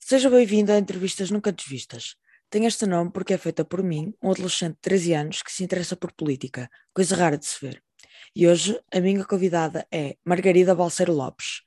Seja 0.00 0.30
bem-vindo 0.30 0.70
a 0.70 0.78
Entrevistas 0.78 1.30
Nunca 1.30 1.50
Desvistas. 1.50 2.14
Tem 2.48 2.64
este 2.64 2.86
nome 2.86 3.10
porque 3.10 3.34
é 3.34 3.38
feita 3.38 3.64
por 3.64 3.82
mim, 3.82 4.14
um 4.22 4.30
adolescente 4.30 4.74
de 4.74 4.80
13 4.82 5.14
anos 5.14 5.42
que 5.42 5.50
se 5.50 5.64
interessa 5.64 5.96
por 5.96 6.12
política, 6.12 6.70
coisa 6.94 7.16
rara 7.16 7.36
de 7.36 7.46
se 7.46 7.58
ver. 7.60 7.82
E 8.34 8.46
hoje 8.46 8.80
a 8.94 9.00
minha 9.00 9.24
convidada 9.24 9.84
é 9.90 10.16
Margarida 10.24 10.74
Balseiro 10.74 11.12
Lopes. 11.12 11.62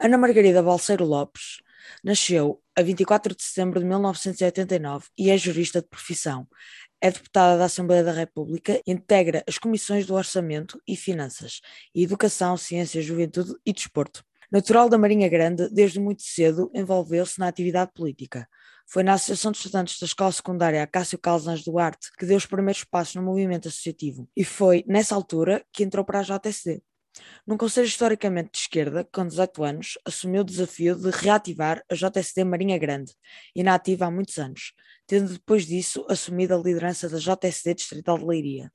Ana 0.00 0.16
Margarida 0.16 0.62
Balseiro 0.62 1.04
Lopes 1.04 1.58
nasceu 2.02 2.62
a 2.76 2.82
24 2.82 3.34
de 3.34 3.42
setembro 3.42 3.80
de 3.80 3.86
1989 3.86 5.06
e 5.16 5.30
é 5.30 5.36
jurista 5.36 5.80
de 5.80 5.88
profissão. 5.88 6.48
É 7.04 7.10
deputada 7.10 7.58
da 7.58 7.66
Assembleia 7.66 8.02
da 8.02 8.12
República 8.12 8.80
e 8.86 8.90
integra 8.90 9.44
as 9.46 9.58
comissões 9.58 10.06
do 10.06 10.14
Orçamento 10.14 10.80
e 10.88 10.96
Finanças, 10.96 11.60
Educação, 11.94 12.56
Ciência, 12.56 13.02
Juventude 13.02 13.52
e 13.62 13.74
Desporto. 13.74 14.24
Natural 14.50 14.88
da 14.88 14.96
Marinha 14.96 15.28
Grande, 15.28 15.68
desde 15.68 16.00
muito 16.00 16.22
cedo 16.22 16.70
envolveu-se 16.72 17.38
na 17.38 17.46
atividade 17.46 17.90
política. 17.94 18.48
Foi 18.86 19.02
na 19.02 19.12
Associação 19.12 19.52
de 19.52 19.58
Estudantes 19.58 20.00
da 20.00 20.06
Escola 20.06 20.32
Secundária 20.32 20.82
Acácio 20.82 21.18
Calzans 21.18 21.62
Duarte 21.62 22.10
que 22.18 22.24
deu 22.24 22.38
os 22.38 22.46
primeiros 22.46 22.84
passos 22.84 23.16
no 23.16 23.22
movimento 23.22 23.68
associativo 23.68 24.26
e 24.34 24.42
foi 24.42 24.82
nessa 24.88 25.14
altura 25.14 25.62
que 25.70 25.84
entrou 25.84 26.06
para 26.06 26.20
a 26.20 26.22
JSD. 26.22 26.80
Num 27.46 27.56
conselho 27.56 27.86
historicamente 27.86 28.50
de 28.52 28.58
esquerda, 28.58 29.06
com 29.12 29.26
18 29.26 29.62
anos, 29.62 29.98
assumiu 30.04 30.40
o 30.40 30.44
desafio 30.44 30.96
de 30.96 31.10
reativar 31.10 31.82
a 31.90 31.94
JSD 31.94 32.44
Marinha 32.44 32.78
Grande, 32.78 33.12
inativa 33.54 34.06
há 34.06 34.10
muitos 34.10 34.38
anos, 34.38 34.72
tendo 35.06 35.32
depois 35.32 35.66
disso 35.66 36.04
assumido 36.08 36.54
a 36.54 36.58
liderança 36.58 37.08
da 37.08 37.18
JSD 37.18 37.74
Distrital 37.74 38.18
de 38.18 38.24
Leiria. 38.24 38.72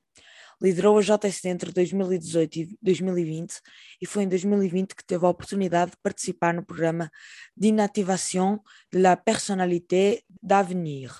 Liderou 0.62 0.98
a 0.98 1.02
JSD 1.02 1.48
entre 1.48 1.72
2018 1.72 2.56
e 2.56 2.78
2020 2.82 3.60
e 4.00 4.06
foi 4.06 4.24
em 4.24 4.28
2020 4.28 4.94
que 4.94 5.04
teve 5.04 5.24
a 5.24 5.28
oportunidade 5.30 5.92
de 5.92 5.96
participar 6.02 6.52
no 6.52 6.64
programa 6.64 7.10
d'Inactivation 7.56 8.58
de 8.92 9.00
la 9.00 9.16
Personnalité 9.16 10.22
d'Avenir, 10.42 11.12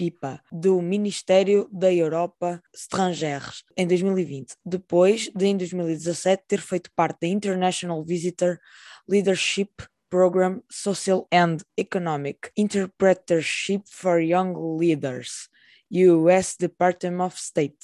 PIPA, 0.00 0.40
do 0.50 0.80
Ministério 0.80 1.68
da 1.70 1.92
Europa 1.92 2.62
Estrangeiros, 2.74 3.62
em 3.76 3.86
2020, 3.86 4.54
depois 4.64 5.30
de, 5.36 5.44
em 5.44 5.54
2017, 5.58 6.42
ter 6.48 6.58
feito 6.58 6.90
parte 6.96 7.20
da 7.20 7.26
International 7.26 8.02
Visitor 8.02 8.58
Leadership 9.06 9.68
Program 10.08 10.62
Social 10.70 11.28
and 11.30 11.58
Economic 11.76 12.50
Interpretership 12.56 13.82
for 13.90 14.22
Young 14.22 14.54
Leaders, 14.78 15.50
US 15.92 16.56
Department 16.58 17.22
of 17.22 17.38
State. 17.38 17.76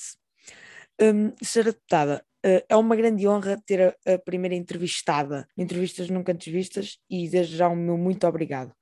Um, 0.98 1.34
ser 1.42 1.64
deputada 1.64 2.24
uh, 2.46 2.64
é 2.66 2.76
uma 2.76 2.96
grande 2.96 3.28
honra 3.28 3.60
ter 3.66 3.94
a, 4.06 4.18
primeira 4.18 4.54
entrevistada, 4.54 5.46
entrevistas 5.54 6.08
nunca 6.08 6.32
antes 6.32 6.50
vistas, 6.50 6.98
e 7.10 7.28
desde 7.28 7.58
já 7.58 7.68
o 7.68 7.76
meu 7.76 7.98
muito 7.98 8.26
obrigado. 8.26 8.72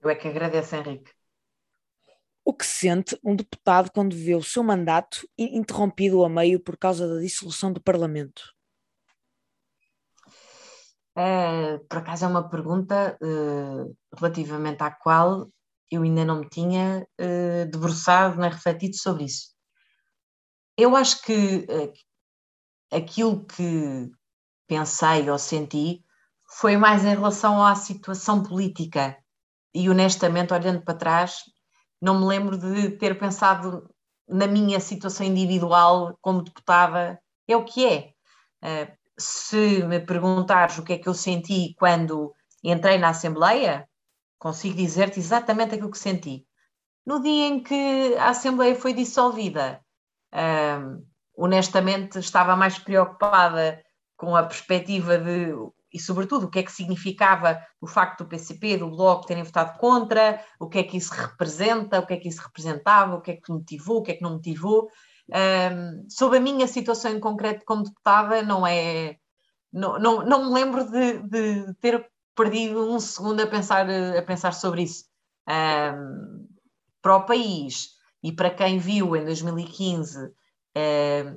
Eu 0.00 0.08
é 0.08 0.14
que 0.14 0.28
agradeço, 0.28 0.76
Henrique. 0.76 1.10
O 2.44 2.54
que 2.54 2.66
sente 2.66 3.18
um 3.22 3.36
deputado 3.36 3.90
quando 3.92 4.16
vê 4.16 4.34
o 4.34 4.42
seu 4.42 4.62
mandato 4.62 5.28
interrompido 5.38 6.24
a 6.24 6.28
meio 6.28 6.58
por 6.60 6.76
causa 6.76 7.06
da 7.06 7.20
dissolução 7.20 7.72
do 7.72 7.80
Parlamento? 7.80 8.42
É, 11.16 11.78
por 11.78 11.98
acaso 11.98 12.24
é 12.24 12.28
uma 12.28 12.48
pergunta 12.48 13.18
uh, 13.20 13.96
relativamente 14.16 14.82
à 14.82 14.90
qual 14.90 15.50
eu 15.90 16.02
ainda 16.02 16.24
não 16.24 16.40
me 16.40 16.48
tinha 16.48 17.06
uh, 17.20 17.70
debruçado 17.70 18.40
nem 18.40 18.48
refletido 18.48 18.96
sobre 18.96 19.24
isso. 19.24 19.50
Eu 20.76 20.96
acho 20.96 21.20
que 21.22 21.66
uh, 21.68 21.92
aquilo 22.96 23.44
que 23.44 24.10
pensei 24.66 25.28
ou 25.28 25.38
senti 25.38 26.02
foi 26.58 26.76
mais 26.76 27.04
em 27.04 27.10
relação 27.10 27.64
à 27.64 27.74
situação 27.74 28.42
política. 28.42 29.16
E 29.74 29.90
honestamente, 29.90 30.54
olhando 30.54 30.82
para 30.82 30.96
trás, 30.96 31.42
não 32.00 32.20
me 32.20 32.26
lembro 32.26 32.56
de 32.56 32.90
ter 32.90 33.18
pensado 33.18 33.88
na 34.28 34.46
minha 34.46 34.80
situação 34.80 35.26
individual 35.26 36.16
como 36.20 36.42
deputada. 36.42 37.20
É 37.46 37.56
o 37.56 37.64
que 37.64 37.86
é. 37.86 38.12
Uh, 38.62 39.00
se 39.18 39.82
me 39.84 40.00
perguntares 40.00 40.78
o 40.78 40.82
que 40.82 40.94
é 40.94 40.98
que 40.98 41.08
eu 41.08 41.14
senti 41.14 41.74
quando 41.78 42.32
entrei 42.62 42.98
na 42.98 43.10
Assembleia, 43.10 43.88
consigo 44.38 44.76
dizer-te 44.76 45.18
exatamente 45.18 45.74
aquilo 45.74 45.90
que 45.90 45.98
senti. 45.98 46.46
No 47.04 47.20
dia 47.20 47.46
em 47.46 47.62
que 47.62 48.14
a 48.18 48.30
Assembleia 48.30 48.74
foi 48.74 48.92
dissolvida, 48.92 49.80
um, 50.32 51.04
honestamente 51.36 52.18
estava 52.18 52.56
mais 52.56 52.78
preocupada 52.78 53.82
com 54.16 54.36
a 54.36 54.42
perspectiva 54.42 55.18
de, 55.18 55.52
e 55.92 55.98
sobretudo, 55.98 56.46
o 56.46 56.50
que 56.50 56.60
é 56.60 56.62
que 56.62 56.72
significava 56.72 57.60
o 57.80 57.86
facto 57.86 58.24
do 58.24 58.28
PCP, 58.28 58.78
do 58.78 58.90
Bloco 58.90 59.26
terem 59.26 59.42
votado 59.42 59.78
contra, 59.78 60.44
o 60.58 60.68
que 60.68 60.78
é 60.78 60.82
que 60.82 60.96
isso 60.96 61.12
representa, 61.12 61.98
o 61.98 62.06
que 62.06 62.14
é 62.14 62.16
que 62.16 62.28
isso 62.28 62.42
representava, 62.42 63.16
o 63.16 63.20
que 63.20 63.32
é 63.32 63.36
que 63.36 63.50
motivou, 63.50 63.98
o 63.98 64.02
que 64.02 64.12
é 64.12 64.14
que 64.14 64.22
não 64.22 64.34
motivou. 64.34 64.88
Um, 65.28 66.08
sobre 66.08 66.38
a 66.38 66.40
minha 66.40 66.66
situação 66.66 67.12
em 67.12 67.20
concreto 67.20 67.64
como 67.64 67.84
deputada, 67.84 68.42
não 68.42 68.66
é. 68.66 69.16
Não, 69.72 69.98
não, 69.98 70.24
não 70.24 70.46
me 70.46 70.54
lembro 70.54 70.84
de, 70.90 71.18
de 71.22 71.74
ter 71.74 72.08
perdido 72.34 72.90
um 72.90 72.98
segundo 72.98 73.40
a 73.40 73.46
pensar, 73.46 73.86
a 73.88 74.22
pensar 74.22 74.52
sobre 74.52 74.82
isso. 74.82 75.04
Um, 75.48 76.48
para 77.02 77.16
o 77.16 77.24
país 77.24 77.90
e 78.22 78.32
para 78.32 78.50
quem 78.50 78.78
viu 78.78 79.16
em 79.16 79.24
2015 79.24 80.26
uh, 80.26 80.32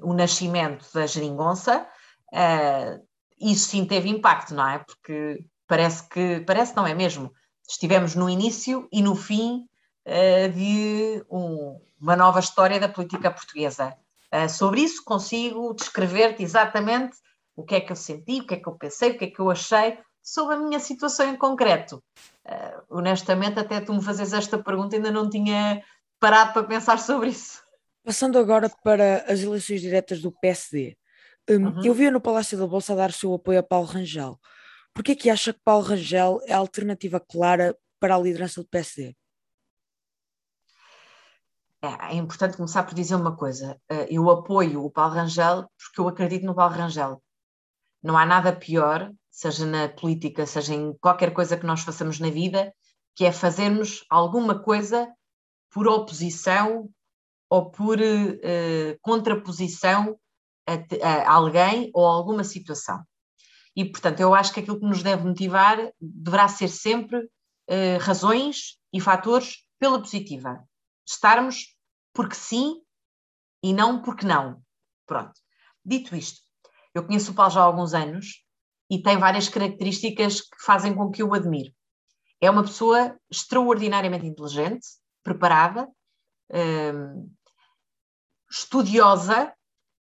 o 0.02 0.14
nascimento 0.14 0.86
da 0.94 1.06
geringonça, 1.06 1.88
uh, 2.34 3.13
isso 3.40 3.70
sim 3.70 3.86
teve 3.86 4.10
impacto, 4.10 4.54
não 4.54 4.68
é? 4.68 4.80
Porque 4.80 5.44
parece 5.68 6.08
que, 6.10 6.42
parece 6.42 6.76
não 6.76 6.86
é 6.86 6.94
mesmo, 6.94 7.32
estivemos 7.68 8.16
no 8.16 8.30
início 8.30 8.88
e 8.92 9.02
no 9.02 9.16
fim 9.16 9.66
uh, 10.06 10.52
de 10.52 11.24
um, 11.30 11.80
uma 12.00 12.16
nova 12.16 12.40
história 12.40 12.80
da 12.80 12.90
política 12.90 13.32
portuguesa. 13.32 13.96
Uh, 14.34 14.50
sobre 14.50 14.82
isso 14.82 15.04
consigo 15.04 15.74
descrever-te 15.74 16.44
exatamente 16.44 17.18
o 17.56 17.64
que 17.64 17.76
é 17.76 17.82
que 17.82 17.92
eu 17.92 17.96
senti, 17.96 18.42
o 18.42 18.48
que 18.48 18.56
é 18.56 18.58
que 18.58 18.68
eu 18.68 18.76
pensei, 18.76 19.12
o 19.12 19.18
que 19.18 19.26
é 19.26 19.30
que 19.30 19.40
eu 19.40 19.50
achei 19.50 19.98
sobre 20.22 20.56
a 20.56 20.60
minha 20.60 20.80
situação 20.80 21.30
em 21.30 21.36
concreto. 21.36 22.04
Uh, 22.46 22.98
honestamente, 22.98 23.60
até 23.60 23.80
tu 23.80 23.94
me 23.94 24.04
fazes 24.04 24.34
esta 24.34 24.58
pergunta, 24.58 24.96
ainda 24.96 25.12
não 25.12 25.30
tinha 25.30 25.84
parado 26.20 26.54
para 26.54 26.64
pensar 26.64 27.00
sobre 27.00 27.30
isso. 27.30 27.62
Passando 28.04 28.38
agora 28.38 28.70
para 28.84 29.24
as 29.28 29.42
eleições 29.42 29.82
diretas 29.82 30.22
do 30.22 30.32
PSD. 30.32 30.98
Um, 31.50 31.66
uhum. 31.66 31.86
Eu 31.86 31.94
vi 31.94 32.10
no 32.10 32.22
Palácio 32.22 32.58
da 32.58 32.66
Bolsa 32.66 32.96
dar 32.96 33.10
o 33.10 33.14
seu 33.14 33.34
apoio 33.34 33.60
a 33.60 33.64
Paulo 33.64 33.88
Rangel. 33.88 34.40
Por 34.94 35.04
que 35.04 35.12
é 35.12 35.16
que 35.16 35.30
acha 35.30 35.54
que 35.54 35.60
Paulo 35.64 35.84
Rangel 35.84 36.40
é 36.46 36.54
a 36.54 36.58
alternativa 36.58 37.20
clara 37.20 37.78
para 38.00 38.16
a 38.16 38.20
liderança 38.20 38.62
do 38.62 38.68
PSD? 38.68 39.16
É, 41.82 42.14
é 42.14 42.16
importante 42.16 42.56
começar 42.56 42.84
por 42.84 42.94
dizer 42.94 43.16
uma 43.16 43.36
coisa. 43.36 43.78
Eh, 43.90 44.08
eu 44.12 44.30
apoio 44.30 44.86
o 44.86 44.92
Paulo 44.92 45.16
Rangel 45.16 45.70
porque 45.78 46.00
eu 46.00 46.08
acredito 46.08 46.46
no 46.46 46.56
Paulo 46.56 46.74
Rangel. 46.74 47.22
Não 48.02 48.18
há 48.18 48.26
nada 48.26 48.56
pior, 48.56 49.12
seja 49.30 49.66
na 49.66 49.90
política, 49.90 50.46
seja 50.46 50.74
em 50.74 50.94
qualquer 50.94 51.34
coisa 51.34 51.58
que 51.58 51.66
nós 51.66 51.82
façamos 51.82 52.20
na 52.20 52.30
vida, 52.30 52.74
que 53.16 53.26
é 53.26 53.32
fazermos 53.32 54.06
alguma 54.10 54.60
coisa 54.60 55.12
por 55.72 55.88
oposição 55.88 56.90
ou 57.50 57.70
por 57.70 58.00
uh, 58.00 59.00
contraposição 59.02 60.18
a, 60.68 61.08
a, 61.08 61.32
alguém 61.32 61.90
ou 61.94 62.06
a 62.06 62.12
alguma 62.12 62.44
situação. 62.44 63.04
E, 63.76 63.86
portanto, 63.86 64.20
eu 64.20 64.34
acho 64.34 64.54
que 64.54 64.60
aquilo 64.60 64.80
que 64.80 64.86
nos 64.86 65.02
deve 65.02 65.26
motivar 65.26 65.78
deverá 66.00 66.48
ser 66.48 66.68
sempre 66.68 67.20
uh, 67.20 67.98
razões 68.00 68.78
e 68.94 69.02
fatores 69.02 69.66
pela 69.80 70.00
positiva 70.00 70.64
estarmos 71.08 71.76
porque 72.14 72.36
sim 72.36 72.82
e 73.64 73.74
não 73.74 74.02
porque 74.02 74.26
não. 74.26 74.62
Pronto. 75.06 75.34
Dito 75.84 76.16
isto, 76.16 76.42
eu 76.94 77.06
conheço 77.06 77.32
o 77.32 77.34
Paulo 77.34 77.52
já 77.52 77.62
há 77.62 77.64
alguns 77.64 77.94
anos 77.94 78.46
e 78.90 79.02
tem 79.02 79.18
várias 79.18 79.50
características 79.50 80.42
que 80.42 80.64
fazem 80.64 80.94
com 80.94 81.10
que 81.10 81.22
eu 81.22 81.30
o 81.30 81.34
admire. 81.34 81.76
É 82.40 82.50
uma 82.50 82.64
pessoa 82.64 83.18
extraordinariamente 83.32 84.26
inteligente, 84.26 84.86
preparada, 85.24 85.90
hum, 86.52 87.34
estudiosa 88.50 89.54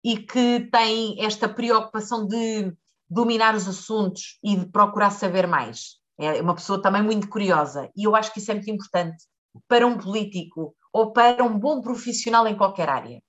e 0.04 0.18
que 0.18 0.68
tem 0.70 1.24
esta 1.24 1.48
preocupação 1.48 2.26
de 2.26 2.72
dominar 3.08 3.54
os 3.54 3.66
assuntos 3.66 4.38
e 4.42 4.56
de 4.56 4.66
procurar 4.66 5.10
saber 5.10 5.46
mais. 5.46 5.98
É 6.18 6.40
uma 6.42 6.54
pessoa 6.54 6.80
também 6.80 7.02
muito 7.02 7.28
curiosa 7.28 7.90
e 7.96 8.04
eu 8.04 8.14
acho 8.14 8.32
que 8.32 8.38
isso 8.38 8.50
é 8.50 8.54
muito 8.54 8.70
importante 8.70 9.24
para 9.66 9.86
um 9.86 9.96
político 9.96 10.76
ou 10.92 11.12
para 11.12 11.42
um 11.42 11.58
bom 11.58 11.80
profissional 11.80 12.46
em 12.46 12.56
qualquer 12.56 12.88
área, 12.88 13.20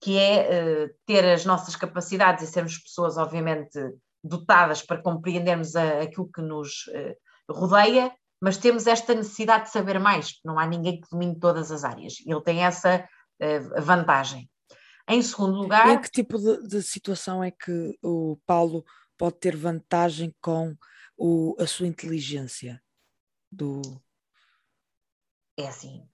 que 0.00 0.18
é 0.18 0.48
uh, 0.86 0.94
ter 1.06 1.24
as 1.24 1.44
nossas 1.44 1.76
capacidades 1.76 2.42
e 2.42 2.52
sermos 2.52 2.78
pessoas, 2.78 3.16
obviamente, 3.16 3.78
dotadas 4.24 4.82
para 4.82 5.02
compreendermos 5.02 5.76
a, 5.76 6.00
aquilo 6.00 6.30
que 6.32 6.42
nos 6.42 6.86
uh, 6.88 7.52
rodeia, 7.52 8.12
mas 8.40 8.56
temos 8.56 8.88
esta 8.88 9.14
necessidade 9.14 9.64
de 9.66 9.70
saber 9.70 10.00
mais, 10.00 10.40
não 10.44 10.58
há 10.58 10.66
ninguém 10.66 11.00
que 11.00 11.08
domine 11.08 11.38
todas 11.38 11.70
as 11.70 11.84
áreas. 11.84 12.14
Ele 12.26 12.42
tem 12.42 12.64
essa 12.64 13.06
uh, 13.40 13.82
vantagem. 13.82 14.48
Em 15.08 15.22
segundo 15.22 15.54
lugar. 15.56 15.88
Em 15.88 16.00
que 16.00 16.10
tipo 16.10 16.38
de, 16.38 16.68
de 16.68 16.82
situação 16.82 17.42
é 17.42 17.50
que 17.50 17.98
o 18.02 18.38
Paulo 18.46 18.84
pode 19.16 19.36
ter 19.36 19.56
vantagem 19.56 20.34
com 20.40 20.76
o, 21.16 21.56
a 21.58 21.66
sua 21.66 21.86
inteligência? 21.86 22.82
Do... 23.50 23.82
É 25.56 25.68
assim, 25.68 26.06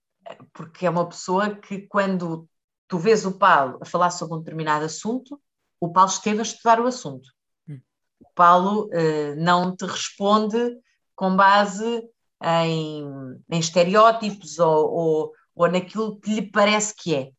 porque 0.53 0.85
é 0.85 0.89
uma 0.89 1.07
pessoa 1.07 1.55
que 1.55 1.87
quando 1.87 2.47
tu 2.87 2.97
vês 2.97 3.25
o 3.25 3.37
Paulo 3.37 3.79
a 3.81 3.85
falar 3.85 4.09
sobre 4.09 4.35
um 4.35 4.39
determinado 4.39 4.85
assunto, 4.85 5.41
o 5.79 5.91
Paulo 5.91 6.09
esteve 6.09 6.39
a 6.39 6.43
estudar 6.43 6.79
o 6.79 6.87
assunto. 6.87 7.29
Hum. 7.67 7.79
O 8.19 8.29
Paulo 8.35 8.87
uh, 8.87 9.35
não 9.37 9.75
te 9.75 9.85
responde 9.85 10.77
com 11.15 11.35
base 11.35 12.03
em, 12.43 13.05
em 13.49 13.59
estereótipos 13.59 14.59
ou, 14.59 14.91
ou, 14.91 15.33
ou, 15.55 15.71
naquilo 15.71 16.19
que 16.19 16.33
lhe 16.33 16.51
parece 16.51 16.93
que 16.95 17.15
é. 17.15 17.31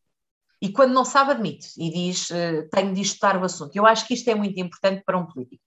E 0.61 0.71
quando 0.71 0.93
não 0.93 1.05
sabe, 1.05 1.31
admite 1.31 1.69
e 1.79 1.91
diz: 1.91 2.29
uh, 2.31 2.69
tenho 2.71 2.95
de 2.95 3.01
estudar 3.01 3.37
o 3.41 3.45
assunto. 3.45 3.75
Eu 3.75 3.87
acho 3.87 4.07
que 4.07 4.15
isto 4.15 4.29
é 4.29 4.35
muito 4.35 4.59
importante 4.61 5.03
para 5.05 5.19
um 5.19 5.27
político. 5.27 5.63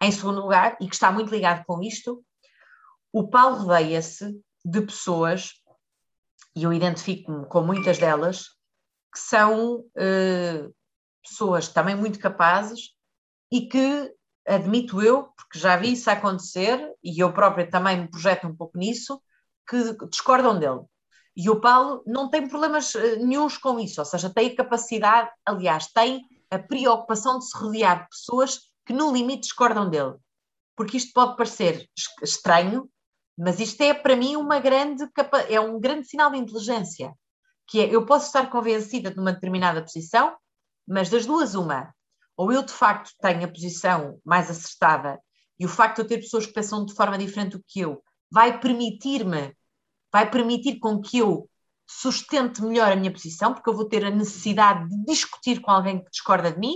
Em 0.00 0.12
segundo 0.12 0.40
lugar, 0.40 0.76
e 0.80 0.86
que 0.86 0.94
está 0.94 1.10
muito 1.10 1.30
ligado 1.30 1.64
com 1.64 1.82
isto, 1.82 2.22
o 3.12 3.28
Paulo 3.28 3.56
rodeia-se 3.56 4.40
de 4.64 4.80
pessoas, 4.82 5.54
e 6.54 6.62
eu 6.62 6.72
identifico-me 6.72 7.46
com 7.46 7.62
muitas 7.62 7.98
delas, 7.98 8.44
que 9.12 9.18
são 9.18 9.80
uh, 9.80 10.74
pessoas 11.22 11.68
também 11.68 11.96
muito 11.96 12.18
capazes 12.18 12.90
e 13.50 13.62
que, 13.62 14.14
admito 14.46 15.02
eu, 15.02 15.24
porque 15.36 15.58
já 15.58 15.76
vi 15.76 15.92
isso 15.92 16.10
acontecer, 16.10 16.94
e 17.02 17.20
eu 17.20 17.32
própria 17.32 17.68
também 17.68 18.00
me 18.00 18.10
projeto 18.10 18.46
um 18.46 18.54
pouco 18.54 18.78
nisso, 18.78 19.20
que 19.68 19.96
discordam 20.08 20.58
dele. 20.58 20.80
E 21.38 21.48
o 21.48 21.60
Paulo 21.60 22.02
não 22.04 22.28
tem 22.28 22.48
problemas 22.48 22.96
uh, 22.96 23.16
nenhums 23.24 23.56
com 23.56 23.78
isso, 23.78 24.00
ou 24.00 24.04
seja, 24.04 24.28
tem 24.28 24.48
a 24.50 24.56
capacidade, 24.56 25.30
aliás, 25.46 25.86
tem 25.86 26.26
a 26.50 26.58
preocupação 26.58 27.38
de 27.38 27.48
se 27.48 27.56
rodear 27.56 28.02
de 28.02 28.08
pessoas 28.08 28.58
que 28.84 28.92
no 28.92 29.12
limite 29.12 29.42
discordam 29.42 29.88
dele. 29.88 30.16
Porque 30.74 30.96
isto 30.96 31.12
pode 31.12 31.36
parecer 31.36 31.88
estranho, 32.20 32.90
mas 33.38 33.60
isto 33.60 33.80
é 33.82 33.94
para 33.94 34.16
mim 34.16 34.34
uma 34.34 34.58
grande 34.58 35.04
é 35.48 35.60
um 35.60 35.78
grande 35.78 36.08
sinal 36.08 36.32
de 36.32 36.38
inteligência, 36.38 37.14
que 37.68 37.80
é 37.80 37.94
eu 37.94 38.04
posso 38.04 38.26
estar 38.26 38.50
convencida 38.50 39.08
de 39.08 39.20
uma 39.20 39.32
determinada 39.32 39.80
posição, 39.80 40.36
mas 40.88 41.08
das 41.08 41.24
duas 41.24 41.54
uma, 41.54 41.94
ou 42.36 42.52
eu 42.52 42.64
de 42.64 42.72
facto 42.72 43.12
tenho 43.20 43.44
a 43.44 43.48
posição 43.48 44.20
mais 44.24 44.50
acertada 44.50 45.20
e 45.56 45.64
o 45.64 45.68
facto 45.68 45.96
de 45.96 46.02
eu 46.02 46.08
ter 46.08 46.18
pessoas 46.18 46.46
que 46.46 46.52
pensam 46.52 46.84
de 46.84 46.94
forma 46.94 47.16
diferente 47.16 47.56
do 47.56 47.64
que 47.64 47.78
eu 47.78 48.02
vai 48.28 48.58
permitir-me, 48.58 49.54
vai 50.12 50.30
permitir 50.30 50.78
com 50.78 51.00
que 51.00 51.18
eu 51.18 51.48
sustente 51.86 52.62
melhor 52.62 52.92
a 52.92 52.96
minha 52.96 53.12
posição, 53.12 53.54
porque 53.54 53.68
eu 53.68 53.74
vou 53.74 53.86
ter 53.86 54.04
a 54.04 54.10
necessidade 54.10 54.88
de 54.88 55.04
discutir 55.04 55.60
com 55.60 55.70
alguém 55.70 56.02
que 56.02 56.10
discorda 56.10 56.52
de 56.52 56.58
mim, 56.58 56.74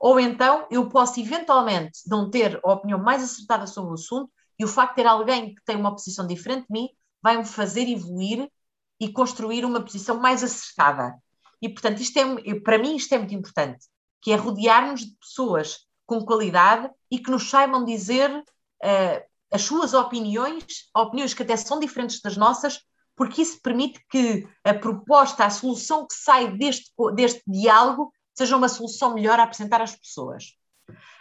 ou 0.00 0.18
então 0.18 0.66
eu 0.70 0.88
posso 0.88 1.20
eventualmente 1.20 2.00
não 2.06 2.30
ter 2.30 2.58
a 2.64 2.72
opinião 2.72 2.98
mais 2.98 3.22
acertada 3.22 3.66
sobre 3.66 3.90
o 3.90 3.94
assunto, 3.94 4.30
e 4.58 4.64
o 4.64 4.68
facto 4.68 4.90
de 4.90 5.02
ter 5.02 5.06
alguém 5.06 5.54
que 5.54 5.64
tem 5.64 5.76
uma 5.76 5.92
posição 5.92 6.26
diferente 6.26 6.66
de 6.66 6.72
mim 6.72 6.88
vai-me 7.22 7.44
fazer 7.44 7.88
evoluir 7.88 8.50
e 8.98 9.10
construir 9.12 9.64
uma 9.64 9.80
posição 9.80 10.18
mais 10.18 10.42
acertada. 10.42 11.14
E, 11.60 11.68
portanto, 11.68 12.00
isto 12.00 12.18
é, 12.18 12.60
para 12.60 12.78
mim 12.78 12.96
isto 12.96 13.14
é 13.14 13.18
muito 13.18 13.34
importante, 13.34 13.86
que 14.20 14.32
é 14.32 14.36
rodear-nos 14.36 15.00
de 15.00 15.16
pessoas 15.16 15.86
com 16.06 16.24
qualidade 16.24 16.90
e 17.10 17.18
que 17.18 17.30
nos 17.30 17.48
saibam 17.48 17.84
dizer 17.84 18.30
uh, 18.30 19.29
as 19.52 19.62
suas 19.62 19.94
opiniões, 19.94 20.64
opiniões 20.96 21.34
que 21.34 21.42
até 21.42 21.56
são 21.56 21.80
diferentes 21.80 22.20
das 22.20 22.36
nossas, 22.36 22.80
porque 23.16 23.42
isso 23.42 23.60
permite 23.60 24.00
que 24.08 24.48
a 24.64 24.72
proposta, 24.72 25.44
a 25.44 25.50
solução 25.50 26.06
que 26.06 26.14
sai 26.14 26.56
deste, 26.56 26.90
deste 27.14 27.42
diálogo 27.46 28.12
seja 28.34 28.56
uma 28.56 28.68
solução 28.68 29.14
melhor 29.14 29.38
a 29.38 29.42
apresentar 29.42 29.82
às 29.82 29.94
pessoas. 29.94 30.54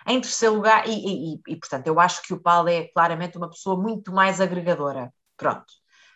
Em 0.08 0.22
terceiro 0.22 0.56
lugar, 0.56 0.88
e, 0.88 1.34
e, 1.34 1.42
e, 1.48 1.56
portanto, 1.58 1.88
eu 1.88 2.00
acho 2.00 2.22
que 2.24 2.34
o 2.34 2.42
Paulo 2.42 2.70
é 2.70 2.88
claramente 2.88 3.38
uma 3.38 3.50
pessoa 3.50 3.80
muito 3.80 4.12
mais 4.12 4.40
agregadora, 4.40 5.14
pronto, 5.36 5.66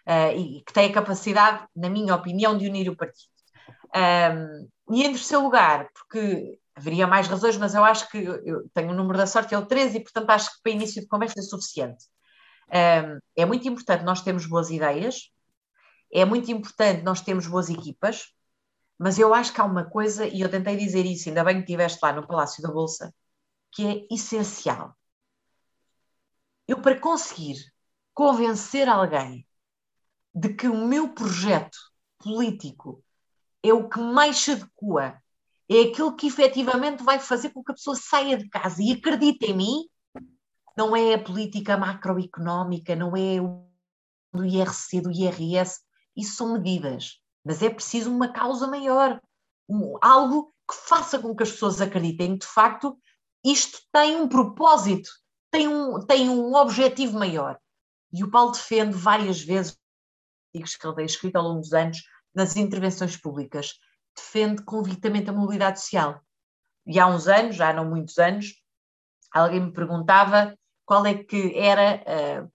uh, 0.08 0.38
e 0.38 0.64
que 0.66 0.74
tem 0.74 0.90
a 0.90 0.94
capacidade, 0.94 1.66
na 1.76 1.90
minha 1.90 2.16
opinião, 2.16 2.58
de 2.58 2.68
unir 2.68 2.90
o 2.90 2.96
partido. 2.96 3.34
Um, 3.96 4.70
e 4.96 5.04
em 5.04 5.12
terceiro 5.12 5.44
lugar, 5.44 5.90
porque 5.94 6.58
haveria 6.76 7.08
mais 7.08 7.28
razões, 7.28 7.58
mas 7.58 7.76
eu 7.76 7.84
acho 7.84 8.10
que 8.10 8.18
eu 8.18 8.68
tenho 8.74 8.92
o 8.92 8.96
número 8.96 9.18
da 9.18 9.28
sorte, 9.28 9.54
é 9.54 9.58
o 9.58 9.66
13, 9.66 9.98
e 9.98 10.04
portanto 10.04 10.30
acho 10.30 10.52
que 10.52 10.62
para 10.64 10.72
início 10.72 11.02
de 11.02 11.08
conversa 11.08 11.40
é 11.40 11.44
suficiente. 11.44 12.06
Um, 12.70 13.20
é 13.36 13.46
muito 13.46 13.68
importante 13.68 14.04
nós 14.04 14.22
termos 14.22 14.46
boas 14.46 14.70
ideias, 14.70 15.30
é 16.12 16.26
muito 16.26 16.52
importante 16.52 17.04
nós 17.04 17.22
termos 17.22 17.48
boas 17.48 17.70
equipas, 17.70 18.34
mas 18.98 19.20
eu 19.20 19.34
acho 19.34 19.54
que 19.54 19.62
há 19.62 19.64
uma 19.64 19.86
coisa, 19.86 20.26
e 20.26 20.42
eu 20.42 20.50
tentei 20.50 20.78
dizer 20.78 21.06
isso, 21.06 21.30
ainda 21.30 21.44
bem 21.44 21.56
que 21.56 21.62
estiveste 21.62 22.00
lá 22.02 22.14
no 22.14 22.28
Palácio 22.28 22.64
da 22.64 22.72
Bolsa, 22.72 23.14
que 23.72 23.86
é 23.86 24.14
essencial. 24.14 24.96
Eu, 26.68 26.82
para 26.82 27.00
conseguir 27.00 27.58
convencer 28.14 28.88
alguém 28.88 29.46
de 30.34 30.54
que 30.54 30.68
o 30.68 30.88
meu 30.88 31.14
projeto 31.14 31.78
político 32.20 33.04
é 33.62 33.74
o 33.74 33.90
que 33.90 34.00
mais 34.00 34.38
se 34.38 34.52
adequa, 34.52 35.23
é 35.78 35.84
aquilo 35.84 36.16
que 36.16 36.28
efetivamente 36.28 37.04
vai 37.04 37.20
fazer 37.20 37.50
com 37.50 37.64
que 37.64 37.72
a 37.72 37.76
pessoa 37.76 37.96
saia 37.96 38.38
de 38.38 38.50
casa 38.50 38.82
e 38.82 38.92
acredite 38.92 39.46
em 39.46 39.56
mim, 39.56 39.90
não 40.76 40.96
é 40.96 41.14
a 41.14 41.24
política 41.24 41.78
macroeconómica, 41.78 42.96
não 42.96 43.16
é 43.16 43.42
o 43.42 43.66
do 44.34 44.44
IRC, 44.44 45.02
do 45.02 45.12
IRS, 45.12 45.82
isso 46.16 46.36
são 46.36 46.54
medidas, 46.54 47.20
mas 47.46 47.62
é 47.62 47.70
preciso 47.70 48.12
uma 48.12 48.32
causa 48.32 48.68
maior, 48.68 49.22
algo 50.02 50.54
que 50.70 50.76
faça 50.76 51.20
com 51.20 51.36
que 51.36 51.44
as 51.44 51.52
pessoas 51.52 51.82
acreditem 51.82 52.38
de 52.38 52.46
facto 52.46 52.98
isto 53.44 53.80
tem 53.92 54.16
um 54.16 54.28
propósito, 54.28 55.10
tem 55.52 55.68
um, 55.68 56.00
tem 56.06 56.30
um 56.30 56.56
objetivo 56.56 57.20
maior. 57.20 57.60
E 58.12 58.24
o 58.24 58.32
Paulo 58.32 58.52
defende 58.52 58.96
várias 58.96 59.42
vezes, 59.42 59.78
artigos 60.48 60.76
que 60.76 60.88
ele 60.88 60.96
tem 60.96 61.06
escrito 61.06 61.36
ao 61.36 61.44
longo 61.44 61.60
dos 61.60 61.74
anos, 61.74 62.02
nas 62.34 62.56
intervenções 62.56 63.18
públicas, 63.18 63.74
defende 64.16 64.64
convictamente 64.64 65.30
a 65.30 65.34
mobilidade 65.34 65.80
social. 65.80 66.22
E 66.86 67.00
há 67.00 67.08
uns 67.08 67.28
anos, 67.28 67.56
já 67.56 67.72
não 67.74 67.90
muitos 67.90 68.18
anos, 68.18 68.54
alguém 69.32 69.62
me 69.62 69.74
perguntava 69.74 70.58
qual 70.86 71.06
é 71.06 71.14
que 71.14 71.58
era 71.58 72.04
uh, 72.06 72.46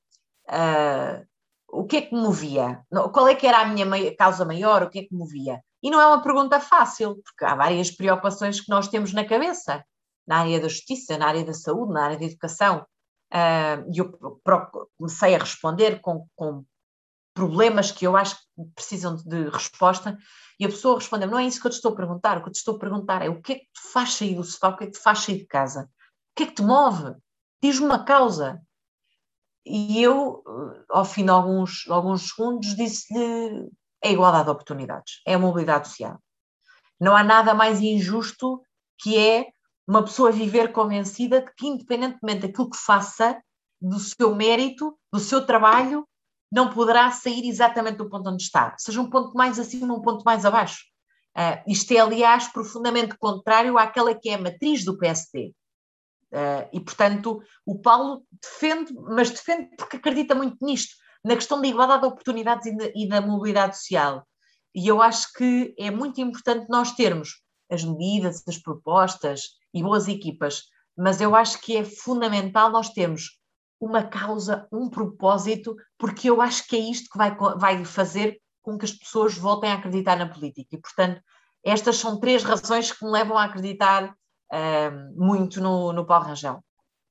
uh, 0.50 1.26
o 1.68 1.84
que 1.84 1.96
é 1.96 2.02
que 2.02 2.14
me 2.14 2.20
movia, 2.20 2.82
qual 3.12 3.28
é 3.28 3.34
que 3.34 3.46
era 3.46 3.58
a 3.58 3.66
minha 3.66 3.86
causa 4.16 4.44
maior, 4.44 4.82
o 4.82 4.90
que 4.90 5.00
é 5.00 5.02
que 5.02 5.12
me 5.12 5.18
movia. 5.18 5.62
E 5.82 5.90
não 5.90 6.00
é 6.00 6.06
uma 6.06 6.22
pergunta 6.22 6.60
fácil, 6.60 7.20
porque 7.22 7.44
há 7.44 7.54
várias 7.54 7.90
preocupações 7.90 8.60
que 8.60 8.70
nós 8.70 8.88
temos 8.88 9.12
na 9.12 9.24
cabeça 9.24 9.84
na 10.28 10.40
área 10.40 10.60
da 10.60 10.68
justiça, 10.68 11.16
na 11.16 11.26
área 11.26 11.42
da 11.42 11.54
saúde, 11.54 11.94
na 11.94 12.04
área 12.04 12.18
da 12.18 12.26
educação, 12.26 12.86
uh, 13.32 13.90
e 13.90 13.98
eu 13.98 14.12
comecei 14.98 15.34
a 15.34 15.38
responder 15.38 16.00
com, 16.02 16.26
com, 16.36 16.64
problemas 17.32 17.92
que 17.92 18.04
eu 18.04 18.16
acho 18.16 18.34
que 18.36 18.64
precisam 18.74 19.14
de 19.14 19.48
resposta, 19.48 20.18
e 20.58 20.64
a 20.64 20.68
pessoa 20.68 20.98
respondeu: 20.98 21.28
Não 21.28 21.38
é 21.38 21.44
isso 21.44 21.60
que 21.60 21.66
eu 21.66 21.70
te 21.70 21.74
estou 21.74 21.92
a 21.92 21.96
perguntar, 21.96 22.38
o 22.38 22.42
que 22.42 22.48
eu 22.48 22.52
te 22.52 22.56
estou 22.56 22.76
a 22.76 22.78
perguntar 22.78 23.22
é 23.22 23.28
o 23.28 23.40
que 23.40 23.52
é 23.52 23.54
que 23.56 23.64
te 23.66 23.80
faz 23.92 24.14
sair 24.14 24.34
do 24.34 24.44
sofá, 24.44 24.68
o 24.68 24.76
que 24.76 24.84
é 24.84 24.86
que 24.86 24.92
te 24.94 25.02
faz 25.02 25.20
sair 25.20 25.38
de 25.38 25.46
casa, 25.46 25.84
o 25.84 25.88
que 26.36 26.42
é 26.42 26.46
que 26.46 26.54
te 26.54 26.62
move? 26.62 27.14
Diz-me 27.62 27.86
uma 27.86 28.04
causa. 28.04 28.60
E 29.64 30.02
eu, 30.02 30.42
ao 30.88 31.04
fim 31.04 31.24
de 31.24 31.30
alguns, 31.30 31.86
alguns 31.88 32.30
segundos, 32.30 32.74
disse-lhe: 32.74 33.70
é 34.02 34.12
igualdade 34.12 34.44
de 34.44 34.50
oportunidades, 34.50 35.20
é 35.26 35.34
a 35.34 35.38
mobilidade 35.38 35.88
social. 35.88 36.18
Não 37.00 37.16
há 37.16 37.22
nada 37.22 37.54
mais 37.54 37.80
injusto 37.80 38.60
que 39.00 39.16
é 39.16 39.46
uma 39.86 40.02
pessoa 40.02 40.32
viver 40.32 40.72
convencida 40.72 41.40
de 41.40 41.52
que, 41.54 41.66
independentemente 41.66 42.46
daquilo 42.46 42.70
que 42.70 42.76
faça, 42.76 43.40
do 43.80 43.98
seu 43.98 44.34
mérito, 44.34 44.98
do 45.12 45.20
seu 45.20 45.46
trabalho, 45.46 46.06
não 46.50 46.70
poderá 46.70 47.10
sair 47.10 47.46
exatamente 47.48 47.98
do 47.98 48.08
ponto 48.08 48.30
onde 48.30 48.42
está, 48.42 48.74
seja 48.78 49.00
um 49.00 49.10
ponto 49.10 49.34
mais 49.34 49.58
acima, 49.58 49.94
um 49.94 50.00
ponto 50.00 50.24
mais 50.24 50.44
abaixo. 50.44 50.84
Uh, 51.36 51.70
isto 51.70 51.92
é, 51.92 51.98
aliás, 51.98 52.48
profundamente 52.48 53.16
contrário 53.18 53.78
àquela 53.78 54.14
que 54.14 54.30
é 54.30 54.34
a 54.34 54.40
matriz 54.40 54.84
do 54.84 54.98
PSD. 54.98 55.52
Uh, 56.32 56.36
ah, 56.36 56.68
e, 56.72 56.80
portanto, 56.80 57.40
o 57.64 57.78
Paulo 57.78 58.24
defende, 58.42 58.92
mas 58.94 59.30
defende 59.30 59.68
porque 59.76 59.96
acredita 59.96 60.34
muito 60.34 60.56
nisto, 60.64 60.94
na 61.24 61.34
questão 61.34 61.60
da 61.60 61.68
igualdade 61.68 62.02
de 62.02 62.08
oportunidades 62.08 62.66
e, 62.66 62.76
de, 62.76 62.92
e 62.94 63.08
da 63.08 63.20
mobilidade 63.20 63.76
social. 63.76 64.26
E 64.74 64.88
eu 64.88 65.00
acho 65.00 65.32
que 65.32 65.74
é 65.78 65.90
muito 65.90 66.20
importante 66.20 66.66
nós 66.68 66.92
termos 66.92 67.42
as 67.70 67.84
medidas, 67.84 68.42
as 68.46 68.58
propostas, 68.58 69.42
e 69.72 69.82
boas 69.82 70.08
equipas, 70.08 70.64
mas 70.96 71.20
eu 71.20 71.34
acho 71.36 71.60
que 71.60 71.76
é 71.76 71.84
fundamental 71.84 72.70
nós 72.70 72.90
termos 72.90 73.38
uma 73.80 74.02
causa, 74.02 74.66
um 74.72 74.88
propósito, 74.88 75.76
porque 75.96 76.28
eu 76.28 76.40
acho 76.40 76.66
que 76.66 76.76
é 76.76 76.80
isto 76.80 77.10
que 77.10 77.18
vai, 77.18 77.36
vai 77.56 77.84
fazer 77.84 78.40
com 78.62 78.76
que 78.76 78.84
as 78.84 78.92
pessoas 78.92 79.36
voltem 79.36 79.70
a 79.70 79.74
acreditar 79.74 80.16
na 80.16 80.28
política. 80.28 80.76
E, 80.76 80.80
portanto, 80.80 81.22
estas 81.64 81.96
são 81.96 82.18
três 82.18 82.42
razões 82.42 82.92
que 82.92 83.04
me 83.04 83.10
levam 83.10 83.36
a 83.36 83.44
acreditar 83.44 84.10
uh, 84.52 85.14
muito 85.16 85.60
no, 85.60 85.92
no 85.92 86.06
Paulo 86.06 86.26
Rangel. 86.26 86.62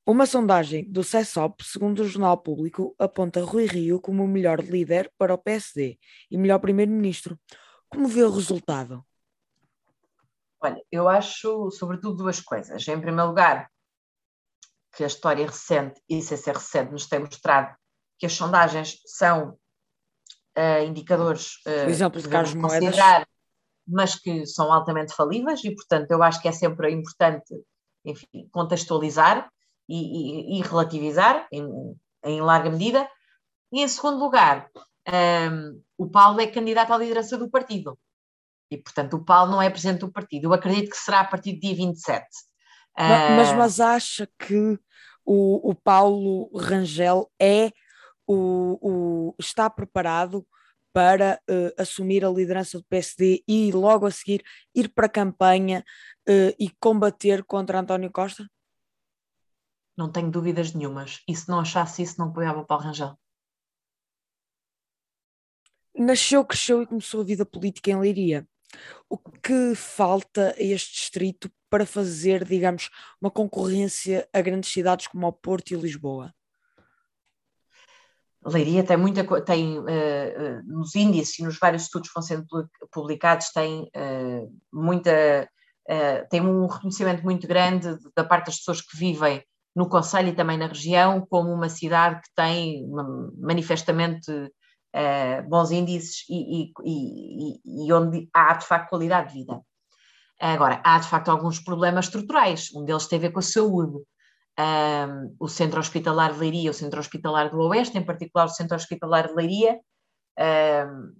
Uma 0.06 0.24
sondagem 0.24 0.90
do 0.90 1.04
CESOP, 1.04 1.62
segundo 1.62 2.00
o 2.00 2.08
Jornal 2.08 2.38
Público, 2.38 2.94
aponta 2.98 3.44
Rui 3.44 3.66
Rio 3.66 4.00
como 4.00 4.24
o 4.24 4.28
melhor 4.28 4.60
líder 4.60 5.12
para 5.18 5.34
o 5.34 5.38
PSD 5.38 5.98
e 6.30 6.38
melhor 6.38 6.60
primeiro-ministro. 6.60 7.38
Como 7.90 8.08
vê 8.08 8.22
o 8.22 8.30
resultado? 8.30 9.04
Olha, 10.60 10.82
eu 10.90 11.08
acho, 11.08 11.70
sobretudo, 11.70 12.16
duas 12.16 12.40
coisas. 12.40 12.88
Em 12.88 13.00
primeiro 13.00 13.28
lugar, 13.28 13.70
que 14.98 15.04
a 15.04 15.06
história 15.06 15.46
recente, 15.46 16.02
e 16.08 16.20
CC 16.20 16.50
recente, 16.50 16.90
nos 16.90 17.06
tem 17.06 17.20
mostrado 17.20 17.72
que 18.18 18.26
as 18.26 18.32
sondagens 18.32 18.98
são 19.06 19.50
uh, 19.50 20.84
indicadores 20.84 21.64
uh, 21.64 21.88
exemplo 21.88 22.20
de 22.20 22.28
Carlos 22.28 22.52
Moedas. 22.54 22.96
mas 23.86 24.16
que 24.16 24.44
são 24.44 24.72
altamente 24.72 25.14
falíveis 25.14 25.62
e, 25.62 25.72
portanto, 25.72 26.10
eu 26.10 26.20
acho 26.20 26.42
que 26.42 26.48
é 26.48 26.52
sempre 26.52 26.90
importante 26.90 27.54
enfim, 28.04 28.48
contextualizar 28.50 29.48
e, 29.88 30.56
e, 30.56 30.58
e 30.58 30.62
relativizar 30.62 31.46
em, 31.52 31.64
em, 32.24 32.40
larga 32.40 32.68
medida. 32.68 33.08
E, 33.72 33.80
em 33.80 33.86
segundo 33.86 34.18
lugar, 34.18 34.68
um, 34.74 35.12
ehm, 35.12 35.80
o 35.96 36.10
Paulo 36.10 36.40
é 36.40 36.48
candidato 36.48 36.92
à 36.92 36.98
liderança 36.98 37.38
do 37.38 37.48
partido. 37.48 37.96
E, 38.68 38.76
portanto, 38.76 39.14
o 39.14 39.24
Paulo 39.24 39.52
não 39.52 39.62
é 39.62 39.70
presidente 39.70 40.00
do 40.00 40.10
partido. 40.10 40.46
Eu 40.46 40.52
acredito 40.52 40.90
que 40.90 40.96
será 40.96 41.20
a 41.20 41.24
partir 41.24 41.52
do 41.52 41.60
dia 41.60 41.76
27. 41.76 42.26
Mas, 42.98 43.36
mas, 43.36 43.52
mas 43.52 43.80
acha 43.80 44.28
que 44.36 44.78
o, 45.28 45.72
o 45.72 45.74
Paulo 45.74 46.50
Rangel 46.56 47.30
é 47.38 47.70
o, 48.26 48.78
o, 48.80 49.34
está 49.38 49.68
preparado 49.68 50.46
para 50.90 51.38
uh, 51.50 51.80
assumir 51.80 52.24
a 52.24 52.30
liderança 52.30 52.78
do 52.78 52.84
PSD 52.84 53.44
e 53.46 53.70
logo 53.70 54.06
a 54.06 54.10
seguir 54.10 54.42
ir 54.74 54.88
para 54.88 55.04
a 55.04 55.10
campanha 55.10 55.84
uh, 56.26 56.54
e 56.58 56.70
combater 56.80 57.44
contra 57.44 57.78
António 57.78 58.10
Costa? 58.10 58.48
Não 59.94 60.10
tenho 60.10 60.30
dúvidas 60.30 60.72
nenhumas. 60.72 61.22
E 61.28 61.36
se 61.36 61.46
não 61.46 61.60
achasse 61.60 62.02
isso, 62.02 62.18
não 62.18 62.28
apoiava 62.28 62.60
o 62.60 62.66
Paulo 62.66 62.84
Rangel. 62.84 63.14
Nasceu, 65.94 66.42
cresceu 66.42 66.82
e 66.82 66.86
começou 66.86 67.20
a 67.20 67.24
vida 67.24 67.44
política 67.44 67.90
em 67.90 68.00
Leiria. 68.00 68.48
O 69.10 69.18
que 69.18 69.74
falta 69.74 70.54
a 70.56 70.62
este 70.62 70.92
distrito 70.92 71.50
para 71.70 71.86
fazer, 71.86 72.44
digamos, 72.44 72.90
uma 73.20 73.30
concorrência 73.30 74.28
a 74.32 74.40
grandes 74.40 74.72
cidades 74.72 75.06
como 75.06 75.26
o 75.26 75.32
Porto 75.32 75.72
e 75.72 75.76
Lisboa? 75.76 76.32
Leiria 78.44 78.84
tem 78.84 78.96
muita 78.96 79.24
tem 79.42 79.78
uh, 79.78 80.62
nos 80.64 80.94
índices 80.94 81.38
e 81.38 81.42
nos 81.42 81.58
vários 81.58 81.82
estudos 81.82 82.08
que 82.08 82.14
vão 82.14 82.22
sendo 82.22 82.46
publicados 82.90 83.50
tem 83.50 83.90
uh, 83.96 84.52
muita 84.72 85.48
tem 86.28 86.42
um 86.42 86.66
reconhecimento 86.66 87.22
muito 87.22 87.48
grande 87.48 87.96
da 88.14 88.22
parte 88.22 88.48
das 88.48 88.58
pessoas 88.58 88.82
que 88.82 88.94
vivem 88.94 89.42
no 89.74 89.88
Conselho 89.88 90.28
e 90.28 90.34
também 90.34 90.58
na 90.58 90.66
região 90.66 91.24
como 91.30 91.50
uma 91.50 91.70
cidade 91.70 92.20
que 92.20 92.28
tem 92.36 92.86
manifestamente 93.38 94.30
bons 95.48 95.70
índices 95.70 96.26
e, 96.28 96.64
e, 96.64 96.72
e, 96.84 97.86
e, 97.86 97.92
onde 97.94 98.28
há 98.34 98.52
de 98.52 98.66
facto 98.66 98.90
qualidade 98.90 99.28
de 99.28 99.38
vida. 99.38 99.62
Agora, 100.40 100.80
há 100.84 100.98
de 100.98 101.08
facto 101.08 101.30
alguns 101.30 101.58
problemas 101.58 102.06
estruturais, 102.06 102.70
um 102.74 102.84
deles 102.84 103.06
tem 103.06 103.18
a 103.18 103.22
ver 103.22 103.32
com 103.32 103.40
a 103.40 103.42
saúde. 103.42 103.98
Um, 104.58 105.36
o 105.38 105.48
Centro 105.48 105.78
Hospitalar 105.78 106.32
de 106.32 106.38
Leiria, 106.40 106.70
o 106.70 106.74
Centro 106.74 106.98
Hospitalar 106.98 107.50
do 107.50 107.60
Oeste, 107.60 107.96
em 107.96 108.04
particular 108.04 108.46
o 108.46 108.50
Centro 108.50 108.76
Hospitalar 108.76 109.28
de 109.28 109.34
Leiria, 109.34 109.78
um, 110.38 111.12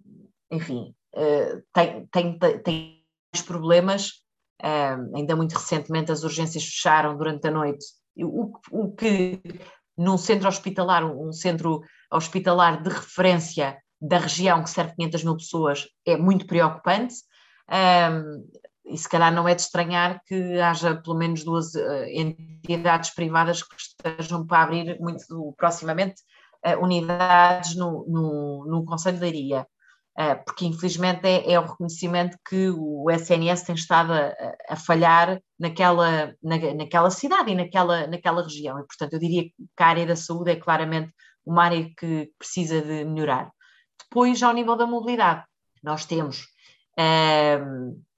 enfim, 0.50 0.94
uh, 1.14 1.62
tem, 1.72 2.06
tem, 2.10 2.38
tem 2.62 3.04
problemas. 3.46 4.24
Um, 4.62 5.16
ainda 5.16 5.36
muito 5.36 5.52
recentemente 5.52 6.10
as 6.10 6.24
urgências 6.24 6.64
fecharam 6.64 7.16
durante 7.16 7.46
a 7.46 7.50
noite, 7.50 7.86
o, 8.16 8.52
o 8.72 8.92
que 8.92 9.40
num 9.96 10.18
centro 10.18 10.48
hospitalar, 10.48 11.04
um 11.04 11.32
centro 11.32 11.82
hospitalar 12.10 12.82
de 12.82 12.88
referência 12.88 13.78
da 14.00 14.18
região 14.18 14.62
que 14.62 14.70
serve 14.70 14.94
500 14.96 15.24
mil 15.24 15.36
pessoas, 15.36 15.86
é 16.06 16.16
muito 16.16 16.46
preocupante. 16.46 17.14
Um, 17.68 18.48
e 18.88 18.96
se 18.96 19.08
calhar 19.08 19.32
não 19.32 19.48
é 19.48 19.54
de 19.54 19.62
estranhar 19.62 20.20
que 20.26 20.60
haja 20.60 20.96
pelo 20.96 21.16
menos 21.16 21.44
duas 21.44 21.74
uh, 21.74 22.04
entidades 22.08 23.10
privadas 23.10 23.62
que 23.62 23.74
estejam 23.76 24.46
para 24.46 24.62
abrir 24.62 24.98
muito 25.00 25.54
proximamente 25.56 26.22
uh, 26.66 26.82
unidades 26.82 27.76
no, 27.76 28.06
no, 28.08 28.66
no 28.66 28.84
Conselho 28.84 29.18
de 29.18 29.22
Leiria, 29.22 29.66
uh, 30.18 30.44
porque 30.44 30.64
infelizmente 30.64 31.26
é, 31.26 31.52
é, 31.52 31.60
o 31.60 31.66
reconhecimento 31.66 32.38
que 32.48 32.70
o 32.70 33.10
SNS 33.10 33.62
tem 33.62 33.74
estado 33.74 34.12
a, 34.12 34.32
a 34.70 34.76
falhar 34.76 35.40
naquela, 35.58 36.34
na, 36.42 36.56
naquela 36.74 37.10
cidade 37.10 37.50
e 37.50 37.54
naquela, 37.54 38.06
naquela 38.06 38.42
região, 38.42 38.78
e 38.78 38.86
portanto 38.86 39.12
eu 39.12 39.18
diria 39.18 39.44
que 39.44 39.82
a 39.82 39.86
área 39.86 40.06
da 40.06 40.16
saúde 40.16 40.52
é 40.52 40.56
claramente 40.56 41.12
uma 41.44 41.64
área 41.64 41.88
que 41.96 42.30
precisa 42.38 42.82
de 42.82 43.04
melhorar. 43.04 43.50
Depois, 44.02 44.42
ao 44.42 44.52
nível 44.52 44.76
da 44.76 44.86
mobilidade, 44.86 45.44
nós 45.82 46.04
temos 46.04 46.46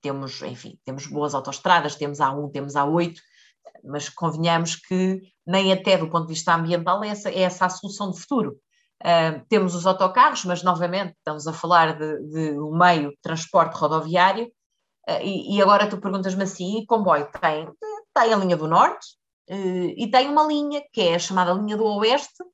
temos, 0.01 0.43
enfim, 0.43 0.79
temos 0.85 1.07
boas 1.07 1.35
autoestradas, 1.35 1.95
temos 1.95 2.19
A1, 2.19 2.51
temos 2.53 2.75
A8, 2.75 3.15
mas 3.85 4.09
convenhamos 4.09 4.77
que 4.77 5.21
nem 5.47 5.73
até 5.73 5.97
do 5.97 6.09
ponto 6.09 6.27
de 6.27 6.35
vista 6.35 6.55
ambiental 6.55 7.03
é 7.05 7.09
essa, 7.09 7.31
é 7.31 7.41
essa 7.41 7.67
a 7.67 7.71
solução 7.71 8.11
de 8.11 8.21
futuro. 8.21 8.59
Uh, 9.03 9.45
temos 9.49 9.75
os 9.75 9.87
autocarros, 9.87 10.45
mas 10.45 10.63
novamente 10.63 11.15
estamos 11.17 11.47
a 11.47 11.53
falar 11.53 11.99
de, 11.99 12.23
de 12.29 12.59
um 12.61 12.77
meio 12.77 13.11
de 13.11 13.19
transporte 13.23 13.75
rodoviário, 13.75 14.47
uh, 15.09 15.23
e, 15.23 15.57
e, 15.57 15.63
agora 15.63 15.89
tu 15.89 15.99
perguntas-me 15.99 16.43
assim, 16.43 16.79
e 16.79 16.87
comboio 16.87 17.27
tem? 17.41 17.67
Tem 18.15 18.35
a 18.35 18.37
linha 18.37 18.57
do 18.59 18.69
Norte, 18.69 19.07
uh, 19.51 19.95
e 19.97 20.11
tem 20.11 20.29
uma 20.29 20.45
linha, 20.45 20.83
que 20.93 21.01
é 21.01 21.15
a 21.15 21.19
chamada 21.19 21.53
linha 21.55 21.79
do 21.79 21.85
Oeste, 21.85 22.45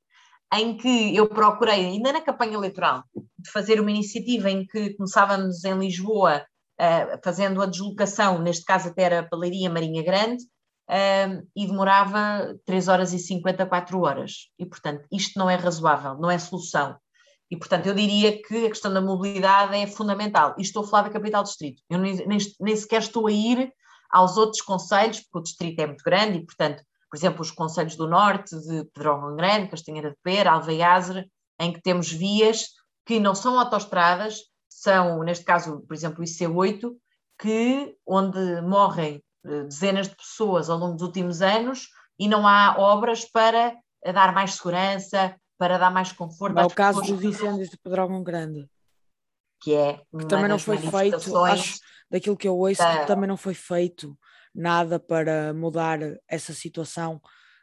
em 0.54 0.76
que 0.76 1.16
eu 1.16 1.28
procurei, 1.28 1.86
ainda 1.86 2.12
na 2.12 2.20
campanha 2.20 2.54
eleitoral, 2.54 3.02
de 3.38 3.50
fazer 3.50 3.80
uma 3.80 3.90
iniciativa 3.90 4.50
em 4.50 4.66
que 4.66 4.94
começávamos 4.94 5.64
em 5.64 5.78
Lisboa 5.78 6.44
uh, 6.80 7.18
fazendo 7.22 7.62
a 7.62 7.66
deslocação, 7.66 8.40
neste 8.40 8.64
caso 8.64 8.88
até 8.88 9.02
era 9.02 9.28
Palaria 9.28 9.70
Marinha 9.70 10.02
Grande, 10.02 10.44
uh, 10.88 11.46
e 11.54 11.66
demorava 11.66 12.56
3 12.64 12.88
horas 12.88 13.12
e 13.12 13.18
54 13.18 14.00
horas. 14.00 14.50
E, 14.58 14.66
portanto, 14.66 15.04
isto 15.12 15.38
não 15.38 15.50
é 15.50 15.56
razoável, 15.56 16.14
não 16.14 16.30
é 16.30 16.38
solução. 16.38 16.96
E, 17.50 17.56
portanto, 17.56 17.86
eu 17.86 17.94
diria 17.94 18.42
que 18.42 18.66
a 18.66 18.68
questão 18.68 18.92
da 18.92 19.00
mobilidade 19.00 19.76
é 19.76 19.86
fundamental. 19.86 20.54
E 20.58 20.62
estou 20.62 20.84
a 20.84 20.86
falar 20.86 21.02
da 21.04 21.10
capital 21.10 21.42
distrito. 21.44 21.82
Eu 21.88 21.98
nem, 21.98 22.16
nem, 22.26 22.38
nem 22.60 22.76
sequer 22.76 23.00
estou 23.00 23.26
a 23.26 23.32
ir 23.32 23.72
aos 24.10 24.36
outros 24.36 24.62
conselhos, 24.62 25.20
porque 25.20 25.38
o 25.38 25.42
distrito 25.42 25.80
é 25.80 25.86
muito 25.86 26.02
grande 26.04 26.38
e, 26.38 26.44
portanto, 26.44 26.82
por 27.10 27.16
exemplo, 27.16 27.42
os 27.42 27.50
conselhos 27.50 27.96
do 27.96 28.08
norte, 28.08 28.56
de 28.58 28.84
Pedrógão 28.92 29.36
Grande, 29.36 29.68
Castanheira 29.68 30.10
de 30.10 30.16
Pera, 30.22 30.52
Alveiazre, 30.52 31.30
em 31.60 31.72
que 31.72 31.80
temos 31.80 32.10
vias 32.10 32.66
que 33.04 33.20
não 33.20 33.34
são 33.34 33.58
autoestradas, 33.58 34.40
são, 34.68 35.22
neste 35.22 35.44
caso, 35.44 35.80
por 35.86 35.94
exemplo, 35.94 36.20
o 36.20 36.24
IC8, 36.24 36.90
que, 37.38 37.96
onde 38.06 38.60
morrem 38.62 39.22
eh, 39.44 39.62
dezenas 39.64 40.08
de 40.08 40.16
pessoas 40.16 40.68
ao 40.68 40.78
longo 40.78 40.94
dos 40.94 41.02
últimos 41.02 41.40
anos 41.40 41.88
e 42.18 42.28
não 42.28 42.46
há 42.46 42.76
obras 42.78 43.24
para 43.24 43.76
dar 44.12 44.34
mais 44.34 44.54
segurança, 44.54 45.36
para 45.58 45.78
dar 45.78 45.90
mais 45.90 46.12
conforto. 46.12 46.58
É 46.58 46.64
o 46.64 46.70
caso 46.70 47.00
dos 47.00 47.22
incêndios 47.22 47.70
de 47.70 47.78
Pedrógão 47.78 48.22
Grande. 48.22 48.68
Que 49.60 49.74
é 49.74 50.02
que 50.18 50.26
também 50.26 50.48
não 50.48 50.58
foi 50.58 50.76
feito, 50.76 51.36
acho, 51.38 51.78
daquilo 52.10 52.36
que 52.36 52.46
eu 52.46 52.56
ouço, 52.56 52.82
da... 52.82 53.00
que 53.00 53.06
também 53.06 53.28
não 53.28 53.36
foi 53.36 53.54
feito 53.54 54.16
nada 54.56 54.98
para 54.98 55.52
mudar 55.52 55.98
essa 56.26 56.52
situação 56.52 57.20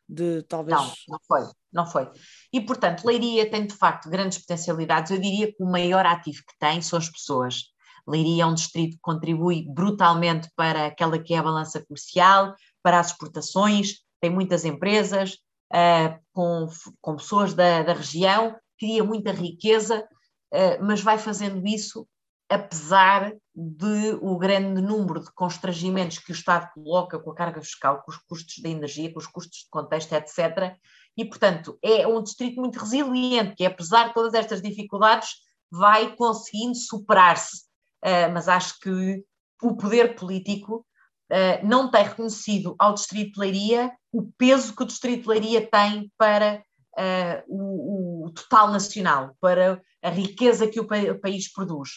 de 0.08 0.44
talvez. 0.44 0.78
Não, 0.78 0.94
não 1.08 1.20
foi, 1.28 1.42
não 1.72 1.86
foi. 1.86 2.12
E 2.52 2.62
portanto, 2.62 3.06
Leiria 3.06 3.50
tem 3.50 3.66
de 3.66 3.74
facto 3.74 4.10
grandes 4.10 4.38
potencialidades. 4.38 5.12
Eu 5.12 5.20
diria 5.20 5.48
que 5.48 5.62
o 5.64 5.70
maior 5.70 6.06
ativo 6.06 6.44
que 6.48 6.58
tem 6.60 6.82
são 6.82 7.00
as 7.00 7.10
pessoas. 7.10 7.64
Leiria 8.08 8.44
é 8.44 8.46
um 8.46 8.54
distrito 8.54 8.94
que 8.94 9.02
contribui 9.02 9.66
brutalmente 9.68 10.50
para 10.56 10.88
aquela 10.88 11.18
que 11.18 11.34
é 11.34 11.38
a 11.38 11.44
balança 11.44 11.84
comercial, 11.86 12.54
para 12.82 13.00
as 13.00 13.08
exportações, 13.08 14.02
tem 14.20 14.30
muitas 14.30 14.66
empresas 14.66 15.38
uh, 15.74 16.20
com, 16.34 16.68
com 17.02 17.16
pessoas 17.16 17.54
da, 17.54 17.82
da 17.82 17.94
região, 17.94 18.56
cria 18.78 19.04
muita 19.04 19.32
riqueza, 19.32 20.06
uh, 20.54 20.84
mas 20.84 21.02
vai 21.02 21.18
fazendo 21.18 21.66
isso 21.66 22.06
apesar 22.50 23.34
de 23.56 24.18
o 24.22 24.38
grande 24.38 24.82
número 24.82 25.20
de 25.20 25.32
constrangimentos 25.34 26.18
que 26.18 26.32
o 26.32 26.34
Estado 26.34 26.72
coloca 26.74 27.20
com 27.20 27.32
a 27.32 27.36
carga 27.36 27.62
fiscal, 27.62 28.02
com 28.02 28.12
os 28.12 28.18
custos 28.18 28.62
da 28.64 28.70
energia, 28.70 29.14
com 29.14 29.20
os 29.20 29.28
custos 29.28 29.60
de 29.60 29.70
contexto, 29.70 30.14
etc. 30.14 30.76
E, 31.16 31.24
portanto, 31.26 31.78
é 31.82 32.08
um 32.08 32.22
distrito 32.24 32.60
muito 32.60 32.80
resiliente, 32.80 33.56
que 33.56 33.66
apesar 33.66 34.08
de 34.08 34.14
todas 34.14 34.34
estas 34.34 34.62
dificuldades, 34.62 35.30
vai 35.72 36.16
conseguindo 36.16 36.76
superar-se. 36.76 37.64
Uh, 38.04 38.32
mas 38.34 38.48
acho 38.48 38.80
que 38.80 39.24
o 39.62 39.76
poder 39.76 40.16
político 40.16 40.86
uh, 41.32 41.68
não 41.68 41.90
tem 41.90 42.04
reconhecido 42.04 42.76
ao 42.78 42.94
Distrito 42.94 43.34
de 43.34 43.40
Leiria 43.40 43.92
o 44.12 44.32
peso 44.38 44.76
que 44.76 44.84
o 44.84 44.86
Distrito 44.86 45.24
de 45.24 45.30
Leiria 45.30 45.70
tem 45.70 46.12
para 46.18 46.64
uh, 46.98 47.44
o, 47.48 48.26
o, 48.26 48.32
total 48.32 48.72
nacional, 48.72 49.36
para 49.40 49.82
a 50.02 50.10
riqueza 50.10 50.68
que 50.68 50.80
o, 50.80 50.88
pa 50.88 50.98
o 50.98 51.20
país 51.20 51.52
produz. 51.52 51.90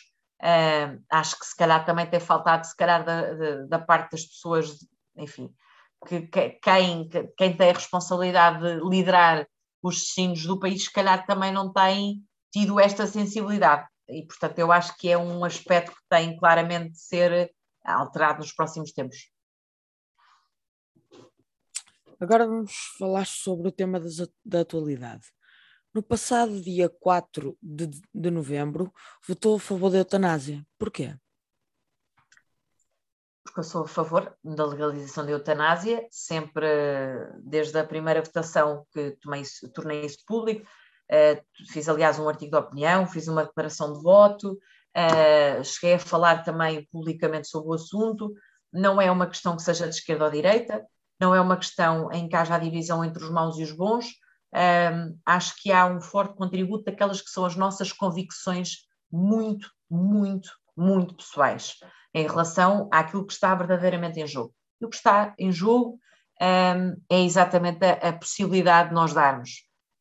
Uh, 0.42 1.02
acho 1.10 1.38
que 1.38 1.46
se 1.46 1.56
calhar 1.56 1.84
também 1.84 2.06
tem 2.06 2.20
faltado, 2.20 2.66
se 2.66 2.76
calhar, 2.76 3.04
da, 3.04 3.64
da, 3.66 3.78
parte 3.78 4.12
das 4.12 4.24
pessoas, 4.24 4.76
enfim, 5.16 5.50
que, 6.06 6.26
que, 6.26 6.50
quem, 6.62 7.08
quem 7.36 7.56
tem 7.56 7.70
a 7.70 7.74
responsabilidade 7.74 8.60
de 8.60 8.88
liderar 8.88 9.48
os 9.82 9.96
destinos 9.96 10.44
do 10.44 10.58
país, 10.58 10.84
se 10.84 10.92
calhar 10.92 11.24
também 11.26 11.52
não 11.52 11.72
tem 11.72 12.22
tido 12.52 12.78
esta 12.78 13.06
sensibilidade. 13.06 13.88
E, 14.08 14.24
portanto, 14.24 14.58
eu 14.58 14.70
acho 14.70 14.96
que 14.98 15.08
é 15.08 15.18
um 15.18 15.44
aspecto 15.44 15.92
que 15.92 16.02
tem 16.08 16.36
claramente 16.36 16.92
de 16.92 17.00
ser 17.00 17.50
alterado 17.84 18.38
nos 18.38 18.52
próximos 18.52 18.92
tempos. 18.92 19.30
Agora 22.18 22.46
vamos 22.46 22.72
falar 22.98 23.26
sobre 23.26 23.68
o 23.68 23.72
tema 23.72 24.00
das, 24.00 24.16
da 24.44 24.60
atualidade. 24.60 25.26
No 25.96 26.02
passado 26.02 26.60
dia 26.60 26.90
4 26.90 27.56
de, 27.62 27.88
de 28.14 28.30
novembro, 28.30 28.92
votou 29.26 29.56
a 29.56 29.58
favor 29.58 29.90
da 29.90 29.96
eutanásia. 29.96 30.62
Porquê? 30.78 31.16
Porque 33.42 33.60
eu 33.60 33.64
sou 33.64 33.84
a 33.84 33.88
favor 33.88 34.36
da 34.44 34.66
legalização 34.66 35.24
da 35.24 35.30
eutanásia, 35.32 36.06
sempre 36.10 36.66
desde 37.42 37.78
a 37.78 37.84
primeira 37.86 38.20
votação 38.20 38.86
que 38.92 39.12
tomei, 39.22 39.42
tornei 39.72 40.04
isso 40.04 40.18
público. 40.26 40.66
Uh, 41.10 41.42
fiz, 41.72 41.88
aliás, 41.88 42.18
um 42.18 42.28
artigo 42.28 42.50
de 42.50 42.58
opinião, 42.58 43.06
fiz 43.06 43.26
uma 43.26 43.46
declaração 43.46 43.94
de 43.94 44.02
voto, 44.02 44.52
uh, 44.52 45.64
cheguei 45.64 45.94
a 45.94 45.98
falar 45.98 46.44
também 46.44 46.86
publicamente 46.92 47.48
sobre 47.48 47.70
o 47.70 47.72
assunto. 47.72 48.34
Não 48.70 49.00
é 49.00 49.10
uma 49.10 49.26
questão 49.26 49.56
que 49.56 49.62
seja 49.62 49.88
de 49.88 49.94
esquerda 49.94 50.26
ou 50.26 50.30
direita, 50.30 50.86
não 51.18 51.34
é 51.34 51.40
uma 51.40 51.56
questão 51.56 52.12
em 52.12 52.28
que 52.28 52.36
haja 52.36 52.54
a 52.54 52.58
divisão 52.58 53.02
entre 53.02 53.24
os 53.24 53.30
maus 53.30 53.56
e 53.56 53.62
os 53.62 53.72
bons. 53.72 54.25
Um, 54.54 55.18
acho 55.26 55.54
que 55.60 55.70
há 55.70 55.86
um 55.86 56.00
forte 56.00 56.34
contributo 56.34 56.84
daquelas 56.84 57.20
que 57.20 57.30
são 57.30 57.44
as 57.44 57.56
nossas 57.56 57.92
convicções 57.92 58.86
muito, 59.10 59.70
muito, 59.90 60.50
muito 60.76 61.14
pessoais 61.14 61.74
em 62.14 62.26
relação 62.26 62.88
àquilo 62.92 63.26
que 63.26 63.32
está 63.32 63.54
verdadeiramente 63.54 64.20
em 64.20 64.26
jogo. 64.26 64.54
E 64.80 64.86
o 64.86 64.88
que 64.88 64.96
está 64.96 65.34
em 65.38 65.52
jogo 65.52 65.98
um, 66.40 66.96
é 67.10 67.22
exatamente 67.22 67.84
a, 67.84 68.08
a, 68.08 68.12
possibilidade 68.12 68.90
de 68.90 68.94
nós 68.94 69.12
darmos 69.12 69.50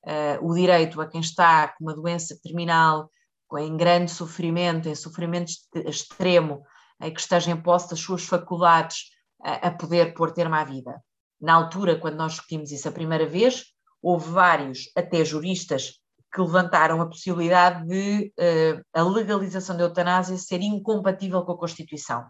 uh, 0.06 0.46
o 0.46 0.54
direito 0.54 1.02
a 1.02 1.08
quem 1.08 1.22
está 1.22 1.70
com 1.70 1.86
uma 1.86 1.96
doença 1.96 2.38
terminal, 2.42 3.10
em 3.58 3.78
grande 3.78 4.12
sofrimento, 4.12 4.90
em 4.90 4.96
sofrimento 4.96 5.52
extremo, 5.86 6.64
em 7.02 7.14
que 7.14 7.20
esteja 7.20 7.52
em 7.52 7.62
posse 7.62 7.90
das 7.90 8.00
suas 8.00 8.26
faculdades, 8.26 9.12
a, 9.42 9.72
poder 9.72 10.14
pôr 10.14 10.32
termo 10.32 10.56
à 10.56 10.64
vida. 10.64 11.02
Na 11.40 11.54
altura, 11.54 11.98
quando 11.98 12.16
nós 12.16 12.34
discutimos 12.34 12.72
isso 12.72 12.88
a 12.90 12.92
primeira 12.92 13.26
vez, 13.26 13.66
houve 14.06 14.30
vários, 14.30 14.92
até 14.96 15.26
juristas, 15.26 16.00
que 16.32 16.40
levantaram 16.40 17.02
a 17.02 17.08
possibilidade 17.08 17.88
de 17.88 18.32
uh, 18.40 18.84
a 18.94 19.02
legalização 19.02 19.76
da 19.76 19.84
eutanásia 19.84 20.38
ser 20.38 20.62
incompatível 20.62 21.42
com 21.44 21.54
a 21.54 21.58
Constituição. 21.58 22.24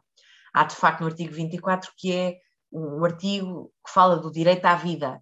Há, 0.53 0.63
de 0.63 0.73
facto, 0.73 1.01
no 1.01 1.07
artigo 1.07 1.33
24, 1.33 1.91
que 1.97 2.13
é 2.13 2.35
um 2.71 3.03
artigo 3.03 3.73
que 3.85 3.91
fala 3.91 4.17
do 4.17 4.31
direito 4.31 4.65
à 4.65 4.75
vida, 4.75 5.19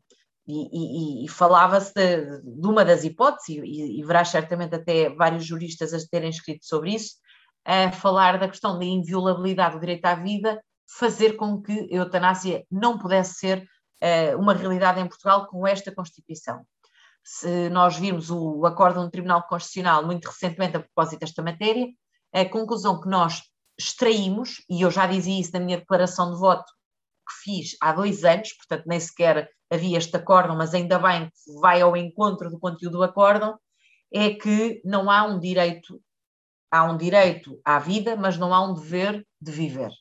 e, 0.47 1.23
e, 1.23 1.25
e 1.25 1.27
falava-se 1.27 1.91
de, 1.95 2.41
de, 2.43 2.67
uma 2.67 2.85
das 2.85 3.03
hipóteses, 3.03 3.49
e, 3.63 3.99
e 3.99 4.03
verás 4.03 4.27
certamente 4.27 4.75
até 4.75 5.09
vários 5.09 5.43
juristas 5.43 5.91
a 5.91 5.97
terem 6.11 6.29
escrito 6.29 6.65
sobre 6.67 6.93
isso, 6.93 7.15
a 7.65 7.91
falar 7.91 8.37
da 8.37 8.47
questão 8.47 8.77
da 8.77 8.85
inviolabilidade 8.85 9.73
do 9.73 9.79
direito 9.79 10.05
à 10.05 10.13
vida 10.13 10.61
fazer 10.99 11.33
com 11.33 11.59
que 11.59 11.71
a 11.71 11.95
eutanásia 11.95 12.63
não 12.69 12.99
pudesse 12.99 13.39
ser 13.39 13.67
uma 14.37 14.53
realidade 14.53 14.99
em 14.99 15.07
Portugal 15.07 15.47
com 15.47 15.65
esta 15.65 15.93
Constituição. 15.93 16.65
Se 17.23 17.69
nós 17.69 17.97
vimos 17.97 18.29
o, 18.29 18.59
o 18.59 18.65
acórdão 18.65 19.05
do 19.05 19.11
Tribunal 19.11 19.47
Constitucional 19.47 20.05
muito 20.05 20.25
recentemente 20.27 20.75
a 20.75 20.81
propósito 20.81 21.21
desta 21.21 21.41
matéria, 21.41 21.87
a 22.33 22.45
conclusão 22.45 22.99
que 22.99 23.07
nós 23.07 23.41
extraímos, 23.79 24.63
e 24.69 24.81
eu 24.81 24.91
já 24.91 25.07
dizia 25.07 25.39
isso 25.39 25.51
na 25.53 25.59
minha 25.59 25.77
declaração 25.77 26.33
de 26.33 26.39
voto 26.39 26.65
que 27.27 27.43
fiz 27.43 27.77
há 27.81 27.93
dois 27.93 28.23
anos, 28.25 28.51
portanto 28.53 28.85
nem 28.87 28.99
sequer 28.99 29.49
havia 29.71 29.97
este 29.97 30.15
acórdão, 30.15 30.55
mas 30.55 30.73
ainda 30.73 30.99
bem 30.99 31.29
que 31.29 31.59
vai 31.59 31.81
ao 31.81 31.95
encontro 31.95 32.49
do 32.49 32.59
conteúdo 32.59 32.97
do 32.97 33.03
acórdão, 33.03 33.57
é 34.13 34.31
que 34.31 34.81
não 34.85 35.09
há 35.09 35.23
um 35.23 35.39
direito, 35.39 35.99
há 36.69 36.83
um 36.83 36.97
direito 36.97 37.59
à 37.65 37.79
vida, 37.79 38.15
mas 38.15 38.37
não 38.37 38.53
há 38.53 38.61
um 38.61 38.73
dever 38.73 39.25
de 39.41 39.51
viver. 39.51 39.91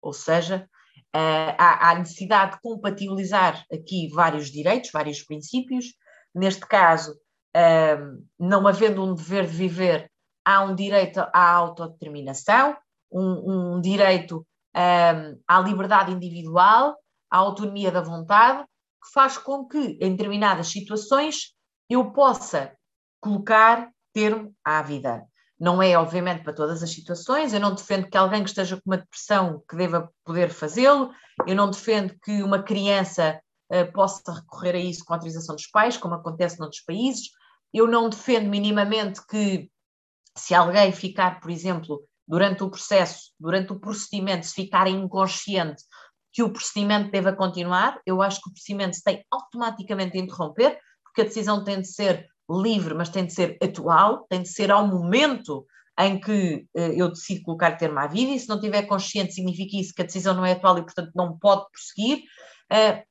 Ou 0.00 0.12
seja, 0.12 0.68
uh, 1.14 1.54
há, 1.58 1.90
há 1.90 1.94
necessidade 1.98 2.52
de 2.52 2.60
compatibilizar 2.60 3.64
aqui 3.72 4.08
vários 4.08 4.50
direitos, 4.50 4.90
vários 4.92 5.22
princípios. 5.22 5.86
Neste 6.34 6.66
caso, 6.66 7.12
uh, 7.56 8.24
não 8.38 8.66
havendo 8.66 9.02
um 9.04 9.14
dever 9.14 9.46
de 9.46 9.56
viver, 9.56 10.10
há 10.44 10.62
um 10.62 10.74
direito 10.74 11.20
à 11.32 11.52
autodeterminação, 11.52 12.76
um, 13.10 13.76
um 13.76 13.80
direito 13.80 14.46
uh, 14.76 15.40
à 15.46 15.60
liberdade 15.60 16.12
individual, 16.12 16.96
à 17.30 17.38
autonomia 17.38 17.90
da 17.90 18.00
vontade, 18.00 18.64
que 19.02 19.12
faz 19.12 19.38
com 19.38 19.66
que, 19.66 19.98
em 20.00 20.12
determinadas 20.12 20.68
situações, 20.68 21.54
eu 21.88 22.12
possa 22.12 22.72
colocar 23.20 23.90
termo 24.12 24.54
à 24.64 24.82
vida. 24.82 25.24
Não 25.58 25.82
é, 25.82 25.96
obviamente, 25.98 26.44
para 26.44 26.52
todas 26.52 26.82
as 26.82 26.90
situações. 26.90 27.52
Eu 27.52 27.60
não 27.60 27.74
defendo 27.74 28.08
que 28.08 28.16
alguém 28.16 28.44
que 28.44 28.50
esteja 28.50 28.76
com 28.76 28.82
uma 28.86 28.98
depressão 28.98 29.62
que 29.68 29.76
deva 29.76 30.10
poder 30.24 30.50
fazê-lo. 30.50 31.10
Eu 31.46 31.56
não 31.56 31.70
defendo 31.70 32.14
que 32.22 32.42
uma 32.42 32.62
criança 32.62 33.40
uh, 33.72 33.92
possa 33.92 34.32
recorrer 34.32 34.76
a 34.76 34.78
isso 34.78 35.04
com 35.04 35.14
autorização 35.14 35.56
dos 35.56 35.66
pais, 35.66 35.96
como 35.96 36.14
acontece 36.14 36.60
noutros 36.60 36.82
países. 36.82 37.30
Eu 37.74 37.88
não 37.88 38.08
defendo 38.08 38.48
minimamente 38.48 39.20
que, 39.26 39.68
se 40.36 40.54
alguém 40.54 40.92
ficar, 40.92 41.40
por 41.40 41.50
exemplo, 41.50 42.02
durante 42.26 42.62
o 42.62 42.70
processo, 42.70 43.32
durante 43.40 43.72
o 43.72 43.80
procedimento, 43.80 44.46
se 44.46 44.54
ficar 44.54 44.86
inconsciente, 44.86 45.82
que 46.32 46.42
o 46.42 46.52
procedimento 46.52 47.10
deva 47.10 47.32
continuar. 47.32 48.00
Eu 48.06 48.22
acho 48.22 48.40
que 48.40 48.50
o 48.50 48.52
procedimento 48.52 48.94
se 48.94 49.02
tem 49.02 49.24
automaticamente 49.30 50.12
de 50.12 50.18
interromper, 50.18 50.78
porque 51.02 51.22
a 51.22 51.24
decisão 51.24 51.64
tem 51.64 51.80
de 51.80 51.88
ser 51.88 52.28
livre, 52.50 52.94
mas 52.94 53.08
tem 53.08 53.26
de 53.26 53.32
ser 53.32 53.58
atual, 53.62 54.26
tem 54.28 54.42
de 54.42 54.48
ser 54.48 54.70
ao 54.70 54.86
momento 54.86 55.66
em 55.98 56.20
que 56.20 56.66
uh, 56.76 56.92
eu 56.96 57.08
decido 57.08 57.42
colocar 57.42 57.76
termo 57.76 57.98
à 57.98 58.06
vida, 58.06 58.32
e 58.32 58.38
se 58.38 58.48
não 58.48 58.60
tiver 58.60 58.82
consciente, 58.82 59.34
significa 59.34 59.76
isso 59.76 59.92
que 59.94 60.02
a 60.02 60.06
decisão 60.06 60.34
não 60.34 60.46
é 60.46 60.52
atual 60.52 60.78
e, 60.78 60.82
portanto, 60.82 61.10
não 61.14 61.36
pode 61.38 61.66
prosseguir. 61.70 62.24
Uh, 62.72 63.02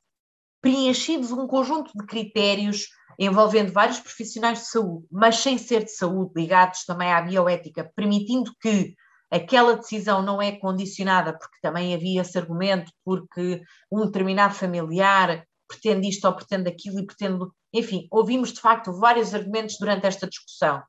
preenchidos 0.61 1.31
um 1.31 1.47
conjunto 1.47 1.91
de 1.95 2.05
critérios 2.05 2.87
envolvendo 3.19 3.71
vários 3.71 3.99
profissionais 3.99 4.59
de 4.59 4.67
saúde, 4.67 5.05
mas 5.11 5.37
sem 5.37 5.57
ser 5.57 5.83
de 5.83 5.91
saúde, 5.91 6.31
ligados 6.35 6.85
também 6.85 7.11
à 7.11 7.21
bioética, 7.21 7.91
permitindo 7.95 8.51
que 8.61 8.93
aquela 9.31 9.75
decisão 9.75 10.21
não 10.21 10.41
é 10.41 10.53
condicionada, 10.53 11.33
porque 11.37 11.57
também 11.61 11.93
havia 11.93 12.21
esse 12.21 12.37
argumento, 12.37 12.91
porque 13.03 13.61
um 13.91 14.05
determinado 14.05 14.53
familiar 14.53 15.43
pretende 15.67 16.07
isto 16.07 16.25
ou 16.25 16.33
pretende 16.33 16.69
aquilo 16.69 16.99
e 16.99 17.05
pretende. 17.05 17.45
Enfim, 17.77 18.07
ouvimos 18.09 18.51
de 18.51 18.59
facto 18.59 18.91
vários 18.91 19.33
argumentos 19.33 19.77
durante 19.79 20.07
esta 20.07 20.27
discussão. 20.27 20.81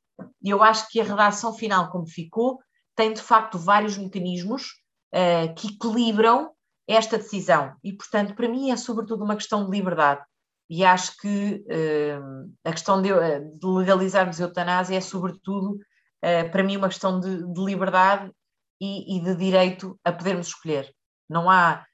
E 0.43 0.51
eu 0.51 0.63
acho 0.63 0.89
que 0.89 1.01
a 1.01 1.05
redação 1.05 1.53
final, 1.53 1.91
como 1.91 2.07
ficou, 2.07 2.59
tem 2.97 3.13
de 3.13 3.21
facto 3.21 3.59
vários 3.59 3.99
mecanismos 3.99 4.63
uh, 5.15 5.55
que 5.55 5.69
equilibram 5.69 6.51
esta 6.89 7.19
decisão. 7.19 7.75
E, 7.85 7.93
portanto, 7.93 8.35
para 8.35 8.49
mim 8.49 8.71
é 8.71 8.77
sobretudo 8.77 9.23
uma 9.23 9.37
questão 9.37 9.65
de 9.65 9.71
liberdade. 9.71 10.23
E 10.71 10.85
acho 10.85 11.17
que 11.19 11.65
uh, 11.67 12.51
a 12.65 12.73
questão 12.73 13.01
de, 13.03 13.11
de 13.11 13.67
legalizarmos 13.67 14.41
a 14.41 14.45
eutanásia 14.45 14.97
é, 14.97 15.01
sobretudo, 15.01 15.75
uh, 15.75 16.51
para 16.51 16.63
mim, 16.63 16.77
uma 16.79 16.89
questão 16.89 17.21
de, 17.21 17.53
de 17.53 17.61
liberdade 17.61 18.33
e, 18.81 19.17
e, 19.17 19.21
de 19.21 19.35
direito 19.35 19.99
a 20.03 20.11
podermos 20.11 20.49
escolher. 20.49 20.91
Não 21.29 21.51
há 21.51 21.85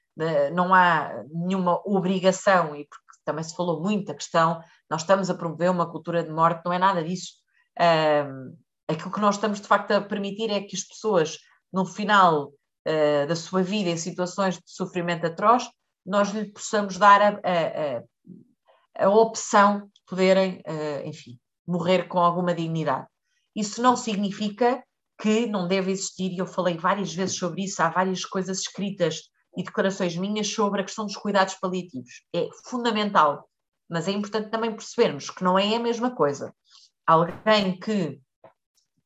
não 0.53 0.73
há 0.73 1.25
nenhuma 1.29 1.81
obrigação, 1.85 2.73
e 2.73 2.87
porque 2.87 3.19
também 3.25 3.43
se 3.43 3.53
falou 3.53 3.81
muito 3.81 4.09
a 4.09 4.15
questão, 4.15 4.61
nós 4.89 5.01
estamos 5.01 5.29
a 5.29 5.35
promover 5.35 5.69
uma 5.69 5.89
cultura 5.89 6.23
de 6.23 6.31
morte, 6.31 6.63
não 6.65 6.73
é 6.73 6.77
nada 6.77 7.03
disso. 7.03 7.33
Um, 7.79 8.57
aquilo 8.87 9.11
que 9.11 9.19
nós 9.19 9.35
estamos 9.35 9.59
de 9.59 9.67
facto 9.67 9.91
a 9.91 10.01
permitir 10.01 10.49
é 10.51 10.61
que 10.61 10.75
as 10.75 10.83
pessoas, 10.83 11.37
no 11.73 11.85
final 11.85 12.47
uh, 12.47 13.27
da 13.27 13.35
sua 13.35 13.63
vida, 13.63 13.89
em 13.89 13.97
situações 13.97 14.55
de 14.55 14.63
sofrimento 14.65 15.25
atroz, 15.25 15.67
nós 16.05 16.29
lhe 16.29 16.45
possamos 16.45 16.97
dar 16.97 17.21
a, 17.21 17.29
a, 17.29 19.05
a, 19.05 19.09
opção 19.09 19.87
de 19.87 20.01
poderem, 20.07 20.61
uh, 20.67 21.07
enfim, 21.07 21.39
morrer 21.67 22.07
com 22.07 22.19
alguma 22.19 22.53
dignidade. 22.53 23.07
Isso 23.55 23.81
não 23.81 23.95
significa 23.95 24.83
que 25.19 25.47
não 25.47 25.67
deve 25.67 25.91
existir, 25.91 26.31
e 26.31 26.37
eu 26.37 26.45
falei 26.45 26.77
várias 26.77 27.13
vezes 27.13 27.37
sobre 27.37 27.63
isso, 27.63 27.81
há 27.81 27.89
várias 27.89 28.25
coisas 28.25 28.59
escritas 28.59 29.21
e 29.57 29.63
declarações 29.63 30.15
minhas 30.15 30.53
sobre 30.53 30.81
a 30.81 30.83
questão 30.83 31.05
dos 31.05 31.15
cuidados 31.15 31.55
paliativos. 31.55 32.21
É 32.33 32.49
fundamental, 32.65 33.49
mas 33.89 34.07
é 34.07 34.11
importante 34.11 34.49
também 34.49 34.71
percebermos 34.71 35.29
que 35.29 35.43
não 35.43 35.57
é 35.57 35.75
a 35.75 35.79
mesma 35.79 36.11
coisa. 36.11 36.53
Alguém 37.05 37.79
que 37.79 38.19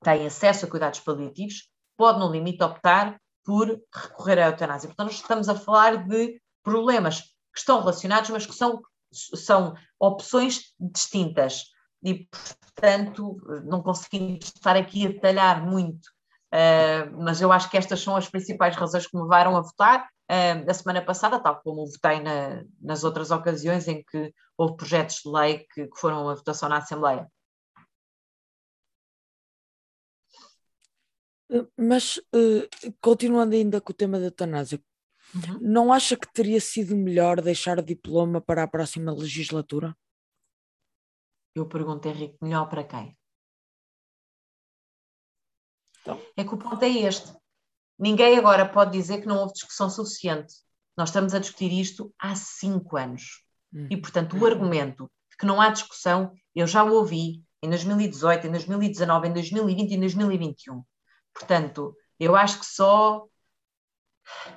tem 0.02 0.26
acesso 0.26 0.66
a 0.66 0.70
cuidados 0.70 1.00
paliativos 1.02 1.70
pode, 1.98 2.20
no 2.20 2.32
limite, 2.32 2.64
optar 2.64 3.20
por 3.44 3.68
recorrer 3.94 4.40
à 4.40 4.48
eutanásia. 4.48 4.88
Portanto, 4.88 5.08
nós 5.08 5.16
estamos 5.16 5.50
a 5.50 5.56
falar 5.56 6.08
de 6.08 6.42
problemas 6.64 7.22
que 7.22 7.60
estão 7.60 7.80
relacionados, 7.80 8.30
mas 8.30 8.46
que 8.46 8.54
são, 8.54 8.82
são 9.12 9.76
opções 10.00 10.74
distintas. 10.80 11.66
E, 12.04 12.28
portanto, 12.28 13.38
não 13.66 13.82
conseguimos 13.82 14.46
estar 14.46 14.78
aqui 14.78 15.06
a 15.06 15.10
detalhar 15.10 15.66
muito, 15.66 16.06
uh, 16.54 17.22
mas 17.22 17.42
eu 17.42 17.52
acho 17.52 17.70
que 17.70 17.78
estas 17.78 18.00
são 18.00 18.16
as 18.16 18.30
principais 18.30 18.76
razões 18.76 19.06
que 19.06 19.18
me 19.18 19.24
levaram 19.24 19.58
a 19.58 19.62
votar 19.62 20.08
da 20.66 20.74
semana 20.76 21.04
passada, 21.04 21.40
tal 21.40 21.60
como 21.62 21.88
votei 21.88 22.20
na, 22.20 22.64
nas 22.80 23.04
outras 23.04 23.32
ocasiões 23.32 23.88
em 23.88 24.04
que 24.04 24.32
houve 24.56 24.78
projetos 24.78 25.22
de 25.24 25.32
lei 25.32 25.66
que, 25.74 25.88
que 25.88 26.00
foram 26.00 26.30
a 26.30 26.36
votação 26.36 26.70
na 26.70 26.78
Assembleia. 26.78 27.28
Eh, 31.52 31.68
mas, 31.76 32.18
uh, 32.18 32.94
continuando 33.02 33.56
ainda 33.56 33.82
com 33.82 33.92
o 33.92 33.96
tema 33.96 34.20
da 34.20 34.26
eutanásia, 34.26 34.80
uhum. 35.34 35.60
não 35.62 35.92
acha 35.92 36.16
que 36.16 36.32
teria 36.32 36.62
sido 36.62 36.96
melhor 36.96 37.42
deixar 37.42 37.80
o 37.80 37.84
diploma 37.84 38.40
para 38.40 38.64
a 38.64 38.68
próxima 38.68 39.12
legislatura? 39.12 39.98
Eu 41.56 41.68
pergunto, 41.68 42.08
Henrique, 42.08 42.38
melhor 42.40 42.70
para 42.70 42.84
quem? 42.84 43.18
Então. 46.02 46.22
É 46.38 46.44
que 46.44 46.54
o 46.54 46.58
ponto 46.58 46.84
é 46.84 46.90
este. 46.90 47.39
Ninguém 48.00 48.38
agora 48.38 48.66
pode 48.66 48.92
dizer 48.92 49.20
que 49.20 49.28
não 49.28 49.40
houve 49.40 49.54
discussão 49.54 49.90
suficiente. 49.90 50.54
Nós 50.96 51.10
estamos 51.10 51.34
a 51.34 51.40
discutir 51.40 51.72
isto 51.72 52.14
há 52.18 52.34
cinco 52.34 52.96
anos. 52.96 53.44
Hum. 53.74 53.88
E, 53.90 53.98
portanto, 53.98 54.38
o 54.38 54.46
argumento 54.46 55.12
de 55.30 55.38
que 55.38 55.46
não 55.46 55.60
há 55.60 55.70
discussão, 55.70 56.32
eu 56.56 56.66
já 56.66 56.84
o 56.84 56.94
ouvi 56.94 57.44
em 57.62 57.70
2018, 57.70 58.48
em 58.48 58.52
2019, 58.52 59.28
em 59.28 59.34
2020 59.34 59.92
e 59.92 59.96
em 59.96 60.00
2021. 60.00 60.84
Portanto, 61.34 61.96
eu 62.18 62.36
acho 62.36 62.60
que 62.60 62.66
só, 62.66 63.26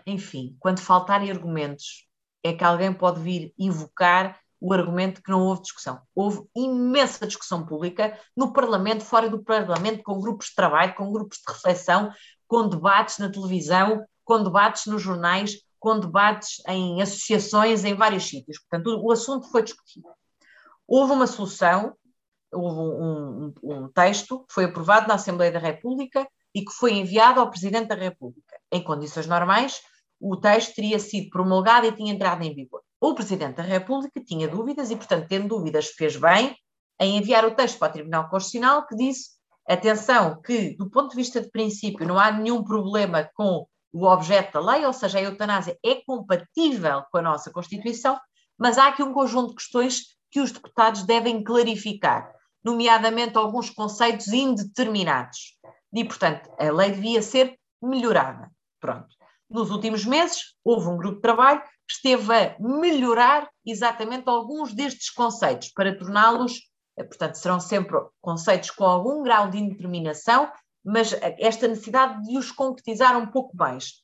enfim, 0.07 0.57
quando 0.61 0.81
faltarem 0.81 1.31
argumentos, 1.31 2.07
é 2.44 2.52
que 2.52 2.64
alguém 2.64 2.92
pode 2.92 3.20
vir 3.20 3.52
invocar 3.59 4.40
o 4.61 4.72
argumento 4.72 5.20
que 5.20 5.31
não 5.31 5.40
houve 5.40 5.62
discussão. 5.62 6.00
Houve 6.14 6.44
imensa 6.55 7.26
discussão 7.26 7.66
pública 7.66 8.16
no 8.37 8.52
Parlamento, 8.52 9.05
fora 9.05 9.28
do 9.28 9.42
Parlamento, 9.42 10.05
com 10.05 10.20
grupos 10.20 10.46
de 10.46 10.55
trabalho, 10.55 10.94
com 10.94 11.11
grupos 11.11 11.38
de 11.38 11.52
reflexão, 11.52 12.12
com 12.53 12.69
debates 12.69 13.17
na 13.17 13.31
televisão, 13.31 14.05
com 14.23 14.43
debates 14.43 14.85
nos 14.85 15.01
jornais, 15.01 15.57
com 15.81 15.99
debates 15.99 16.61
em 16.69 17.01
associações 17.01 17.83
em 17.83 17.95
vários 17.95 18.25
sítios. 18.25 18.59
Portanto, 18.59 19.01
o, 19.03 19.11
assunto 19.11 19.51
foi 19.51 19.62
discutido. 19.62 20.07
Houve 20.87 21.12
uma 21.12 21.27
solução, 21.27 21.97
houve 22.53 22.77
um, 22.79 23.55
um, 23.62 23.75
um 23.85 23.88
texto 23.88 24.41
que 24.41 24.53
foi 24.53 24.65
aprovado 24.67 25.09
na 25.09 25.15
Assembleia 25.15 25.51
da 25.51 25.59
República 25.59 26.29
e 26.55 26.62
que 26.62 26.73
foi 26.73 26.93
enviado 26.93 27.41
ao 27.41 27.49
Presidente 27.49 27.88
da 27.88 27.95
República. 27.95 28.61
Em 28.71 28.85
condições 28.85 29.27
normais, 29.27 29.81
o 30.21 30.37
texto 30.37 30.75
teria 30.75 30.99
sido 30.99 31.31
promulgado 31.31 31.87
e 31.87 31.93
tinha 31.93 32.12
entrado 32.12 32.43
em 32.43 32.55
vigor 32.55 32.83
o 33.03 33.15
Presidente 33.15 33.57
da 33.57 33.65
República 33.65 34.23
tinha 34.25 34.47
dúvidas 34.47 34.93
e, 34.93 34.97
portanto, 34.97 35.27
tendo 35.29 35.49
dúvidas, 35.49 35.88
fez 35.88 36.17
bem 36.17 36.57
em 37.01 37.17
enviar 37.17 37.45
o 37.45 37.51
texto 37.53 37.77
para 37.77 37.91
o 37.91 37.93
Tribunal 37.95 38.29
Constitucional 38.29 38.87
que 38.87 38.95
disse: 38.95 39.31
atenção, 39.68 40.40
que 40.40 40.77
do 40.77 40.90
ponto 40.90 41.11
de 41.11 41.16
vista 41.16 41.40
de 41.40 41.51
princípio 41.51 42.07
não 42.07 42.18
há 42.18 42.31
nenhum 42.31 42.62
problema 42.62 43.29
com 43.35 43.66
o 43.92 44.07
objeto 44.07 44.55
da 44.55 44.72
lei, 44.72 44.85
ou 44.87 44.92
seja, 44.92 45.18
a 45.18 45.22
eutanásia 45.22 45.79
é 45.85 45.96
compatível 46.07 47.03
com 47.11 47.18
a 47.18 47.22
nossa 47.22 47.51
Constituição, 47.51 48.18
mas 48.59 48.79
há 48.79 48.88
aqui 48.88 49.03
um 49.03 49.12
conjunto 49.12 49.51
de 49.51 49.57
questões 49.57 50.16
que 50.31 50.40
os 50.40 50.51
deputados 50.51 51.05
devem 51.05 51.44
clarificar, 51.44 52.33
nomeadamente 52.64 53.37
alguns 53.37 53.68
conceitos 53.68 54.29
indeterminados. 54.29 55.59
E, 55.92 56.05
portanto, 56.05 56.51
a 56.59 56.70
lei 56.70 56.92
devia 56.92 57.20
ser 57.20 57.59
melhorada. 57.83 58.51
Pronto. 58.81 59.09
Nos 59.51 59.70
últimos 59.70 60.07
meses, 60.07 60.55
houve 60.64 60.88
um 60.88 60.96
grupo 60.96 61.16
de 61.16 61.22
trabalho 61.22 61.62
esteve 61.92 62.33
a 62.35 62.57
melhorar 62.59 63.48
exatamente 63.64 64.29
alguns 64.29 64.72
destes 64.72 65.11
conceitos 65.11 65.68
para 65.68 65.96
torná-los, 65.96 66.61
portanto, 66.96 67.37
serão 67.37 67.61
sempre 67.61 67.98
conceitos 68.20 68.70
com 68.70 68.85
algum 68.85 69.22
grau 69.22 69.48
de 69.48 69.59
indeterminação, 69.59 70.50
mas 70.85 71.12
esta 71.38 71.68
necessidade 71.68 72.22
de 72.22 72.37
os 72.37 72.50
concretizar 72.50 73.16
um 73.16 73.26
pouco 73.26 73.57
mais. 73.57 74.02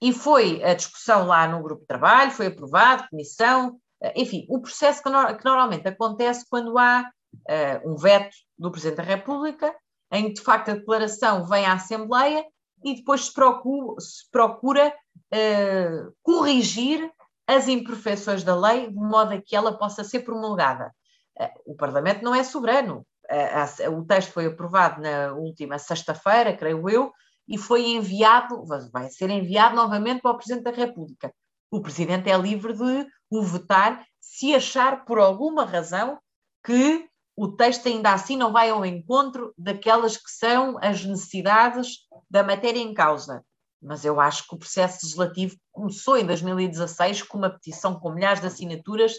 E 0.00 0.12
foi 0.12 0.62
a 0.62 0.74
discussão 0.74 1.26
lá 1.26 1.46
no 1.48 1.62
grupo 1.62 1.80
de 1.80 1.88
trabalho, 1.88 2.30
foi 2.30 2.46
aprovado, 2.46 3.08
comissão, 3.08 3.80
eh, 4.00 4.12
enfim, 4.16 4.46
o 4.48 4.60
processo 4.60 5.02
que, 5.02 5.10
no, 5.10 5.36
que 5.36 5.44
normalmente 5.44 5.88
acontece 5.88 6.46
quando 6.48 6.78
há 6.78 7.10
uh, 7.34 7.92
um 7.92 7.96
veto 7.96 8.36
do 8.56 8.70
Presidente 8.70 8.98
da 8.98 9.02
República, 9.02 9.74
em 10.12 10.28
que 10.28 10.34
de 10.34 10.40
facto 10.40 10.70
a 10.70 10.74
declaração 10.74 11.44
vem 11.46 11.66
à 11.66 11.74
Assembleia 11.74 12.44
e 12.84 12.94
depois 12.94 13.26
se 13.26 13.34
procura, 13.34 14.00
se 14.00 14.30
procura 14.30 14.94
uh, 15.34 16.14
corrigir 16.22 17.10
as 17.46 17.66
imperfeições 17.66 18.44
da 18.44 18.54
lei 18.54 18.88
de 18.88 18.94
modo 18.94 19.34
a 19.34 19.42
que 19.42 19.56
ela 19.56 19.76
possa 19.76 20.04
ser 20.04 20.20
promulgada. 20.20 20.94
Uh, 21.40 21.72
o 21.72 21.76
Parlamento 21.76 22.22
não 22.22 22.34
é 22.34 22.42
soberano. 22.42 23.06
Uh, 23.30 23.90
o 23.92 24.04
texto 24.04 24.32
foi 24.32 24.46
aprovado 24.46 25.00
na 25.00 25.32
última 25.32 25.78
sexta-feira, 25.78 26.56
creio 26.56 26.88
eu, 26.88 27.12
e 27.46 27.56
foi 27.56 27.86
enviado, 27.86 28.64
vai 28.92 29.08
ser 29.08 29.30
enviado 29.30 29.74
novamente 29.74 30.20
para 30.20 30.32
o 30.32 30.36
Presidente 30.36 30.64
da 30.64 30.70
República. 30.70 31.32
O 31.70 31.80
Presidente 31.80 32.30
é 32.30 32.36
livre 32.36 32.72
de 32.74 33.06
o 33.30 33.42
votar 33.42 34.04
se 34.20 34.54
achar 34.54 35.04
por 35.04 35.18
alguma 35.18 35.64
razão 35.64 36.18
que 36.64 37.08
o 37.36 37.48
texto 37.48 37.86
ainda 37.86 38.12
assim 38.12 38.36
não 38.36 38.52
vai 38.52 38.70
ao 38.70 38.84
encontro 38.84 39.54
daquelas 39.56 40.16
que 40.16 40.30
são 40.30 40.76
as 40.82 41.04
necessidades 41.04 41.98
da 42.28 42.42
matéria 42.42 42.80
em 42.80 42.92
causa. 42.92 43.44
Mas 43.80 44.04
eu 44.04 44.20
acho 44.20 44.46
que 44.48 44.54
o 44.54 44.58
processo 44.58 44.98
legislativo 45.04 45.56
começou 45.70 46.16
em 46.16 46.26
2016 46.26 47.22
com 47.22 47.38
uma 47.38 47.50
petição 47.50 47.98
com 47.98 48.10
milhares 48.10 48.40
de 48.40 48.48
assinaturas, 48.48 49.14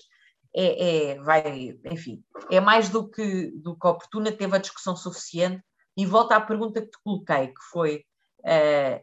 é, 0.56 1.12
é, 1.12 1.20
vai, 1.22 1.78
enfim, 1.92 2.24
é 2.50 2.60
mais 2.60 2.90
do 2.90 3.08
que, 3.08 3.52
do 3.52 3.78
que 3.78 3.88
oportuna, 3.88 4.32
teve 4.32 4.56
a 4.56 4.60
discussão 4.60 4.96
suficiente. 4.96 5.64
E 5.98 6.06
volto 6.06 6.32
à 6.32 6.42
pergunta 6.42 6.82
que 6.82 6.90
te 6.90 6.98
coloquei, 7.04 7.48
que 7.48 7.62
foi 7.72 8.06
uh, 8.40 9.00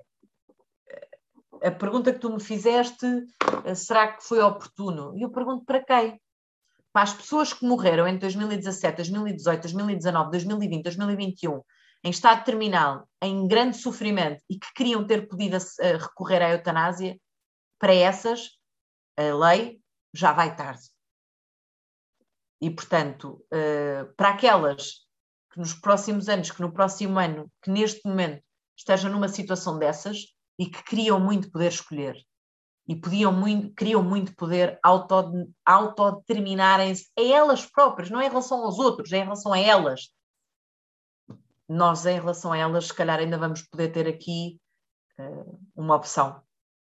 a 1.63 1.71
pergunta 1.71 2.13
que 2.13 2.19
tu 2.19 2.31
me 2.31 2.41
fizeste: 2.41 3.07
uh, 3.07 3.77
será 3.77 4.13
que 4.13 4.25
foi 4.25 4.41
oportuno? 4.41 5.17
E 5.17 5.23
eu 5.23 5.31
pergunto 5.31 5.65
para 5.65 5.85
quem? 5.85 6.21
para 6.97 7.03
as 7.03 7.13
pessoas 7.13 7.53
que 7.53 7.63
morreram 7.63 8.09
entre 8.09 8.21
2017, 8.21 8.97
2018, 8.97 9.61
2019, 9.61 10.31
2020, 10.31 10.83
2021, 10.83 11.61
em 12.03 12.09
estado 12.09 12.43
terminal, 12.43 13.07
em 13.21 13.47
grande 13.47 13.77
sofrimento 13.77 14.43
e 14.49 14.59
que 14.59 14.73
queriam 14.75 15.07
ter 15.07 15.29
podido 15.29 15.59
recorrer 15.79 16.41
à 16.41 16.53
eutanásia, 16.53 17.21
para 17.79 17.95
essas, 17.95 18.53
a 19.15 19.35
lei 19.35 19.79
já 20.15 20.33
vai 20.33 20.57
tarde. 20.57 20.89
E, 22.61 22.71
portanto, 22.71 23.45
uh, 23.53 24.15
para 24.17 24.31
aquelas 24.31 25.07
que 25.53 25.59
nos 25.59 25.75
próximos 25.75 26.29
anos, 26.29 26.51
que 26.51 26.61
no 26.61 26.73
próximo 26.73 27.19
ano, 27.19 27.51
que 27.63 27.71
neste 27.71 28.07
momento 28.07 28.43
estejam 28.77 29.11
numa 29.11 29.29
situação 29.29 29.79
dessas 29.79 30.35
e 30.59 30.67
que 30.67 30.83
queriam 30.85 31.21
muito 31.21 31.51
poder 31.51 31.69
escolher, 31.69 32.17
e 32.89 32.95
podiam 32.95 33.33
muito, 33.33 33.75
queriam 33.75 34.03
muito 34.03 34.35
poder 34.37 34.79
auto, 34.83 35.15
autodeterminarem-se 35.65 37.11
a 37.19 37.23
elas 37.23 37.67
próprias, 37.67 38.11
não 38.11 38.21
é 38.21 38.27
em 38.27 38.29
relação 38.29 38.65
aos 38.65 38.79
outros, 38.79 39.13
é 39.13 39.19
em 39.19 39.25
relação 39.25 39.53
a 39.53 39.59
elas. 39.59 40.09
Nós, 41.69 42.07
em 42.07 42.15
relação 42.15 42.53
a 42.53 42.59
elas, 42.59 42.87
se 42.87 42.95
calhar 42.95 43.19
ainda 43.19 43.37
vamos 43.37 43.63
poder 43.63 43.91
ter 43.91 44.07
aqui 44.07 44.61
uh, 45.19 45.61
uma 45.75 45.97
opção. 45.97 46.41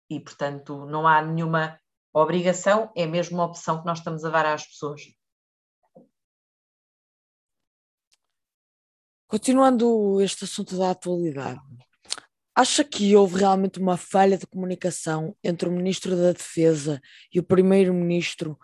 E, 0.09 0.19
portanto, 0.19 0.85
não 0.87 1.07
há 1.07 1.21
nenhuma 1.21 1.79
obrigação, 2.11 2.91
é 2.95 3.05
mesmo 3.05 3.37
uma 3.37 3.45
opção 3.45 3.79
que 3.79 3.85
nós 3.85 3.99
estamos 3.99 4.25
a 4.25 4.29
dar 4.29 4.47
às 4.47 4.65
pessoas. 4.65 5.01
Continuando 9.33 10.21
este 10.21 10.43
assunto 10.43 10.77
da 10.77 10.91
atualidade, 10.91 11.59
Acha 12.55 12.83
que 12.83 13.15
houve 13.15 13.39
realmente 13.39 13.79
uma 13.79 13.97
falha 13.97 14.37
de 14.37 14.45
comunicação 14.45 15.35
entre 15.43 15.67
o 15.67 15.71
Ministro 15.71 16.15
da 16.15 16.33
Defesa 16.33 17.01
e 17.33 17.39
o 17.39 17.43
Primeiro-Ministro 17.43 18.59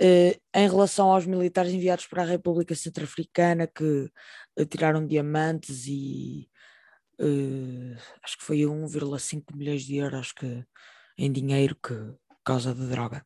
eh, 0.00 0.40
em 0.54 0.66
relação 0.70 1.12
aos 1.12 1.26
militares 1.26 1.70
enviados 1.70 2.06
para 2.06 2.22
a 2.22 2.26
República 2.26 2.74
Centro-Africana 2.74 3.66
que 3.66 4.10
eh, 4.56 4.64
tiraram 4.64 5.06
diamantes 5.06 5.86
e 5.86 6.48
eh, 7.20 7.98
acho 8.22 8.38
que 8.38 8.44
foi 8.44 8.60
1,5 8.60 9.54
milhões 9.54 9.82
de 9.82 9.96
euros 9.96 10.32
que, 10.32 10.64
em 11.18 11.30
dinheiro 11.30 11.76
que 11.76 11.94
causa 12.42 12.74
de 12.74 12.86
droga. 12.86 13.22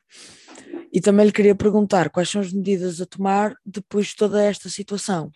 E 0.92 1.00
também 1.00 1.26
lhe 1.26 1.32
queria 1.32 1.54
perguntar 1.54 2.10
quais 2.10 2.28
são 2.28 2.40
as 2.40 2.52
medidas 2.52 3.00
a 3.00 3.06
tomar 3.06 3.54
depois 3.64 4.08
de 4.08 4.16
toda 4.16 4.42
esta 4.42 4.68
situação. 4.68 5.30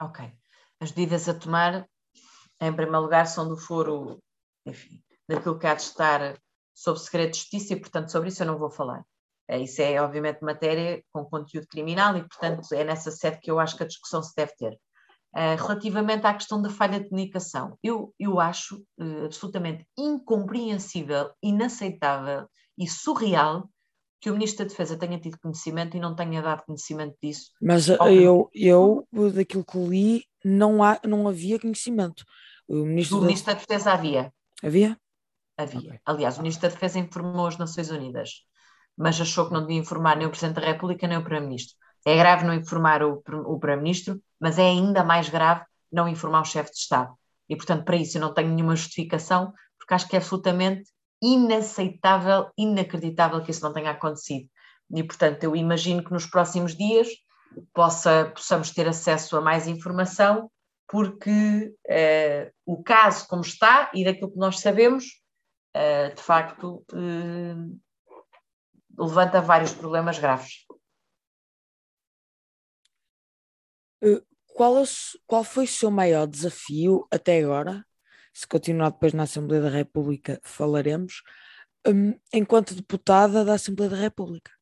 Ok. 0.00 0.32
As 0.80 0.92
medidas 0.92 1.28
a 1.28 1.34
tomar 1.34 1.88
em 2.60 2.72
primeiro 2.72 3.02
lugar, 3.02 3.26
são 3.26 3.48
do 3.48 3.56
foro, 3.56 4.22
enfim, 4.66 5.02
daquilo 5.28 5.58
que 5.58 5.66
há 5.66 5.74
de 5.74 5.82
estar 5.82 6.38
sob 6.74 6.98
segredo 6.98 7.32
de 7.32 7.38
justiça 7.38 7.72
e, 7.72 7.80
portanto, 7.80 8.10
sobre 8.10 8.28
isso 8.28 8.42
eu 8.42 8.46
não 8.46 8.58
vou 8.58 8.70
falar. 8.70 9.04
É, 9.48 9.58
isso 9.58 9.80
é, 9.80 10.00
obviamente, 10.00 10.42
matéria 10.42 11.02
com 11.12 11.24
conteúdo 11.24 11.66
criminal 11.68 12.16
e, 12.16 12.20
portanto, 12.20 12.72
é 12.72 12.84
nessa 12.84 13.10
sede 13.10 13.40
que 13.40 13.50
eu 13.50 13.58
acho 13.58 13.76
que 13.76 13.82
a 13.82 13.86
discussão 13.86 14.22
se 14.22 14.34
deve 14.36 14.52
ter. 14.56 14.78
Uh, 15.34 15.56
relativamente 15.56 16.26
à 16.26 16.34
questão 16.34 16.60
da 16.60 16.70
falha 16.70 16.98
de 16.98 17.08
comunicação, 17.08 17.78
eu, 17.82 18.14
eu 18.18 18.40
acho 18.40 18.82
uh, 18.98 19.26
absolutamente 19.26 19.86
incompreensível, 19.96 21.30
inaceitável 21.42 22.48
e 22.78 22.88
surreal 22.88 23.68
que 24.20 24.30
o 24.30 24.32
Ministro 24.32 24.64
da 24.64 24.70
Defesa 24.70 24.98
tenha 24.98 25.18
tido 25.20 25.38
conhecimento 25.38 25.96
e 25.96 26.00
não 26.00 26.14
tenha 26.14 26.42
dado 26.42 26.64
conhecimento 26.64 27.16
disso. 27.22 27.50
Mas 27.60 27.88
eu, 27.88 28.50
eu, 28.52 29.06
daquilo 29.32 29.64
que 29.64 29.78
li, 29.78 30.24
não, 30.44 30.82
há, 30.82 31.00
não 31.04 31.28
havia 31.28 31.58
conhecimento. 31.58 32.24
O 32.66 32.84
ministro, 32.84 33.16
do 33.16 33.20
da... 33.22 33.26
ministro 33.28 33.54
da 33.54 33.60
Defesa 33.60 33.92
havia. 33.92 34.32
Havia? 34.62 34.98
Havia. 35.56 35.80
Okay. 35.80 36.00
Aliás, 36.04 36.36
o 36.36 36.42
Ministro 36.42 36.68
da 36.68 36.74
Defesa 36.74 36.98
informou 36.98 37.46
as 37.46 37.58
Nações 37.58 37.90
Unidas, 37.90 38.44
mas 38.96 39.20
achou 39.20 39.46
que 39.46 39.52
não 39.52 39.62
devia 39.62 39.78
informar 39.78 40.16
nem 40.16 40.26
o 40.26 40.30
Presidente 40.30 40.60
da 40.60 40.66
República 40.66 41.06
nem 41.06 41.18
o 41.18 41.22
Primeiro-Ministro. 41.22 41.76
É 42.06 42.16
grave 42.16 42.44
não 42.44 42.54
informar 42.54 43.02
o, 43.02 43.14
o 43.14 43.58
Primeiro-Ministro, 43.58 44.20
mas 44.38 44.58
é 44.58 44.62
ainda 44.62 45.02
mais 45.02 45.28
grave 45.28 45.64
não 45.90 46.08
informar 46.08 46.42
o 46.42 46.44
chefe 46.44 46.70
de 46.70 46.78
Estado. 46.78 47.12
E, 47.48 47.56
portanto, 47.56 47.84
para 47.84 47.96
isso 47.96 48.18
eu 48.18 48.20
não 48.20 48.34
tenho 48.34 48.54
nenhuma 48.54 48.76
justificação, 48.76 49.52
porque 49.78 49.94
acho 49.94 50.08
que 50.08 50.16
é 50.16 50.18
absolutamente 50.18 50.90
inaceitável, 51.22 52.50
inacreditável 52.56 53.42
que 53.42 53.50
isso 53.50 53.62
não 53.62 53.72
tenha 53.72 53.90
acontecido. 53.90 54.48
E, 54.94 55.02
portanto, 55.02 55.44
eu 55.44 55.54
imagino 55.54 56.02
que 56.02 56.12
nos 56.12 56.26
próximos 56.26 56.74
dias 56.76 57.08
possa, 57.74 58.30
possamos 58.34 58.70
ter 58.70 58.88
acesso 58.88 59.36
a 59.36 59.40
mais 59.40 59.66
informação, 59.66 60.50
porque 60.86 61.74
eh, 61.86 62.52
o 62.64 62.82
caso 62.82 63.26
como 63.28 63.42
está 63.42 63.90
e 63.94 64.04
daquilo 64.04 64.32
que 64.32 64.38
nós 64.38 64.60
sabemos, 64.60 65.04
eh, 65.74 66.10
de 66.10 66.22
facto, 66.22 66.84
eh, 66.94 67.54
levanta 68.98 69.40
vários 69.40 69.72
problemas 69.72 70.18
graves. 70.18 70.66
Qual, 74.46 74.82
qual 75.26 75.44
foi 75.44 75.64
o 75.64 75.68
seu 75.68 75.90
maior 75.90 76.26
desafio 76.26 77.06
até 77.10 77.40
agora? 77.40 77.84
Se 78.38 78.46
continuar 78.46 78.90
depois 78.90 79.12
na 79.12 79.24
Assembleia 79.24 79.64
da 79.64 79.68
República, 79.68 80.40
falaremos, 80.44 81.24
um, 81.84 82.14
enquanto 82.32 82.72
deputada 82.72 83.44
da 83.44 83.54
Assembleia 83.54 83.90
da 83.90 83.96
República. 83.96 84.52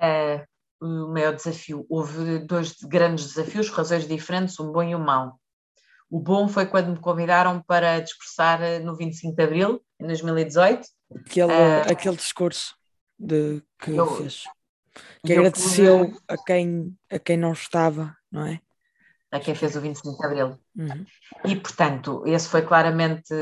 Uh, 0.00 0.42
o 0.80 1.12
maior 1.12 1.34
desafio. 1.34 1.84
Houve 1.90 2.38
dois 2.38 2.76
grandes 2.80 3.34
desafios, 3.34 3.68
razões 3.68 4.08
diferentes, 4.08 4.58
um 4.58 4.72
bom 4.72 4.82
e 4.82 4.94
um 4.94 4.98
mau. 4.98 5.38
O 6.08 6.18
bom 6.18 6.48
foi 6.48 6.64
quando 6.64 6.92
me 6.92 6.98
convidaram 6.98 7.60
para 7.60 8.00
discursar 8.00 8.62
eh, 8.62 8.78
no 8.78 8.96
25 8.96 9.36
de 9.36 9.42
Abril, 9.42 9.84
em 10.00 10.06
2018. 10.06 10.88
Aquele, 11.14 11.52
uh, 11.52 11.92
aquele 11.92 12.16
discurso 12.16 12.74
de, 13.18 13.62
que 13.78 13.90
eu, 13.90 14.06
fez. 14.16 14.44
Que 15.22 15.34
agradeceu 15.34 16.06
pude... 16.06 16.18
a, 16.26 16.36
quem, 16.38 16.98
a 17.10 17.18
quem 17.18 17.36
não 17.36 17.52
estava, 17.52 18.16
não 18.32 18.46
é? 18.46 18.62
A 19.30 19.40
quem 19.40 19.54
fez 19.54 19.74
o 19.76 19.80
25 19.80 20.18
de 20.18 20.26
Abril. 20.26 20.58
Uhum. 20.76 21.06
E, 21.44 21.56
portanto, 21.56 22.22
esse 22.26 22.48
foi 22.48 22.62
claramente, 22.62 23.34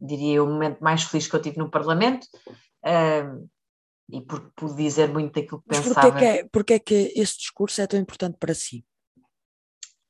diria, 0.00 0.42
o 0.42 0.46
momento 0.46 0.80
mais 0.80 1.02
feliz 1.02 1.26
que 1.26 1.34
eu 1.34 1.42
tive 1.42 1.58
no 1.58 1.70
Parlamento. 1.70 2.26
Uh, 2.84 3.48
e 4.08 4.20
porque 4.22 4.48
pude 4.54 4.76
dizer 4.76 5.08
muito 5.08 5.34
daquilo 5.34 5.60
que 5.60 5.66
Mas 5.68 5.80
pensava. 5.80 6.10
Porquê 6.10 6.24
é, 6.24 6.48
porque 6.48 6.72
é 6.74 6.78
que 6.78 7.12
esse 7.16 7.38
discurso 7.38 7.80
é 7.80 7.86
tão 7.86 7.98
importante 7.98 8.36
para 8.38 8.54
si? 8.54 8.84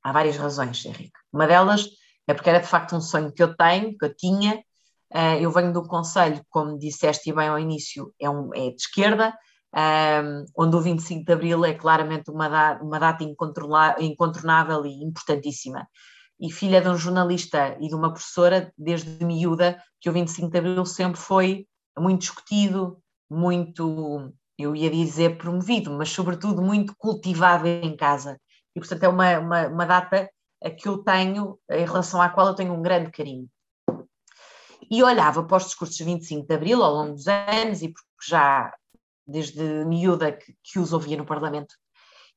Há 0.02 0.12
várias 0.12 0.36
razões, 0.36 0.84
Henrique. 0.84 1.18
Uma 1.32 1.46
delas 1.46 1.88
é 2.26 2.34
porque 2.34 2.50
era 2.50 2.60
de 2.60 2.68
facto 2.68 2.94
um 2.94 3.00
sonho 3.00 3.32
que 3.32 3.42
eu 3.42 3.56
tenho, 3.56 3.96
que 3.96 4.04
eu 4.04 4.14
tinha. 4.14 4.62
Uh, 5.12 5.40
eu 5.40 5.50
venho 5.50 5.72
do 5.72 5.86
Conselho, 5.86 6.44
como 6.50 6.78
disseste 6.78 7.32
bem 7.32 7.48
ao 7.48 7.58
início, 7.58 8.12
é, 8.20 8.28
um, 8.28 8.54
é 8.54 8.70
de 8.70 8.76
esquerda, 8.76 9.36
um, 9.76 10.44
onde 10.56 10.76
o 10.76 10.80
25 10.80 11.24
de 11.24 11.32
Abril 11.32 11.64
é 11.64 11.74
claramente 11.74 12.30
uma, 12.30 12.48
da, 12.48 12.78
uma 12.82 12.98
data 12.98 13.22
incontornável 13.24 14.86
e 14.86 15.04
importantíssima. 15.04 15.86
E 16.40 16.50
filha 16.50 16.80
de 16.80 16.88
um 16.88 16.96
jornalista 16.96 17.76
e 17.80 17.88
de 17.88 17.94
uma 17.94 18.12
professora, 18.12 18.72
desde 18.76 19.24
miúda, 19.24 19.82
que 20.00 20.08
o 20.08 20.12
25 20.12 20.50
de 20.50 20.58
Abril 20.58 20.86
sempre 20.86 21.20
foi 21.20 21.66
muito 21.98 22.20
discutido, 22.20 22.98
muito, 23.30 24.32
eu 24.58 24.74
ia 24.74 24.90
dizer 24.90 25.36
promovido, 25.36 25.90
mas 25.90 26.10
sobretudo 26.10 26.62
muito 26.62 26.94
cultivado 26.96 27.66
em 27.66 27.96
casa. 27.96 28.38
E, 28.74 28.80
portanto, 28.80 29.02
é 29.02 29.08
uma, 29.08 29.38
uma, 29.38 29.68
uma 29.68 29.86
data 29.86 30.30
que 30.78 30.88
eu 30.88 30.98
tenho, 30.98 31.58
em 31.70 31.84
relação 31.84 32.20
à 32.20 32.28
qual 32.28 32.48
eu 32.48 32.54
tenho 32.54 32.72
um 32.72 32.82
grande 32.82 33.10
carinho. 33.10 33.48
E 34.90 35.02
olhava 35.02 35.42
para 35.42 35.56
os 35.56 35.64
discursos 35.64 35.96
de 35.96 36.04
25 36.04 36.46
de 36.46 36.54
Abril 36.54 36.82
ao 36.82 36.94
longo 36.94 37.14
dos 37.14 37.26
anos, 37.26 37.82
e 37.82 37.88
porque 37.88 38.06
já 38.28 38.72
desde 39.26 39.84
miúda 39.84 40.32
que, 40.32 40.54
que 40.62 40.78
os 40.78 40.92
ouvia 40.92 41.16
no 41.16 41.26
Parlamento, 41.26 41.74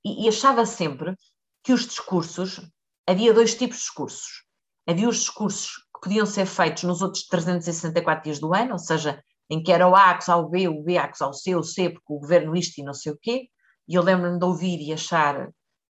e, 0.03 0.25
e 0.25 0.29
achava 0.29 0.65
sempre 0.65 1.15
que 1.63 1.73
os 1.73 1.85
discursos, 1.85 2.61
havia 3.07 3.33
dois 3.33 3.55
tipos 3.55 3.77
de 3.77 3.83
discursos. 3.83 4.43
Havia 4.87 5.09
os 5.09 5.17
discursos 5.17 5.75
que 5.93 6.01
podiam 6.01 6.25
ser 6.25 6.45
feitos 6.45 6.83
nos 6.83 7.01
outros 7.01 7.25
364 7.27 8.23
dias 8.23 8.39
do 8.39 8.53
ano, 8.53 8.73
ou 8.73 8.79
seja, 8.79 9.23
em 9.49 9.61
que 9.61 9.71
era 9.71 9.87
o 9.87 9.95
A 9.95 10.11
acusar 10.11 10.39
o 10.39 10.49
B, 10.49 10.67
o 10.67 10.81
B 10.81 10.97
acusar 10.97 11.29
o 11.29 11.33
C, 11.33 11.55
o 11.55 11.63
C 11.63 11.89
porque 11.89 12.13
o 12.13 12.19
governo 12.19 12.55
isto 12.55 12.79
e 12.79 12.83
não 12.83 12.93
sei 12.93 13.11
o 13.11 13.19
quê, 13.21 13.49
e 13.87 13.95
eu 13.95 14.03
lembro-me 14.03 14.39
de 14.39 14.45
ouvir 14.45 14.79
e 14.81 14.93
achar 14.93 15.49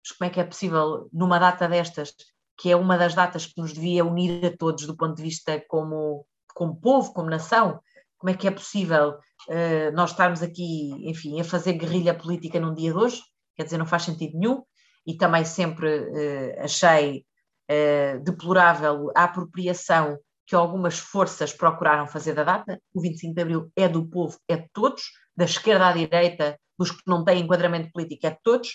mas 0.04 0.12
como 0.18 0.30
é 0.30 0.34
que 0.34 0.40
é 0.40 0.44
possível, 0.44 1.10
numa 1.14 1.40
data 1.40 1.68
destas, 1.68 2.14
que 2.58 2.70
é 2.70 2.76
uma 2.76 2.98
das 2.98 3.16
datas 3.16 3.46
que 3.46 3.60
nos 3.60 3.74
devia 3.74 4.04
unir 4.04 4.46
a 4.46 4.58
todos 4.58 4.86
do 4.86 4.98
ponto 4.98 5.16
de 5.16 5.24
vista 5.24 5.64
como, 5.68 6.26
como 6.54 6.76
povo, 6.76 7.14
como 7.14 7.30
nação, 7.30 7.80
como 8.24 8.32
é 8.32 8.38
que 8.38 8.48
é 8.48 8.52
possível 8.52 9.20
uh, 9.50 9.92
nós 9.94 10.12
estarmos 10.12 10.42
aqui, 10.42 10.92
enfim, 11.10 11.42
a 11.42 11.44
fazer 11.44 11.74
guerrilha 11.74 12.14
política 12.14 12.58
num 12.58 12.74
dia 12.74 12.94
de 12.94 12.98
hoje? 12.98 13.22
Quer 13.54 13.66
dizer, 13.66 13.78
não 13.78 13.86
faz 13.86 14.04
sentido 14.04 14.40
nenhum, 14.40 14.64
e 15.06 15.18
também 15.18 15.44
sempre 15.44 15.90
uh, 15.90 16.64
achei 16.64 17.26
uh, 17.70 18.24
deplorável 18.24 19.12
a 19.14 19.26
apropriação 19.26 20.18
que 20.48 20.56
algumas 20.56 20.98
forças 20.98 21.52
procuraram 21.52 22.08
fazer 22.08 22.34
da 22.34 22.46
data. 22.46 22.80
O 22.94 23.02
25 23.02 23.36
de 23.36 23.42
Abril 23.42 23.70
é 23.76 23.90
do 23.90 24.08
povo, 24.08 24.40
é 24.48 24.56
de 24.56 24.70
todos, 24.72 25.04
da 25.36 25.44
esquerda 25.44 25.90
à 25.90 25.92
direita, 25.92 26.58
dos 26.80 26.92
que 26.92 27.02
não 27.06 27.26
têm 27.26 27.42
enquadramento 27.42 27.92
político, 27.92 28.26
é 28.26 28.30
de 28.30 28.40
todos. 28.42 28.70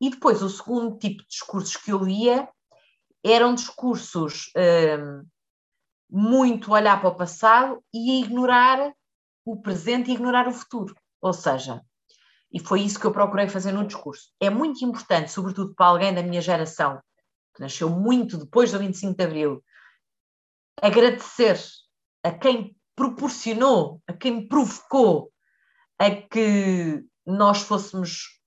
E 0.00 0.10
depois, 0.10 0.42
o 0.42 0.50
segundo 0.50 0.98
tipo 0.98 1.22
de 1.22 1.28
discursos 1.28 1.76
que 1.76 1.92
eu 1.92 2.02
via 2.02 2.48
eram 3.24 3.54
discursos 3.54 4.50
muito 6.08 6.72
olhar 6.72 7.00
para 7.00 7.08
o 7.08 7.16
passado 7.16 7.82
e 7.92 8.22
ignorar 8.22 8.92
o 9.44 9.60
presente 9.60 10.10
e 10.10 10.14
ignorar 10.14 10.48
o 10.48 10.52
futuro. 10.52 10.94
Ou 11.20 11.32
seja, 11.32 11.82
e 12.52 12.60
foi 12.60 12.82
isso 12.82 12.98
que 12.98 13.06
eu 13.06 13.12
procurei 13.12 13.48
fazer 13.48 13.72
no 13.72 13.86
discurso. 13.86 14.32
É 14.40 14.48
muito 14.48 14.84
importante, 14.84 15.30
sobretudo 15.30 15.74
para 15.74 15.86
alguém 15.86 16.14
da 16.14 16.22
minha 16.22 16.40
geração, 16.40 17.00
que 17.54 17.60
nasceu 17.60 17.90
muito 17.90 18.38
depois 18.38 18.72
do 18.72 18.78
25 18.78 19.16
de 19.16 19.24
Abril, 19.24 19.64
agradecer 20.80 21.58
a 22.22 22.30
quem 22.30 22.76
proporcionou, 22.94 24.00
a 24.06 24.12
quem 24.12 24.46
provocou 24.46 25.30
a 25.98 26.10
que 26.10 27.04
nós 27.24 27.62
fôssemos, 27.62 28.40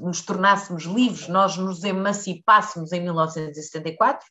nos 0.00 0.22
tornássemos 0.22 0.84
livres, 0.84 1.28
nós 1.28 1.56
nos 1.56 1.84
emancipássemos 1.84 2.92
em 2.92 3.00
1974, 3.00 4.26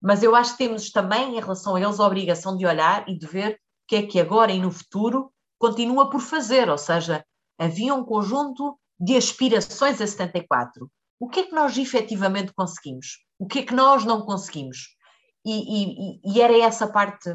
mas 0.00 0.22
eu 0.22 0.34
acho 0.34 0.52
que 0.52 0.58
temos 0.58 0.90
também, 0.90 1.36
em 1.36 1.40
relação 1.40 1.74
a 1.74 1.80
eles, 1.80 1.98
a 1.98 2.06
obrigação 2.06 2.56
de 2.56 2.66
olhar 2.66 3.08
e 3.08 3.18
de 3.18 3.26
ver 3.26 3.54
o 3.54 3.58
que 3.88 3.96
é 3.96 4.06
que 4.06 4.20
agora 4.20 4.52
e 4.52 4.60
no 4.60 4.70
futuro 4.70 5.32
continua 5.58 6.08
por 6.08 6.20
fazer, 6.20 6.68
ou 6.68 6.78
seja, 6.78 7.24
havia 7.58 7.94
um 7.94 8.04
conjunto 8.04 8.78
de 8.98 9.16
aspirações 9.16 10.00
a 10.00 10.06
74. 10.06 10.90
O 11.20 11.28
que 11.28 11.40
é 11.40 11.42
que 11.44 11.54
nós 11.54 11.76
efetivamente 11.76 12.52
conseguimos? 12.52 13.18
O 13.38 13.46
que 13.46 13.60
é 13.60 13.62
que 13.62 13.74
nós 13.74 14.04
não 14.04 14.22
conseguimos? 14.22 14.96
E, 15.44 15.82
e, 15.82 16.20
e 16.24 16.40
era 16.40 16.56
essa 16.58 16.86
parte 16.86 17.30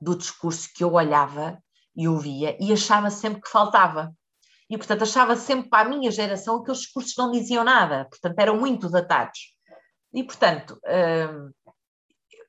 do 0.00 0.16
discurso 0.16 0.68
que 0.74 0.82
eu 0.82 0.92
olhava 0.92 1.62
e 1.96 2.08
ouvia 2.08 2.56
e 2.60 2.72
achava 2.72 3.10
sempre 3.10 3.42
que 3.42 3.50
faltava. 3.50 4.12
E, 4.68 4.76
portanto, 4.76 5.02
achava 5.02 5.36
sempre 5.36 5.68
para 5.68 5.86
a 5.86 5.88
minha 5.88 6.10
geração 6.10 6.62
que 6.62 6.70
os 6.70 6.80
discursos 6.80 7.14
não 7.16 7.30
diziam 7.30 7.62
nada, 7.62 8.06
portanto, 8.10 8.38
eram 8.38 8.58
muito 8.58 8.90
datados. 8.90 9.54
E, 10.12 10.24
portanto, 10.24 10.78
hum, 10.84 11.50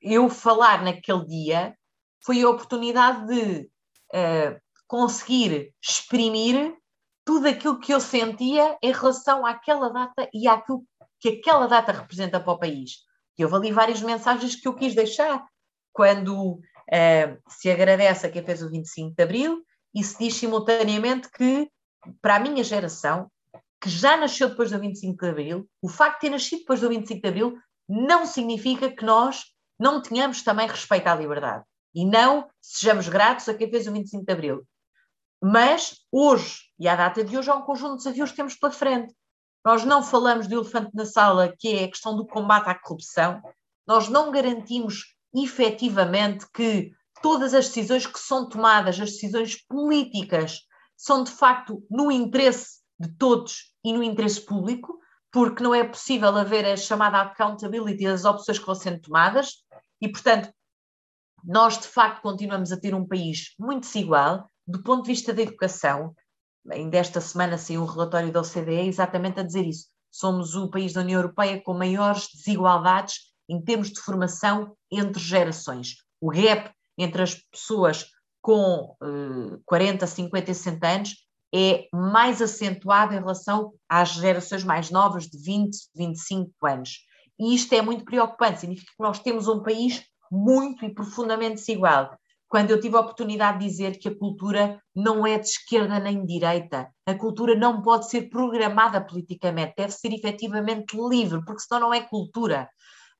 eu 0.00 0.28
falar 0.28 0.82
naquele 0.82 1.24
dia 1.26 1.76
foi 2.24 2.42
a 2.42 2.48
oportunidade 2.48 3.26
de 3.26 3.70
hum, 4.14 4.58
conseguir 4.86 5.72
exprimir 5.82 6.76
tudo 7.24 7.46
aquilo 7.46 7.78
que 7.78 7.92
eu 7.92 8.00
sentia 8.00 8.78
em 8.82 8.92
relação 8.92 9.44
àquela 9.44 9.90
data 9.90 10.28
e 10.32 10.48
àquilo 10.48 10.84
que 11.20 11.28
aquela 11.28 11.66
data 11.66 11.92
representa 11.92 12.40
para 12.40 12.52
o 12.52 12.58
país. 12.58 13.04
E 13.36 13.44
houve 13.44 13.56
ali 13.56 13.72
várias 13.72 14.00
mensagens 14.00 14.56
que 14.56 14.66
eu 14.66 14.74
quis 14.74 14.94
deixar, 14.94 15.46
quando 15.92 16.54
uh, 16.54 17.38
se 17.48 17.70
agradece 17.70 18.26
a 18.26 18.30
quem 18.30 18.42
fez 18.42 18.62
o 18.62 18.70
25 18.70 19.14
de 19.14 19.22
Abril 19.22 19.62
e 19.94 20.02
se 20.02 20.18
diz 20.18 20.34
simultaneamente 20.34 21.30
que, 21.30 21.70
para 22.22 22.36
a 22.36 22.40
minha 22.40 22.64
geração, 22.64 23.30
que 23.80 23.90
já 23.90 24.16
nasceu 24.16 24.48
depois 24.48 24.70
do 24.70 24.78
25 24.78 25.22
de 25.22 25.30
Abril, 25.30 25.68
o 25.82 25.88
facto 25.88 26.14
de 26.14 26.20
ter 26.22 26.30
nascido 26.30 26.60
depois 26.60 26.80
do 26.80 26.88
25 26.88 27.20
de 27.20 27.28
Abril 27.28 27.58
não 27.88 28.26
significa 28.26 28.90
que 28.90 29.04
nós 29.04 29.44
não 29.78 30.02
tenhamos 30.02 30.42
também 30.42 30.66
respeito 30.66 31.06
à 31.06 31.14
liberdade 31.14 31.64
e 31.94 32.04
não 32.04 32.48
sejamos 32.60 33.08
gratos 33.08 33.48
a 33.48 33.54
quem 33.54 33.70
fez 33.70 33.86
o 33.86 33.92
25 33.92 34.24
de 34.24 34.32
Abril. 34.32 34.66
Mas 35.40 35.96
hoje, 36.10 36.62
e 36.78 36.88
à 36.88 36.96
data 36.96 37.22
de 37.22 37.36
hoje, 37.38 37.50
há 37.50 37.54
um 37.54 37.62
conjunto 37.62 37.98
de 37.98 38.04
desafios 38.04 38.30
que 38.30 38.36
temos 38.36 38.56
pela 38.56 38.72
frente. 38.72 39.14
Nós 39.64 39.84
não 39.84 40.02
falamos 40.02 40.46
do 40.46 40.56
elefante 40.56 40.90
na 40.94 41.04
sala, 41.04 41.54
que 41.58 41.68
é 41.68 41.84
a 41.84 41.88
questão 41.88 42.16
do 42.16 42.26
combate 42.26 42.68
à 42.68 42.74
corrupção. 42.74 43.40
Nós 43.86 44.08
não 44.08 44.30
garantimos 44.30 45.14
efetivamente 45.34 46.46
que 46.52 46.92
todas 47.22 47.54
as 47.54 47.66
decisões 47.66 48.06
que 48.06 48.18
são 48.18 48.48
tomadas, 48.48 49.00
as 49.00 49.12
decisões 49.12 49.56
políticas, 49.66 50.60
são 50.96 51.22
de 51.22 51.30
facto 51.30 51.84
no 51.90 52.10
interesse 52.10 52.80
de 52.98 53.08
todos 53.16 53.72
e 53.84 53.92
no 53.92 54.02
interesse 54.02 54.40
público, 54.40 54.98
porque 55.30 55.62
não 55.62 55.74
é 55.74 55.84
possível 55.84 56.36
haver 56.36 56.64
a 56.64 56.76
chamada 56.76 57.20
accountability 57.20 58.04
das 58.04 58.24
opções 58.24 58.58
que 58.58 58.66
vão 58.66 58.74
sendo 58.74 59.00
tomadas, 59.00 59.64
e 60.00 60.08
portanto, 60.08 60.50
nós 61.44 61.78
de 61.78 61.86
facto 61.86 62.22
continuamos 62.22 62.72
a 62.72 62.80
ter 62.80 62.94
um 62.94 63.06
país 63.06 63.54
muito 63.58 63.84
desigual, 63.84 64.50
do 64.66 64.82
ponto 64.82 65.02
de 65.02 65.08
vista 65.08 65.32
da 65.32 65.42
educação, 65.42 66.14
ainda 66.70 66.98
esta 66.98 67.20
semana 67.20 67.56
saiu 67.56 67.82
um 67.82 67.86
relatório 67.86 68.32
da 68.32 68.40
OCDE 68.40 68.86
exatamente 68.86 69.40
a 69.40 69.42
dizer 69.42 69.66
isso. 69.66 69.86
somos 70.10 70.54
o 70.54 70.70
país 70.70 70.92
da 70.92 71.02
União 71.02 71.20
Europeia 71.20 71.62
com 71.62 71.74
maiores 71.74 72.28
desigualdades 72.34 73.32
em 73.48 73.62
termos 73.62 73.90
de 73.90 74.00
formação 74.00 74.76
entre 74.90 75.20
gerações. 75.22 75.96
O 76.20 76.30
gap 76.30 76.70
entre 76.96 77.22
as 77.22 77.34
pessoas 77.34 78.06
com 78.40 78.96
uh, 79.02 79.60
40, 79.64 80.06
50 80.06 80.50
e 80.50 80.54
60 80.54 80.88
anos 80.88 81.27
é 81.54 81.88
mais 81.92 82.42
acentuado 82.42 83.14
em 83.14 83.18
relação 83.18 83.72
às 83.88 84.10
gerações 84.10 84.64
mais 84.64 84.90
novas 84.90 85.24
de 85.24 85.38
20, 85.38 85.76
25 85.94 86.52
anos. 86.66 86.98
E 87.38 87.54
isto 87.54 87.72
é 87.74 87.80
muito 87.80 88.04
preocupante, 88.04 88.60
significa 88.60 88.90
que 88.96 89.02
nós 89.02 89.18
temos 89.20 89.48
um 89.48 89.62
país 89.62 90.02
muito 90.30 90.84
e 90.84 90.92
profundamente 90.92 91.56
desigual. 91.56 92.16
Quando 92.48 92.70
eu 92.70 92.80
tive 92.80 92.96
a 92.96 93.00
oportunidade 93.00 93.58
de 93.58 93.66
dizer 93.66 93.98
que 93.98 94.08
a 94.08 94.18
cultura 94.18 94.82
não 94.94 95.26
é 95.26 95.38
de 95.38 95.46
esquerda 95.46 95.98
nem 96.00 96.20
de 96.20 96.26
direita, 96.26 96.88
a 97.06 97.14
cultura 97.14 97.54
não 97.54 97.82
pode 97.82 98.08
ser 98.08 98.30
programada 98.30 99.00
politicamente, 99.00 99.74
deve 99.76 99.92
ser 99.92 100.12
efetivamente 100.12 100.96
livre, 100.96 101.44
porque 101.44 101.60
senão 101.60 101.82
não 101.82 101.94
é 101.94 102.00
cultura. 102.00 102.68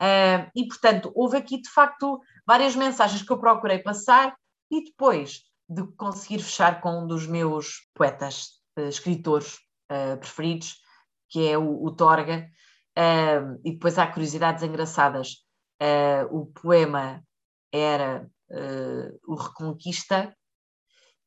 Uh, 0.01 0.49
e, 0.55 0.67
portanto, 0.67 1.13
houve 1.15 1.37
aqui, 1.37 1.61
de 1.61 1.69
facto, 1.69 2.21
várias 2.47 2.75
mensagens 2.75 3.23
que 3.23 3.31
eu 3.31 3.39
procurei 3.39 3.81
passar 3.81 4.35
e 4.71 4.85
depois 4.85 5.43
de 5.69 5.83
conseguir 5.97 6.41
fechar 6.41 6.81
com 6.81 7.03
um 7.03 7.07
dos 7.07 7.27
meus 7.27 7.89
poetas, 7.95 8.61
uh, 8.79 8.83
escritores 8.83 9.59
uh, 9.91 10.17
preferidos, 10.19 10.77
que 11.29 11.47
é 11.47 11.59
o, 11.59 11.85
o 11.85 11.95
Torga, 11.95 12.49
e 13.65 13.73
depois 13.73 13.97
há 13.97 14.09
curiosidades 14.09 14.65
engraçadas. 14.65 15.45
o 16.33 16.47
poema 16.47 17.23
era 17.71 18.29
O 19.25 19.37
Reconquista, 19.37 20.37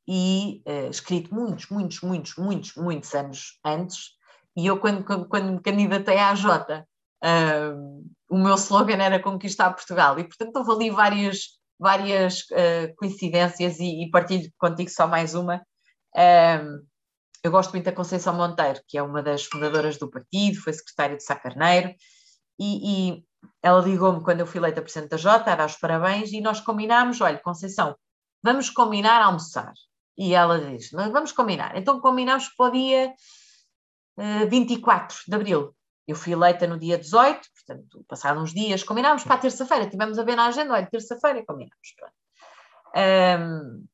e 0.06 0.62
escrito 0.90 1.34
muitos, 1.34 1.70
muitos, 1.70 2.02
muitos, 2.02 2.36
muitos, 2.36 2.76
muitos 2.76 3.16
anos 3.16 3.60
antes, 3.64 4.18
e 4.58 4.66
eu, 4.68 4.80
quando, 4.80 5.06
quando, 5.30 5.54
me 5.54 5.62
candidatei 5.62 6.18
à 6.18 6.36
Jota, 6.36 6.86
o 8.30 8.38
meu 8.38 8.56
slogan 8.56 9.02
era 9.02 9.22
conquistar 9.22 9.72
Portugal. 9.72 10.20
E, 10.20 10.24
portanto, 10.24 10.56
houve 10.58 10.72
ali 10.72 10.90
várias, 10.90 11.60
várias 11.82 12.42
uh, 12.52 12.96
coincidências 12.96 13.80
e, 13.80 14.04
e, 14.04 14.12
partilho 14.12 14.52
contigo 14.60 14.92
só 14.92 15.08
mais 15.08 15.34
uma. 15.34 15.58
Uh, 16.16 16.86
eu 17.44 17.50
gosto 17.50 17.72
muito 17.72 17.86
da 17.86 17.92
Conceição 17.92 18.36
Monteiro, 18.36 18.80
que 18.88 19.00
é 19.00 19.02
uma 19.02 19.24
das 19.24 19.46
fundadoras 19.46 19.98
do 19.98 20.08
partido, 20.08 20.62
foi 20.62 20.74
secretária 20.74 21.18
de 21.18 21.24
Sá 21.24 21.36
Carneiro, 21.36 21.92
e, 22.60 23.16
e 23.16 23.26
ela 23.64 23.82
ligou-me 23.82 24.24
quando 24.24 24.42
eu 24.42 24.46
fui 24.46 24.60
eleita 24.60 24.80
Presidente 24.80 25.10
da 25.10 25.18
Jota, 25.18 25.52
a 25.52 25.56
dar 25.56 25.66
os 25.66 25.76
parabéns, 25.76 26.32
e 26.32 26.40
nós 26.40 26.62
combinámos: 26.62 27.20
olha, 27.20 27.40
Conceição, 27.40 27.96
vamos 28.44 28.70
combinar 28.70 29.20
almoçar. 29.20 29.74
E 30.16 30.36
ela 30.36 30.60
diz: 30.60 30.92
vamos 30.92 31.32
combinar. 31.32 31.76
Então 31.76 32.00
combinámos 32.00 32.48
para 32.50 32.68
o 32.68 32.72
dia 32.72 33.12
uh, 34.18 34.48
24 34.48 35.18
de 35.28 35.36
abril. 35.36 35.76
Eu 36.08 36.16
fui 36.16 36.34
eleita 36.34 36.68
no 36.68 36.80
dia 36.80 36.98
18, 36.98 37.40
portanto, 37.54 38.06
passaram 38.08 38.42
uns 38.42 38.54
dias, 38.54 38.84
combinámos 38.84 39.24
para 39.24 39.36
a 39.36 39.40
terça-feira, 39.40 39.90
tivemos 39.90 40.18
a 40.18 40.24
ver 40.24 40.36
na 40.36 40.48
agenda, 40.48 40.74
olha, 40.74 40.90
terça-feira 40.90 41.46
combinámos. 41.46 41.96
Um, 42.96 43.86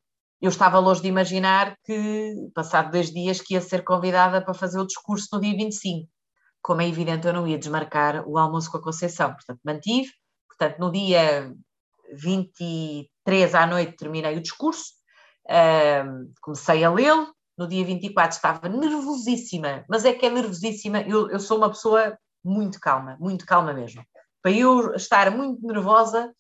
eu 0.41 0.50
estava 0.50 0.80
longe 0.80 1.02
de 1.02 1.08
imaginar 1.08 1.76
que, 1.84 2.50
passado 2.54 2.91
dois 2.91 3.12
dias, 3.12 3.41
que 3.41 3.56
ia 3.56 3.62
ser 3.62 3.84
convidada 3.84 4.41
para 4.41 4.54
fazer 4.54 4.80
o 4.80 4.86
discurso 4.86 5.28
no 5.34 5.41
dia 5.41 5.56
25. 5.56 6.10
Como 6.62 6.82
é 6.82 6.88
evidente, 6.88 7.28
eu 7.28 7.34
não 7.34 7.48
ia 7.48 7.58
desmarcar 7.58 8.28
o 8.28 8.38
almoço 8.38 8.72
com 8.72 8.78
a 8.78 8.84
Conceição, 8.84 9.34
portanto, 9.34 9.60
mantive. 9.63 10.12
Portanto, 10.48 10.80
no 10.80 10.91
dia 10.91 11.54
23 12.13 13.56
à 13.56 13.65
noite 13.65 13.96
terminei 13.96 14.38
o 14.38 14.41
discurso, 14.41 14.93
um, 15.50 16.34
comecei 16.41 16.84
a 16.84 16.91
lê-lo, 16.91 17.34
no 17.58 17.67
dia 17.67 17.84
24 17.84 18.36
estava 18.36 18.70
nervosíssima, 18.70 19.84
mas 19.89 20.06
é 20.06 20.13
que 20.13 20.26
é 20.26 20.30
nervosíssima, 20.30 21.02
eu, 21.02 21.30
eu 21.30 21.39
sou 21.39 21.58
uma 21.58 21.70
pessoa 21.70 22.17
muito 22.43 22.80
calma, 22.80 23.17
muito 23.20 23.46
calma 23.46 23.74
mesmo. 23.74 24.06
Para 24.41 24.52
eu 24.52 24.93
estar 24.93 25.32
muito 25.32 25.65
nervosa 25.65 26.32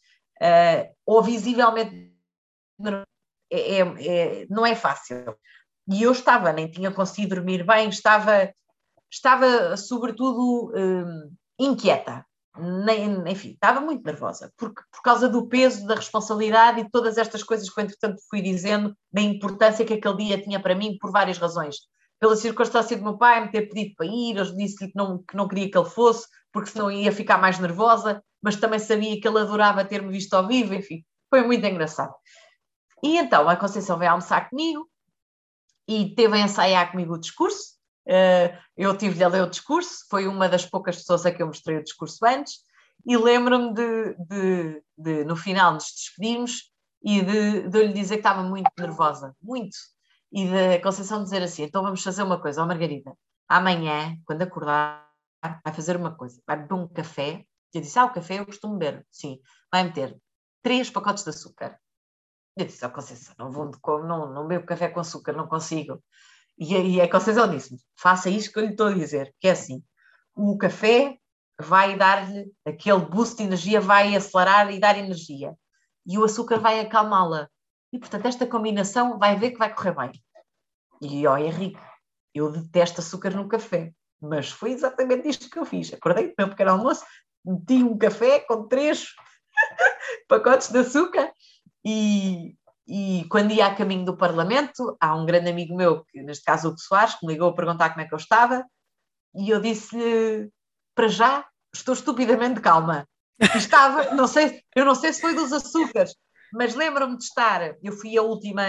uh, 0.41 0.95
ou 1.05 1.23
visivelmente 1.23 2.13
é, 3.51 3.79
é, 3.79 3.79
é, 3.79 4.47
não 4.49 4.65
é 4.65 4.75
fácil. 4.75 5.35
E 5.89 6.03
eu 6.03 6.11
estava, 6.11 6.51
nem 6.53 6.69
tinha 6.69 6.91
conseguido 6.91 7.35
dormir 7.35 7.65
bem, 7.65 7.89
estava, 7.89 8.53
estava 9.11 9.75
sobretudo 9.77 10.71
um, 10.75 11.35
inquieta 11.59 12.25
nem, 12.59 13.23
enfim, 13.29 13.51
estava 13.51 13.79
muito 13.81 14.03
nervosa, 14.03 14.51
porque, 14.57 14.81
por 14.91 15.01
causa 15.01 15.29
do 15.29 15.47
peso, 15.47 15.85
da 15.85 15.95
responsabilidade 15.95 16.81
e 16.81 16.89
todas 16.89 17.17
estas 17.17 17.43
coisas 17.43 17.69
que 17.69 17.81
entretanto, 17.81 18.21
fui 18.29 18.41
dizendo, 18.41 18.95
da 19.11 19.21
importância 19.21 19.85
que 19.85 19.93
aquele 19.93 20.17
dia 20.17 20.41
tinha 20.41 20.59
para 20.59 20.75
mim, 20.75 20.97
por 20.99 21.11
várias 21.11 21.37
razões. 21.37 21.77
Pela 22.19 22.35
circunstância 22.35 22.97
do 22.97 23.03
meu 23.03 23.17
pai 23.17 23.41
me 23.41 23.51
ter 23.51 23.69
pedido 23.69 23.95
para 23.95 24.05
ir, 24.05 24.37
eu 24.37 24.55
disse-lhe 24.55 24.91
que 24.91 24.97
não, 24.97 25.23
que 25.23 25.35
não 25.35 25.47
queria 25.47 25.69
que 25.69 25.77
ele 25.77 25.89
fosse, 25.89 26.27
porque 26.51 26.71
senão 26.71 26.89
ia 26.89 27.11
ficar 27.11 27.37
mais 27.37 27.59
nervosa, 27.59 28.23
mas 28.41 28.55
também 28.55 28.79
sabia 28.79 29.19
que 29.19 29.27
ele 29.27 29.39
adorava 29.39 29.85
ter-me 29.85 30.11
visto 30.11 30.33
ao 30.33 30.47
vivo, 30.47 30.73
enfim, 30.73 31.03
foi 31.29 31.43
muito 31.43 31.65
engraçado. 31.65 32.13
E 33.03 33.17
então 33.17 33.47
a 33.47 33.55
Conceição 33.55 33.97
veio 33.97 34.11
almoçar 34.11 34.49
comigo 34.49 34.89
e 35.87 36.13
teve 36.15 36.35
a 36.35 36.39
ensaiar 36.39 36.91
comigo 36.91 37.13
o 37.13 37.19
discurso, 37.19 37.76
eu 38.75 38.97
tive-lhe 38.97 39.23
a 39.23 39.27
ler 39.27 39.43
o 39.43 39.49
discurso, 39.49 40.05
foi 40.09 40.27
uma 40.27 40.47
das 40.47 40.65
poucas 40.65 40.97
pessoas 40.97 41.25
a 41.25 41.31
que 41.31 41.41
eu 41.41 41.47
mostrei 41.47 41.77
o 41.77 41.83
discurso 41.83 42.25
antes, 42.25 42.59
e 43.05 43.17
lembro-me 43.17 43.73
de, 43.73 44.15
de, 44.15 44.83
de, 44.97 45.23
no 45.25 45.35
final, 45.35 45.73
nos 45.73 45.85
despedirmos 45.85 46.71
e 47.03 47.21
de, 47.21 47.69
de 47.69 47.83
lhe 47.83 47.93
dizer 47.93 48.15
que 48.15 48.19
estava 48.19 48.43
muito 48.43 48.69
nervosa, 48.77 49.35
muito. 49.41 49.77
E 50.31 50.45
da 50.49 50.81
Conceição 50.81 51.23
dizer 51.23 51.41
assim: 51.41 51.63
então 51.63 51.83
vamos 51.83 52.03
fazer 52.03 52.23
uma 52.23 52.39
coisa, 52.39 52.61
ó 52.61 52.63
oh, 52.65 52.67
Margarida, 52.67 53.13
amanhã, 53.47 54.17
quando 54.25 54.41
acordar, 54.41 55.07
vai 55.41 55.73
fazer 55.73 55.95
uma 55.95 56.15
coisa, 56.15 56.41
vai 56.45 56.57
beber 56.57 56.73
um 56.73 56.87
café. 56.87 57.45
Eu 57.73 57.81
disse: 57.81 57.97
ah, 57.97 58.05
o 58.05 58.13
café 58.13 58.39
eu 58.39 58.45
costumo 58.45 58.77
beber, 58.77 59.05
sim, 59.11 59.39
vai 59.71 59.83
meter 59.83 60.17
três 60.61 60.89
pacotes 60.89 61.23
de 61.23 61.29
açúcar. 61.29 61.79
Eu 62.57 62.65
disse: 62.65 62.83
ó 62.83 62.89
oh, 62.89 62.91
Conceição, 62.91 63.35
não, 63.37 63.51
vou, 63.51 63.71
não, 64.03 64.33
não 64.33 64.47
bebo 64.47 64.65
café 64.65 64.89
com 64.89 64.99
açúcar, 64.99 65.33
não 65.33 65.47
consigo. 65.47 66.03
E, 66.57 66.73
e 66.73 67.01
a 67.01 67.09
Conceição 67.09 67.49
disse-me: 67.49 67.79
faça 67.95 68.29
isto 68.29 68.51
que 68.51 68.59
eu 68.59 68.63
lhe 68.63 68.71
estou 68.71 68.87
a 68.87 68.93
dizer, 68.93 69.33
que 69.39 69.47
é 69.47 69.51
assim: 69.51 69.83
o 70.35 70.57
café 70.57 71.17
vai 71.59 71.97
dar-lhe 71.97 72.51
aquele 72.65 73.05
boost 73.05 73.37
de 73.37 73.43
energia, 73.43 73.81
vai 73.81 74.15
acelerar 74.15 74.71
e 74.71 74.79
dar 74.79 74.97
energia, 74.97 75.55
e 76.05 76.17
o 76.17 76.23
açúcar 76.23 76.59
vai 76.59 76.79
acalmá-la. 76.79 77.49
E 77.91 77.99
portanto, 77.99 78.25
esta 78.25 78.45
combinação 78.45 79.17
vai 79.17 79.35
ver 79.35 79.51
que 79.51 79.57
vai 79.57 79.73
correr 79.73 79.95
bem. 79.95 80.11
E 81.01 81.25
ó, 81.27 81.37
Henrique, 81.37 81.79
eu 82.33 82.51
detesto 82.51 83.01
açúcar 83.01 83.31
no 83.31 83.47
café, 83.47 83.93
mas 84.21 84.51
foi 84.51 84.71
exatamente 84.71 85.27
isto 85.27 85.49
que 85.49 85.57
eu 85.57 85.65
fiz. 85.65 85.93
Acordei 85.93 86.27
do 86.27 86.33
meu 86.37 86.49
pequeno 86.49 86.71
almoço, 86.71 87.05
meti 87.45 87.83
um 87.83 87.97
café 87.97 88.39
com 88.41 88.67
três 88.67 89.07
pacotes 90.27 90.69
de 90.69 90.79
açúcar 90.79 91.31
e, 91.85 92.56
e 92.87 93.25
quando 93.29 93.51
ia 93.51 93.67
a 93.67 93.75
caminho 93.75 94.05
do 94.05 94.15
Parlamento, 94.15 94.95
há 94.99 95.13
um 95.13 95.25
grande 95.25 95.49
amigo 95.49 95.75
meu, 95.75 96.05
que 96.05 96.21
neste 96.21 96.45
caso 96.45 96.67
o 96.67 96.71
Hugo 96.71 96.79
Soares, 96.79 97.15
que 97.15 97.25
me 97.25 97.33
ligou 97.33 97.49
a 97.49 97.55
perguntar 97.55 97.89
como 97.89 98.01
é 98.01 98.07
que 98.07 98.13
eu 98.13 98.17
estava, 98.17 98.65
e 99.35 99.49
eu 99.49 99.59
disse-lhe, 99.59 100.49
para 100.95 101.09
já, 101.09 101.45
estou 101.73 101.93
estupidamente 101.93 102.61
calma. 102.61 103.05
Estava, 103.55 104.11
não 104.15 104.25
sei, 104.25 104.61
eu 104.73 104.85
não 104.85 104.95
sei 104.95 105.11
se 105.11 105.19
foi 105.19 105.35
dos 105.35 105.51
açúcares, 105.51 106.15
mas 106.53 106.75
lembro-me 106.75 107.17
de 107.17 107.25
estar, 107.25 107.75
eu 107.83 107.91
fui 107.91 108.17
a 108.17 108.21
última, 108.21 108.63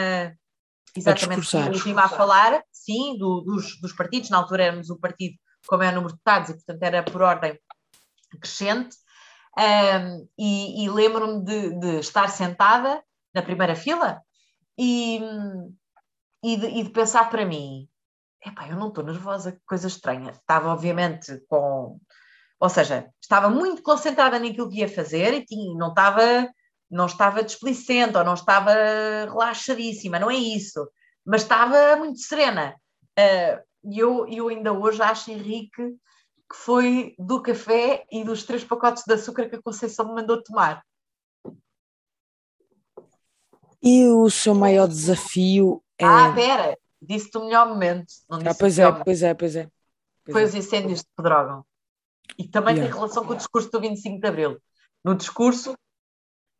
exatamente, 0.96 1.57
a, 1.57 1.66
a 1.66 1.68
última 1.68 2.04
a 2.04 2.09
falar, 2.09 2.61
sim, 2.72 3.16
do, 3.16 3.40
dos, 3.42 3.81
dos 3.81 3.92
partidos, 3.92 4.31
na 4.31 4.38
altura 4.38 4.64
éramos 4.64 4.90
o 4.90 4.98
partido 4.98 5.37
com 5.64 5.76
o 5.76 5.78
maior 5.78 5.92
número 5.92 6.12
de 6.12 6.16
deputados 6.16 6.50
e, 6.50 6.54
portanto, 6.54 6.83
era 6.83 7.02
por 7.04 7.22
ordem 7.22 7.57
crescente, 8.40 8.96
um, 9.57 10.28
e, 10.37 10.85
e 10.85 10.90
lembro-me 10.90 11.44
de, 11.44 11.78
de 11.78 11.98
estar 12.00 12.28
sentada 12.28 13.00
na 13.38 13.46
primeira 13.46 13.77
fila 13.77 14.20
e, 14.77 15.20
e, 16.42 16.57
de, 16.57 16.66
e 16.66 16.83
de 16.83 16.90
pensar 16.90 17.31
para 17.31 17.46
mim, 17.46 17.88
epá, 18.44 18.68
eu 18.68 18.77
não 18.77 18.88
estou 18.88 19.05
nervosa, 19.05 19.61
coisa 19.66 19.87
estranha. 19.87 20.31
Estava 20.31 20.70
obviamente 20.70 21.40
com, 21.48 22.01
ou 22.60 22.69
seja, 22.69 23.08
estava 23.21 23.48
muito 23.48 23.83
concentrada 23.83 24.38
naquilo 24.38 24.69
que 24.69 24.81
ia 24.81 24.88
fazer 24.88 25.35
e 25.35 25.44
tinha, 25.44 25.75
não 25.75 25.90
estava 25.90 26.48
não 26.90 27.04
estava 27.04 27.42
displicente 27.42 28.17
ou 28.17 28.25
não 28.25 28.33
estava 28.33 28.73
relaxadíssima, 29.27 30.19
não 30.19 30.31
é 30.31 30.37
isso, 30.37 30.88
mas 31.25 31.42
estava 31.42 31.96
muito 31.96 32.19
serena. 32.19 32.75
Uh, 33.19 33.92
e 33.92 33.98
eu, 33.98 34.27
eu 34.27 34.48
ainda 34.48 34.73
hoje 34.73 35.02
acho, 35.02 35.31
Henrique, 35.31 35.83
que 36.50 36.56
foi 36.56 37.15
do 37.19 37.42
café 37.42 38.06
e 38.10 38.25
dos 38.25 38.42
três 38.42 38.65
pacotes 38.65 39.04
de 39.06 39.13
açúcar 39.13 39.50
que 39.50 39.56
a 39.56 39.63
Conceição 39.63 40.08
me 40.08 40.15
mandou 40.15 40.42
tomar. 40.42 40.83
E 43.83 44.06
o 44.06 44.29
seu 44.29 44.54
maior 44.54 44.88
desafio 44.88 45.83
é. 45.98 46.04
Ah, 46.04 46.33
pera, 46.35 46.79
disse-te 47.00 47.38
o 47.38 47.44
melhor 47.44 47.68
momento. 47.68 48.06
Não 48.29 48.38
disse 48.38 48.50
ah, 48.50 48.54
pois, 48.58 48.79
é, 48.79 48.92
pois 48.92 49.22
é, 49.22 49.35
pois 49.35 49.56
é, 49.56 49.68
pois 50.24 50.33
Foi 50.33 50.42
é. 50.42 50.44
os 50.44 50.54
incêndios 50.54 51.00
de 51.00 51.06
Pedrógão. 51.16 51.64
E 52.38 52.46
também 52.46 52.74
yeah. 52.74 52.90
tem 52.90 53.00
relação 53.00 53.24
com 53.24 53.33
o 53.33 53.37
discurso 53.37 53.70
do 53.70 53.81
25 53.81 54.20
de 54.20 54.26
Abril. 54.26 54.58
No 55.04 55.14
discurso, 55.14 55.74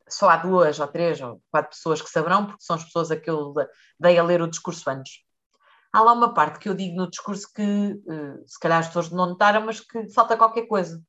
só 0.09 0.29
há 0.29 0.37
duas 0.37 0.81
ou 0.81 0.89
três 0.89 1.21
ou 1.21 1.43
quatro 1.51 1.71
pessoas 1.71 2.01
que 2.01 2.09
saberão, 2.09 2.47
porque 2.47 2.65
são 2.65 2.77
as 2.77 2.85
pessoas 2.85 3.11
a 3.11 3.17
que 3.17 3.29
eu 3.29 3.55
dei 4.01 4.19
a 4.19 4.23
ler 4.23 4.41
o 4.41 4.49
discurso 4.49 4.89
antes. 4.89 5.21
há 5.93 6.01
lá 6.01 6.13
uma 6.13 6.33
parte 6.33 6.59
que 6.59 6.69
eu 6.69 6.75
digo 6.75 6.97
no 6.97 7.11
discurso 7.11 7.49
que 7.55 7.63
uh, 7.63 8.43
se 8.47 8.59
calhar 8.59 8.79
as 8.79 8.87
pessoas 8.87 9.11
não 9.11 9.27
notaram, 9.27 9.65
mas 9.65 9.81
que 9.81 10.09
falta 10.13 10.37
qualquer 10.37 10.67
coisa. 10.67 11.03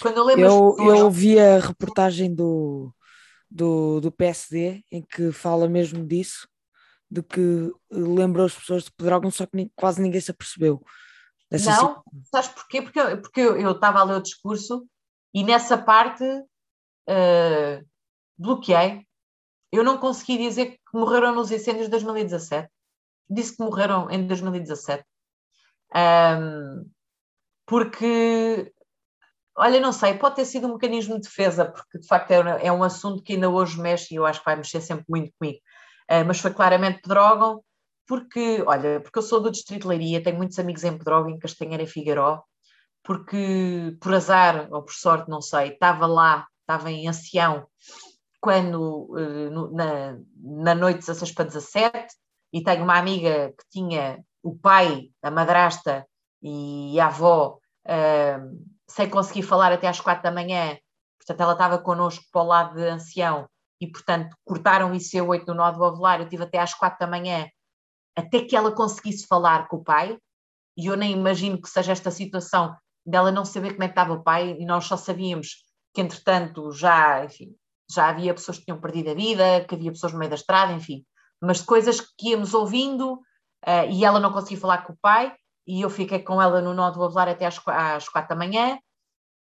Quando 0.00 0.18
eu 0.18 0.24
lembro 0.24 0.44
eu, 0.44 0.74
pessoas... 0.74 0.98
eu 0.98 1.10
vi 1.10 1.38
a 1.38 1.58
reportagem 1.58 2.34
do, 2.34 2.92
do, 3.54 4.00
do 4.00 4.10
PSD 4.10 4.82
em 4.90 5.02
que 5.02 5.30
fala 5.32 5.68
mesmo 5.68 6.06
disso, 6.06 6.48
de 7.10 7.22
que 7.22 7.72
lembrou 7.90 8.46
as 8.46 8.54
pessoas 8.54 8.84
de 8.84 8.92
Pedrógão, 8.92 9.30
só 9.30 9.46
que 9.46 9.70
quase 9.76 10.02
ninguém 10.02 10.20
se 10.20 10.30
apercebeu. 10.30 10.82
não, 11.50 11.58
situação. 11.58 12.02
sabes 12.32 12.48
porquê? 12.48 12.82
Porque, 12.82 13.16
porque 13.16 13.40
eu 13.40 13.70
estava 13.70 14.00
a 14.00 14.04
ler 14.04 14.16
o 14.16 14.22
discurso 14.22 14.86
e 15.32 15.44
nessa 15.44 15.78
parte 15.78 16.24
uh, 16.24 17.86
bloqueei. 18.36 19.06
Eu 19.72 19.84
não 19.84 19.98
consegui 19.98 20.38
dizer 20.38 20.72
que 20.72 20.78
morreram 20.92 21.34
nos 21.34 21.50
incêndios 21.50 21.86
de 21.86 21.90
2017 21.90 22.68
disse 23.28 23.56
que 23.56 23.62
morreram 23.62 24.10
em 24.10 24.26
2017. 24.26 25.04
Um, 25.94 26.90
porque, 27.66 28.72
olha, 29.56 29.80
não 29.80 29.92
sei, 29.92 30.14
pode 30.14 30.36
ter 30.36 30.44
sido 30.44 30.66
um 30.66 30.74
mecanismo 30.74 31.14
de 31.14 31.22
defesa, 31.22 31.64
porque 31.64 31.98
de 31.98 32.06
facto 32.06 32.30
é, 32.30 32.66
é 32.66 32.72
um 32.72 32.82
assunto 32.82 33.22
que 33.22 33.34
ainda 33.34 33.48
hoje 33.48 33.80
mexe 33.80 34.14
e 34.14 34.16
eu 34.16 34.26
acho 34.26 34.40
que 34.40 34.46
vai 34.46 34.56
mexer 34.56 34.80
sempre 34.80 35.04
muito 35.08 35.32
comigo. 35.38 35.58
Uh, 36.10 36.24
mas 36.26 36.40
foi 36.40 36.52
claramente 36.52 37.00
Pedrógão, 37.00 37.62
porque, 38.06 38.62
olha, 38.66 39.00
porque 39.00 39.18
eu 39.18 39.22
sou 39.22 39.40
do 39.40 39.50
Distrito 39.50 39.82
de 39.82 39.88
Leiria, 39.88 40.22
tenho 40.22 40.36
muitos 40.36 40.58
amigos 40.58 40.84
em 40.84 40.98
Pedrógão, 40.98 41.30
em 41.30 41.38
Castanheira 41.38 41.82
e 41.82 41.86
Figueiró, 41.86 42.42
porque 43.02 43.96
por 44.00 44.14
azar 44.14 44.68
ou 44.70 44.82
por 44.82 44.92
sorte, 44.92 45.30
não 45.30 45.40
sei, 45.40 45.68
estava 45.68 46.06
lá, 46.06 46.46
estava 46.60 46.90
em 46.90 47.08
ancião 47.08 47.66
quando, 48.40 49.08
uh, 49.10 49.50
no, 49.50 49.72
na, 49.72 50.18
na 50.36 50.74
noite 50.74 51.00
16 51.00 51.32
para 51.32 51.46
17, 51.46 52.14
e 52.52 52.62
tenho 52.62 52.84
uma 52.84 52.98
amiga 52.98 53.54
que 53.58 53.64
tinha 53.70 54.22
o 54.42 54.54
pai, 54.54 55.10
a 55.22 55.30
madrasta 55.30 56.06
e 56.42 57.00
a 57.00 57.06
avó 57.06 57.58
uh, 57.86 58.73
sem 58.88 59.08
conseguir 59.08 59.42
falar 59.42 59.72
até 59.72 59.88
às 59.88 60.00
quatro 60.00 60.22
da 60.22 60.32
manhã, 60.32 60.76
portanto 61.18 61.40
ela 61.40 61.52
estava 61.52 61.78
connosco 61.78 62.24
para 62.30 62.42
o 62.42 62.46
lado 62.46 62.74
de 62.76 62.86
ancião 62.86 63.48
e 63.80 63.90
portanto 63.90 64.36
cortaram 64.44 64.90
o 64.90 64.94
IC8 64.94 65.46
no 65.48 65.54
nó 65.54 65.70
do 65.70 65.82
ovular, 65.82 66.20
eu 66.20 66.28
tive 66.28 66.44
até 66.44 66.58
às 66.58 66.74
quatro 66.74 66.98
da 66.98 67.06
manhã 67.06 67.48
até 68.16 68.44
que 68.44 68.56
ela 68.56 68.72
conseguisse 68.72 69.26
falar 69.26 69.68
com 69.68 69.76
o 69.76 69.84
pai. 69.84 70.18
E 70.76 70.86
eu 70.86 70.96
nem 70.96 71.12
imagino 71.12 71.60
que 71.60 71.68
seja 71.68 71.92
esta 71.92 72.10
situação 72.10 72.76
dela 73.04 73.30
não 73.30 73.44
saber 73.44 73.72
como 73.72 73.84
é 73.84 73.88
que 73.88 73.92
estava 73.92 74.12
o 74.12 74.22
pai. 74.22 74.56
E 74.58 74.64
nós 74.64 74.84
só 74.84 74.96
sabíamos 74.96 75.64
que 75.92 76.00
entretanto 76.00 76.72
já, 76.72 77.24
enfim, 77.24 77.54
já 77.90 78.08
havia 78.08 78.34
pessoas 78.34 78.58
que 78.58 78.64
tinham 78.64 78.80
perdido 78.80 79.10
a 79.10 79.14
vida, 79.14 79.64
que 79.64 79.74
havia 79.74 79.92
pessoas 79.92 80.12
no 80.12 80.18
meio 80.18 80.30
da 80.30 80.36
estrada, 80.36 80.72
enfim, 80.72 81.04
mas 81.40 81.60
coisas 81.60 82.00
que 82.00 82.30
íamos 82.30 82.54
ouvindo 82.54 83.14
uh, 83.14 83.90
e 83.90 84.04
ela 84.04 84.18
não 84.18 84.32
conseguia 84.32 84.58
falar 84.58 84.78
com 84.78 84.92
o 84.92 84.98
pai 85.00 85.32
e 85.66 85.80
eu 85.80 85.90
fiquei 85.90 86.20
com 86.20 86.40
ela 86.40 86.60
no 86.60 86.74
nó 86.74 86.90
do 86.90 87.02
Avelar 87.02 87.28
até 87.28 87.46
às, 87.46 87.60
às 87.66 88.08
quatro 88.08 88.30
da 88.30 88.36
manhã. 88.36 88.78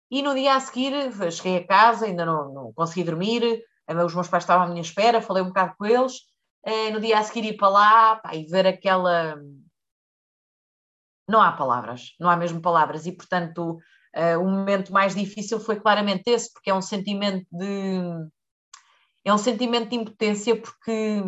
E 0.09 0.21
no 0.21 0.33
dia 0.33 0.55
a 0.55 0.59
seguir 0.59 0.93
cheguei 1.31 1.57
a 1.57 1.67
casa, 1.67 2.05
ainda 2.05 2.25
não, 2.25 2.53
não 2.53 2.73
consegui 2.73 3.03
dormir, 3.03 3.63
os 4.05 4.13
meus 4.13 4.27
pais 4.27 4.43
estavam 4.43 4.67
à 4.67 4.69
minha 4.69 4.81
espera, 4.81 5.21
falei 5.21 5.43
um 5.43 5.47
bocado 5.47 5.73
com 5.77 5.85
eles, 5.85 6.19
uh, 6.65 6.93
no 6.93 6.99
dia 6.99 7.19
a 7.19 7.23
seguir 7.23 7.45
ir 7.45 7.57
para 7.57 7.69
lá 7.69 8.15
pá, 8.17 8.35
e 8.35 8.45
ver 8.45 8.67
aquela... 8.67 9.35
Não 11.27 11.41
há 11.41 11.51
palavras, 11.53 12.15
não 12.19 12.29
há 12.29 12.35
mesmo 12.35 12.61
palavras. 12.61 13.05
E 13.05 13.11
portanto 13.11 13.79
o 14.39 14.43
momento 14.43 14.93
mais 14.93 15.15
difícil 15.15 15.59
foi 15.59 15.79
claramente 15.79 16.27
esse, 16.27 16.51
porque 16.53 16.69
é 16.69 16.73
um 16.73 16.81
sentimento 16.81 17.47
de... 17.51 17.99
É 19.25 19.33
um 19.33 19.37
sentimento 19.37 19.89
de 19.89 19.95
impotência 19.95 20.55
porque 20.61 21.23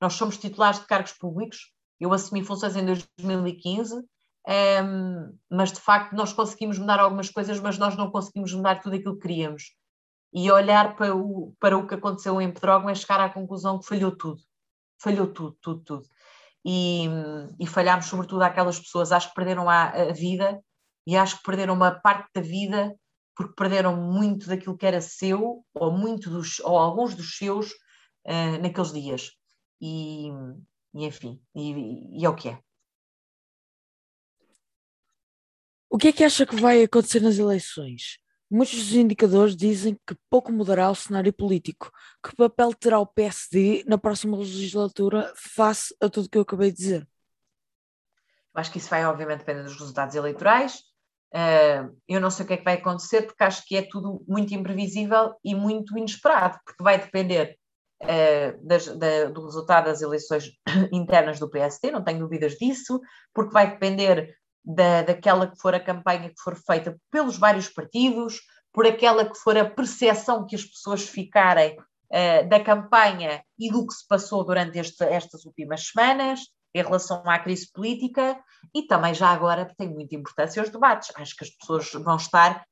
nós 0.00 0.14
somos 0.14 0.38
titulares 0.38 0.78
de 0.78 0.86
cargos 0.86 1.12
públicos, 1.12 1.72
eu 1.98 2.12
assumi 2.12 2.44
funções 2.44 2.76
em 2.76 2.84
2015, 2.84 4.02
um, 4.48 5.36
mas 5.50 5.72
de 5.72 5.80
facto 5.80 6.14
nós 6.14 6.32
conseguimos 6.32 6.78
mudar 6.78 6.98
algumas 6.98 7.30
coisas, 7.30 7.60
mas 7.60 7.78
nós 7.78 7.96
não 7.96 8.10
conseguimos 8.10 8.52
mudar 8.54 8.80
tudo 8.80 8.96
aquilo 8.96 9.14
que 9.14 9.22
queríamos. 9.22 9.74
E 10.32 10.50
olhar 10.50 10.96
para 10.96 11.14
o, 11.14 11.54
para 11.58 11.76
o 11.76 11.86
que 11.86 11.94
aconteceu 11.94 12.40
em 12.40 12.52
Pedrógão 12.52 12.88
é 12.88 12.94
chegar 12.94 13.20
à 13.20 13.28
conclusão 13.28 13.78
que 13.78 13.86
falhou 13.86 14.16
tudo. 14.16 14.40
Falhou 15.02 15.26
tudo, 15.26 15.56
tudo, 15.60 15.82
tudo. 15.84 16.08
E, 16.64 17.06
e 17.58 17.66
falhámos 17.66 18.06
sobretudo 18.06 18.42
àquelas 18.42 18.78
pessoas, 18.78 19.12
acho 19.12 19.28
que 19.28 19.34
perderam 19.34 19.68
a, 19.68 19.88
a 19.88 20.12
vida 20.12 20.62
e 21.06 21.16
acho 21.16 21.38
que 21.38 21.42
perderam 21.42 21.74
uma 21.74 21.90
parte 21.90 22.28
da 22.34 22.40
vida 22.40 22.94
porque 23.34 23.54
perderam 23.54 23.96
muito 23.96 24.46
daquilo 24.46 24.76
que 24.76 24.84
era 24.84 25.00
seu, 25.00 25.64
ou 25.72 25.90
muito 25.90 26.28
dos, 26.28 26.60
ou 26.60 26.78
alguns 26.78 27.14
dos 27.14 27.38
seus, 27.38 27.70
uh, 28.26 28.60
naqueles 28.60 28.92
dias 28.92 29.30
e, 29.80 30.28
e 30.94 31.06
enfim, 31.06 31.40
e, 31.54 32.20
e 32.20 32.24
é 32.24 32.28
o 32.28 32.34
que 32.34 32.50
é. 32.50 32.58
O 35.92 35.98
que 35.98 36.06
é 36.06 36.12
que 36.12 36.22
acha 36.22 36.46
que 36.46 36.54
vai 36.54 36.84
acontecer 36.84 37.18
nas 37.18 37.36
eleições? 37.36 38.20
Muitos 38.48 38.78
dos 38.78 38.92
indicadores 38.92 39.56
dizem 39.56 39.98
que 40.06 40.14
pouco 40.30 40.52
mudará 40.52 40.88
o 40.88 40.94
cenário 40.94 41.32
político. 41.32 41.90
Que 42.24 42.34
papel 42.36 42.72
terá 42.72 43.00
o 43.00 43.06
PSD 43.06 43.82
na 43.88 43.98
próxima 43.98 44.36
legislatura 44.36 45.32
face 45.34 45.92
a 46.00 46.08
tudo 46.08 46.26
o 46.26 46.28
que 46.30 46.38
eu 46.38 46.42
acabei 46.42 46.70
de 46.70 46.76
dizer? 46.76 47.08
Eu 48.54 48.60
acho 48.60 48.70
que 48.70 48.78
isso 48.78 48.88
vai, 48.88 49.04
obviamente, 49.04 49.40
depender 49.40 49.64
dos 49.64 49.76
resultados 49.76 50.14
eleitorais. 50.14 50.76
Uh, 51.34 51.96
eu 52.08 52.20
não 52.20 52.30
sei 52.30 52.44
o 52.44 52.46
que 52.46 52.54
é 52.54 52.56
que 52.56 52.64
vai 52.64 52.74
acontecer, 52.74 53.22
porque 53.22 53.42
acho 53.42 53.64
que 53.66 53.76
é 53.76 53.82
tudo 53.82 54.24
muito 54.28 54.54
imprevisível 54.54 55.34
e 55.44 55.56
muito 55.56 55.98
inesperado, 55.98 56.56
porque 56.64 56.84
vai 56.84 57.00
depender 57.00 57.56
uh, 58.04 58.64
das, 58.64 58.86
da, 58.96 59.24
do 59.24 59.44
resultado 59.44 59.86
das 59.86 60.02
eleições 60.02 60.52
internas 60.92 61.40
do 61.40 61.50
PSD, 61.50 61.90
não 61.90 62.04
tenho 62.04 62.20
dúvidas 62.20 62.52
disso, 62.52 63.00
porque 63.34 63.52
vai 63.52 63.72
depender 63.72 64.36
da, 64.64 65.02
daquela 65.02 65.46
que 65.46 65.58
for 65.58 65.74
a 65.74 65.80
campanha 65.80 66.28
que 66.28 66.40
for 66.42 66.56
feita 66.56 66.96
pelos 67.10 67.36
vários 67.36 67.68
partidos, 67.68 68.40
por 68.72 68.86
aquela 68.86 69.24
que 69.24 69.38
for 69.38 69.56
a 69.56 69.68
percepção 69.68 70.46
que 70.46 70.54
as 70.54 70.64
pessoas 70.64 71.08
ficarem 71.08 71.76
uh, 71.76 72.48
da 72.48 72.60
campanha 72.60 73.42
e 73.58 73.70
do 73.70 73.86
que 73.86 73.94
se 73.94 74.06
passou 74.06 74.44
durante 74.44 74.78
este, 74.78 75.02
estas 75.04 75.44
últimas 75.44 75.88
semanas 75.88 76.40
em 76.72 76.82
relação 76.82 77.22
à 77.26 77.38
crise 77.38 77.70
política 77.72 78.38
e 78.74 78.82
também 78.82 79.12
já 79.12 79.28
agora 79.28 79.72
tem 79.76 79.88
muita 79.88 80.14
importância 80.14 80.62
os 80.62 80.70
debates. 80.70 81.10
Acho 81.16 81.34
que 81.34 81.44
as 81.44 81.50
pessoas 81.50 81.90
vão 81.92 82.16
estar 82.16 82.64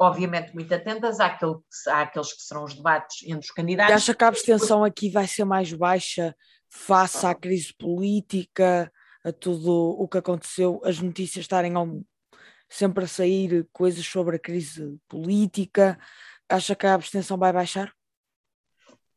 obviamente 0.00 0.54
muito 0.54 0.74
atentas 0.74 1.20
àquele, 1.20 1.56
àqueles 1.88 2.32
que 2.32 2.42
serão 2.42 2.64
os 2.64 2.74
debates 2.74 3.22
entre 3.24 3.40
os 3.40 3.50
candidatos. 3.50 3.92
E 3.92 3.94
acha 3.94 4.14
que 4.14 4.24
a 4.24 4.28
abstenção 4.28 4.82
aqui 4.82 5.10
vai 5.10 5.26
ser 5.26 5.44
mais 5.44 5.70
baixa 5.74 6.34
face 6.70 7.26
à 7.26 7.34
crise 7.34 7.74
política, 7.78 8.90
a 9.24 9.32
tudo 9.32 9.70
o 9.72 10.08
que 10.08 10.18
aconteceu, 10.18 10.80
as 10.84 11.00
notícias 11.00 11.44
estarem 11.44 11.74
ao, 11.74 12.02
sempre 12.68 13.04
a 13.04 13.08
sair 13.08 13.68
coisas 13.72 14.04
sobre 14.04 14.36
a 14.36 14.38
crise 14.38 14.98
política? 15.08 15.98
Acha 16.48 16.74
que 16.74 16.86
a 16.86 16.94
abstenção 16.94 17.36
vai 17.36 17.52
baixar? 17.52 17.92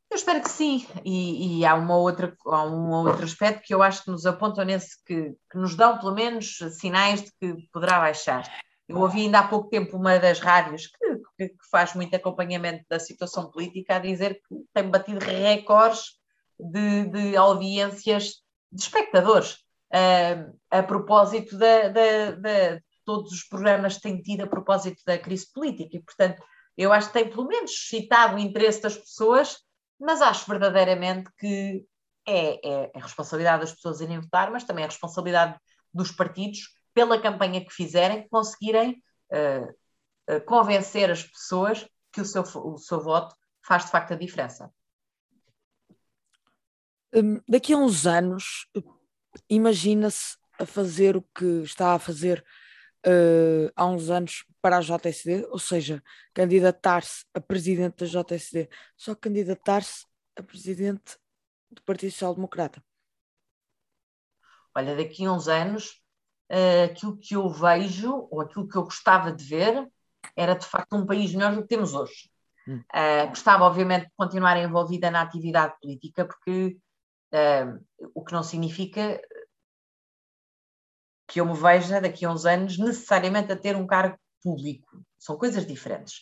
Eu 0.09 0.15
espero 0.15 0.43
que 0.43 0.49
sim, 0.49 0.85
e, 1.03 1.59
e, 1.59 1.65
há, 1.65 1.73
uma 1.73 1.97
outra, 1.97 2.37
há 2.45 2.65
um 2.65 2.91
outro 2.91 3.23
aspecto 3.23 3.63
que 3.63 3.73
eu 3.73 3.81
acho 3.81 4.03
que 4.03 4.11
nos 4.11 4.27
apontam 4.27 4.63
nesse, 4.63 5.03
que, 5.03 5.35
que 5.51 5.57
nos 5.57 5.75
dão 5.75 5.97
pelo 5.97 6.13
menos 6.13 6.59
sinais 6.79 7.23
de 7.23 7.31
que 7.39 7.67
poderá 7.71 7.99
baixar 7.99 8.43
eu 8.87 8.99
ouvi 8.99 9.21
ainda 9.21 9.39
há 9.39 9.47
pouco 9.47 9.69
tempo 9.69 9.97
uma 9.97 10.19
das 10.19 10.39
rádios 10.39 10.87
que, 10.87 11.15
que, 11.37 11.49
que, 11.49 11.69
faz 11.71 11.93
muito 11.93 12.15
acompanhamento 12.15 12.85
da 12.89 12.99
situação 12.99 13.49
política 13.49 13.95
a 13.95 13.99
dizer 13.99 14.41
que 14.47 14.55
tem 14.73 14.89
batido 14.89 15.19
recordes 15.19 16.19
de, 16.59 17.05
de 17.05 17.35
audiências 17.35 18.43
de 18.71 18.81
espectadores 18.81 19.62
uh, 19.93 20.59
a 20.71 20.83
propósito 20.83 21.57
de 21.57 22.81
todos 23.05 23.31
os 23.31 23.43
programas 23.43 23.95
que 23.95 24.01
têm 24.01 24.21
tido 24.21 24.43
a 24.43 24.47
propósito 24.47 25.01
da 25.05 25.17
crise 25.17 25.51
política 25.51 25.97
e, 25.97 26.01
portanto, 26.01 26.41
eu 26.77 26.91
acho 26.91 27.07
que 27.07 27.13
tem 27.13 27.29
pelo 27.29 27.47
menos 27.47 27.71
suscitado 27.71 28.35
o 28.35 28.39
interesse 28.39 28.81
das 28.81 28.97
pessoas, 28.97 29.57
mas 29.99 30.21
acho 30.21 30.49
verdadeiramente 30.49 31.29
que 31.37 31.85
é, 32.25 32.67
é, 32.67 32.91
é 32.93 32.99
responsabilidade 32.99 33.61
das 33.61 33.73
pessoas 33.73 34.01
irem 34.01 34.19
votar, 34.19 34.49
mas 34.51 34.63
também 34.63 34.83
é 34.83 34.87
responsabilidade 34.87 35.57
dos 35.93 36.11
partidos 36.11 36.73
pela 36.93 37.21
campanha 37.21 37.63
que 37.63 37.71
fizerem, 37.71 38.27
conseguirem 38.29 39.03
uh, 39.31 40.33
uh, 40.33 40.41
convencer 40.45 41.11
as 41.11 41.23
pessoas 41.23 41.87
que 42.11 42.21
o 42.21 42.25
seu, 42.25 42.41
o 42.41 42.77
seu 42.77 43.01
voto 43.01 43.35
faz 43.61 43.85
de 43.85 43.91
facto 43.91 44.13
a 44.13 44.17
diferença. 44.17 44.71
Um, 47.13 47.39
daqui 47.47 47.73
a 47.73 47.77
uns 47.77 48.07
anos, 48.07 48.67
imagina-se 49.49 50.37
a 50.59 50.65
fazer 50.65 51.15
o 51.17 51.21
que 51.21 51.61
está 51.63 51.93
a 51.93 51.99
fazer 51.99 52.43
uh, 53.05 53.71
há 53.75 53.85
uns 53.85 54.09
anos 54.09 54.45
para 54.61 54.77
a 54.77 54.81
JSD, 54.81 55.45
ou 55.49 55.59
seja, 55.59 56.01
candidatar-se 56.33 57.25
a 57.33 57.41
presidente 57.41 58.05
da 58.05 58.21
JSD, 58.21 58.69
só 58.95 59.13
candidatar-se 59.15 60.05
a 60.37 60.43
presidente 60.43 61.17
do 61.69 61.81
Partido 61.83 62.11
Social 62.11 62.35
Democrata. 62.35 62.83
Olha, 64.75 64.95
daqui 64.95 65.25
a 65.25 65.31
uns 65.31 65.47
anos 65.47 66.01
uh, 66.51 66.85
aquilo 66.85 67.17
que 67.17 67.35
eu 67.35 67.49
vejo, 67.49 68.27
ou 68.31 68.41
aquilo 68.41 68.67
que 68.67 68.75
eu 68.75 68.83
gostava 68.83 69.31
de 69.31 69.43
ver, 69.43 69.87
era 70.35 70.55
de 70.55 70.65
facto 70.65 70.95
um 70.95 71.05
país 71.05 71.33
melhor 71.33 71.55
do 71.55 71.61
que 71.61 71.67
temos 71.67 71.93
hoje. 71.93 72.31
Uh, 72.67 73.27
gostava, 73.27 73.65
obviamente, 73.65 74.05
de 74.05 74.11
continuar 74.15 74.57
envolvida 74.57 75.11
na 75.11 75.21
atividade 75.21 75.75
política, 75.81 76.25
porque 76.25 76.77
o 78.13 78.23
que 78.23 78.33
não 78.33 78.43
significa 78.43 79.19
que 81.27 81.41
eu 81.41 81.45
me 81.45 81.55
veja 81.55 81.99
daqui 81.99 82.25
a 82.25 82.31
uns 82.31 82.45
anos 82.45 82.77
necessariamente 82.77 83.51
a 83.51 83.55
ter 83.55 83.75
um 83.75 83.87
cargo 83.87 84.17
público. 84.43 85.01
São 85.17 85.37
coisas 85.37 85.65
diferentes. 85.65 86.21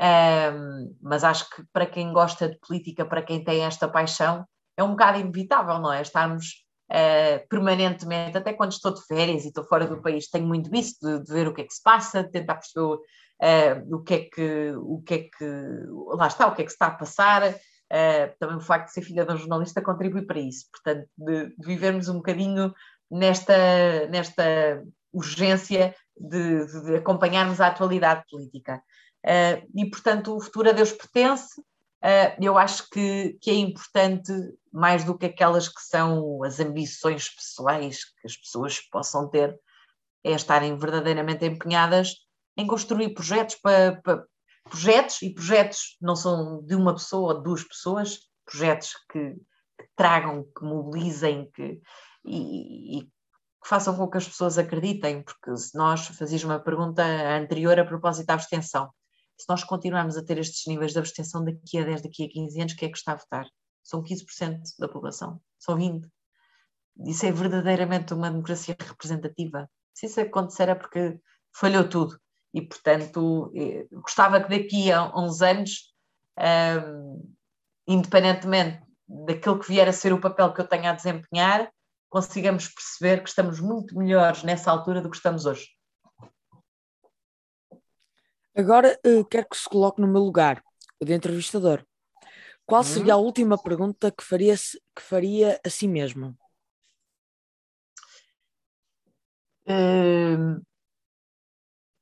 Um, 0.00 0.96
mas 1.02 1.24
acho 1.24 1.48
que 1.50 1.62
para 1.72 1.86
quem 1.86 2.12
gosta 2.12 2.48
de 2.48 2.58
política, 2.58 3.04
para 3.04 3.22
quem 3.22 3.42
tem 3.42 3.62
esta 3.64 3.88
paixão, 3.88 4.46
é 4.76 4.82
um 4.82 4.90
bocado 4.90 5.18
inevitável, 5.18 5.78
não 5.78 5.92
é? 5.92 6.02
Estarmos 6.02 6.64
uh, 6.90 7.48
permanentemente, 7.48 8.38
até 8.38 8.52
quando 8.52 8.72
estou 8.72 8.94
de 8.94 9.04
férias 9.06 9.44
e 9.44 9.48
estou 9.48 9.64
fora 9.64 9.86
do 9.86 10.00
país, 10.00 10.28
tenho 10.30 10.46
muito 10.46 10.74
isso 10.74 10.96
de, 11.02 11.24
de 11.24 11.32
ver 11.32 11.48
o 11.48 11.54
que 11.54 11.62
é 11.62 11.64
que 11.64 11.74
se 11.74 11.82
passa, 11.82 12.22
de 12.22 12.30
tentar 12.30 12.56
perceber 12.56 12.84
uh, 12.86 13.96
o 13.96 14.02
que 14.02 14.14
é 14.14 14.18
que, 14.20 14.72
o 14.76 15.02
que 15.02 15.14
é 15.14 15.18
que, 15.18 15.44
lá 16.14 16.28
está, 16.28 16.46
o 16.46 16.54
que 16.54 16.62
é 16.62 16.64
que 16.64 16.70
se 16.70 16.76
está 16.76 16.86
a 16.86 16.96
passar. 16.96 17.42
Uh, 17.90 18.36
também 18.38 18.56
o 18.56 18.60
facto 18.60 18.88
de 18.88 18.92
ser 18.92 19.02
filha 19.02 19.24
de 19.24 19.32
um 19.32 19.36
jornalista 19.36 19.80
contribui 19.80 20.22
para 20.22 20.38
isso, 20.38 20.66
portanto, 20.70 21.08
de, 21.16 21.46
de 21.56 21.66
vivermos 21.66 22.08
um 22.08 22.16
bocadinho 22.16 22.74
nesta, 23.10 24.06
nesta 24.08 24.82
urgência 25.12 25.94
de, 26.16 26.66
de 26.84 26.96
acompanharmos 26.96 27.60
a 27.60 27.68
atualidade 27.68 28.24
política. 28.30 28.82
Uh, 29.24 29.66
e, 29.74 29.88
portanto, 29.90 30.36
o 30.36 30.40
futuro 30.40 30.68
a 30.70 30.72
Deus 30.72 30.92
pertence. 30.92 31.60
Uh, 31.60 32.30
eu 32.40 32.56
acho 32.56 32.88
que, 32.90 33.36
que 33.40 33.50
é 33.50 33.54
importante, 33.54 34.32
mais 34.72 35.02
do 35.02 35.18
que 35.18 35.26
aquelas 35.26 35.68
que 35.68 35.82
são 35.82 36.44
as 36.44 36.60
ambições 36.60 37.28
pessoais 37.34 38.04
que 38.04 38.26
as 38.26 38.36
pessoas 38.36 38.80
possam 38.80 39.28
ter, 39.28 39.58
é 40.22 40.32
estarem 40.32 40.76
verdadeiramente 40.76 41.44
empenhadas 41.44 42.14
em 42.56 42.66
construir 42.66 43.14
projetos 43.14 43.56
para, 43.56 44.00
para 44.02 44.24
projetos 44.68 45.22
e 45.22 45.34
projetos 45.34 45.96
não 46.00 46.16
são 46.16 46.62
de 46.64 46.74
uma 46.74 46.94
pessoa 46.94 47.34
ou 47.34 47.42
duas 47.42 47.64
pessoas, 47.64 48.20
projetos 48.44 48.94
que, 49.10 49.34
que 49.34 49.88
tragam, 49.96 50.44
que 50.56 50.64
mobilizem, 50.64 51.50
que, 51.52 51.80
e, 52.24 52.98
e 52.98 53.02
que 53.04 53.68
façam 53.68 53.96
com 53.96 54.08
que 54.08 54.18
as 54.18 54.28
pessoas 54.28 54.58
acreditem, 54.58 55.22
porque 55.22 55.56
se 55.56 55.76
nós 55.76 56.06
fazíamos 56.06 56.44
uma 56.44 56.60
pergunta 56.60 57.02
anterior 57.02 57.78
a 57.78 57.84
propósito 57.84 58.26
da 58.26 58.34
abstenção, 58.34 58.90
se 59.38 59.46
nós 59.48 59.62
continuarmos 59.62 60.16
a 60.16 60.24
ter 60.24 60.38
estes 60.38 60.66
níveis 60.66 60.92
de 60.92 60.98
abstenção 60.98 61.44
daqui 61.44 61.78
a 61.78 61.84
10, 61.84 62.02
daqui 62.02 62.24
a 62.24 62.28
15 62.28 62.60
anos, 62.60 62.74
quem 62.74 62.88
é 62.88 62.90
que 62.90 62.98
está 62.98 63.12
a 63.12 63.16
votar? 63.16 63.46
São 63.82 64.02
15% 64.02 64.60
da 64.78 64.88
população, 64.88 65.40
são 65.58 65.76
20%. 65.76 66.08
Isso 67.06 67.26
é 67.26 67.30
verdadeiramente 67.30 68.12
uma 68.12 68.30
democracia 68.30 68.76
representativa. 68.78 69.70
Se 69.94 70.06
isso 70.06 70.20
acontecer 70.20 70.68
é 70.68 70.74
porque 70.74 71.20
falhou 71.54 71.88
tudo. 71.88 72.18
E, 72.54 72.62
portanto, 72.62 73.52
eh, 73.54 73.86
gostava 73.92 74.42
que 74.42 74.58
daqui 74.58 74.90
a 74.90 75.14
uns 75.16 75.42
anos, 75.42 75.94
um, 76.38 77.34
independentemente 77.86 78.82
daquilo 79.06 79.58
que 79.58 79.68
vier 79.68 79.88
a 79.88 79.92
ser 79.92 80.12
o 80.12 80.20
papel 80.20 80.52
que 80.52 80.60
eu 80.60 80.66
tenha 80.66 80.90
a 80.90 80.94
desempenhar, 80.94 81.70
consigamos 82.08 82.68
perceber 82.68 83.22
que 83.22 83.28
estamos 83.28 83.60
muito 83.60 83.96
melhores 83.96 84.42
nessa 84.42 84.70
altura 84.70 85.00
do 85.00 85.10
que 85.10 85.16
estamos 85.16 85.46
hoje. 85.46 85.68
Agora 88.56 88.98
uh, 89.06 89.24
quero 89.26 89.48
que 89.48 89.56
se 89.56 89.68
coloque 89.68 90.00
no 90.00 90.08
meu 90.08 90.22
lugar, 90.22 90.62
o 91.00 91.04
de 91.04 91.12
entrevistador. 91.12 91.84
Qual 92.66 92.80
hum? 92.80 92.84
seria 92.84 93.14
a 93.14 93.18
última 93.18 93.56
pergunta 93.56 94.10
que 94.10 94.24
faria, 94.24 94.54
que 94.56 95.02
faria 95.02 95.60
a 95.64 95.70
si 95.70 95.86
mesmo? 95.86 96.36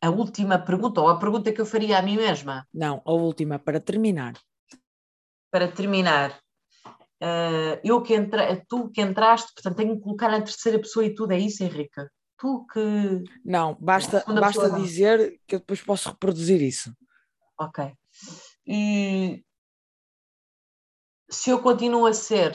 A 0.00 0.10
última 0.10 0.58
pergunta, 0.58 1.00
ou 1.00 1.08
a 1.08 1.18
pergunta 1.18 1.52
que 1.52 1.60
eu 1.60 1.66
faria 1.66 1.98
a 1.98 2.02
mim 2.02 2.16
mesma? 2.16 2.66
Não, 2.72 3.02
a 3.04 3.12
última, 3.12 3.58
para 3.58 3.80
terminar. 3.80 4.34
Para 5.50 5.68
terminar, 5.68 6.38
Uh, 7.16 7.80
eu 7.82 8.02
que 8.02 8.14
entra, 8.14 8.62
tu 8.68 8.90
que 8.90 9.00
entraste, 9.00 9.52
portanto, 9.54 9.76
tenho 9.76 9.96
que 9.96 10.02
colocar 10.02 10.28
na 10.28 10.42
terceira 10.42 10.78
pessoa 10.78 11.04
e 11.04 11.14
tudo, 11.14 11.32
é 11.32 11.38
isso, 11.38 11.62
Henrique? 11.64 12.06
Tu 12.38 12.66
que. 12.70 13.24
Não, 13.42 13.74
basta, 13.80 14.22
basta 14.28 14.70
dizer 14.70 15.40
que 15.46 15.54
eu 15.54 15.58
depois 15.60 15.80
posso 15.80 16.10
reproduzir 16.10 16.60
isso. 16.60 16.94
Ok. 17.58 17.90
E 18.66 19.42
se 21.30 21.48
eu 21.48 21.62
continuo 21.62 22.04
a 22.04 22.12
ser 22.12 22.54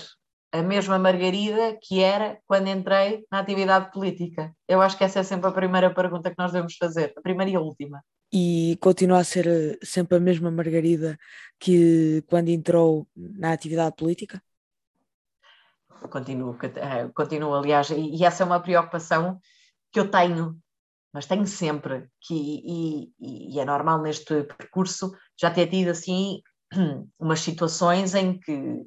a 0.51 0.61
mesma 0.61 0.99
Margarida 0.99 1.77
que 1.81 2.01
era 2.01 2.39
quando 2.45 2.67
entrei 2.67 3.25
na 3.31 3.39
atividade 3.39 3.91
política? 3.91 4.53
Eu 4.67 4.81
acho 4.81 4.97
que 4.97 5.03
essa 5.03 5.19
é 5.19 5.23
sempre 5.23 5.47
a 5.49 5.53
primeira 5.53 5.93
pergunta 5.93 6.29
que 6.29 6.37
nós 6.37 6.51
devemos 6.51 6.75
fazer, 6.75 7.13
a 7.17 7.21
primeira 7.21 7.51
e 7.51 7.55
a 7.55 7.61
última. 7.61 8.03
E 8.33 8.77
continua 8.81 9.19
a 9.19 9.23
ser 9.23 9.47
eh, 9.47 9.77
sempre 9.83 10.17
a 10.17 10.19
mesma 10.19 10.49
Margarida 10.51 11.17
que 11.59 12.23
quando 12.27 12.49
entrou 12.49 13.07
na 13.15 13.51
atividade 13.51 13.95
política? 13.95 14.41
continuo, 16.09 16.57
eh, 16.61 17.09
continuo 17.13 17.53
aliás, 17.53 17.89
e, 17.89 18.15
e, 18.15 18.25
essa 18.25 18.43
é 18.43 18.45
uma 18.45 18.59
preocupação 18.59 19.39
que 19.91 19.99
eu 19.99 20.09
tenho, 20.09 20.57
mas 21.13 21.25
tenho 21.25 21.45
sempre, 21.45 22.07
que, 22.21 22.33
e, 22.33 23.11
e, 23.19 23.59
é 23.59 23.65
normal 23.65 24.01
neste 24.01 24.43
percurso 24.43 25.11
já 25.39 25.51
ter 25.51 25.67
tido 25.67 25.89
assim 25.89 26.41
umas 27.19 27.41
situações 27.41 28.15
em 28.15 28.39
que 28.39 28.85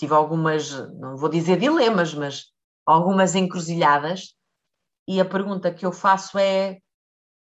tive 0.00 0.14
algumas, 0.14 0.70
não 0.98 1.16
vou 1.16 1.28
dizer 1.28 1.58
dilemas, 1.58 2.14
mas 2.14 2.46
algumas 2.84 3.34
encruzilhadas, 3.34 4.34
e 5.06 5.20
a 5.20 5.24
pergunta 5.24 5.72
que 5.72 5.86
eu 5.86 5.92
faço 5.92 6.38
é 6.38 6.78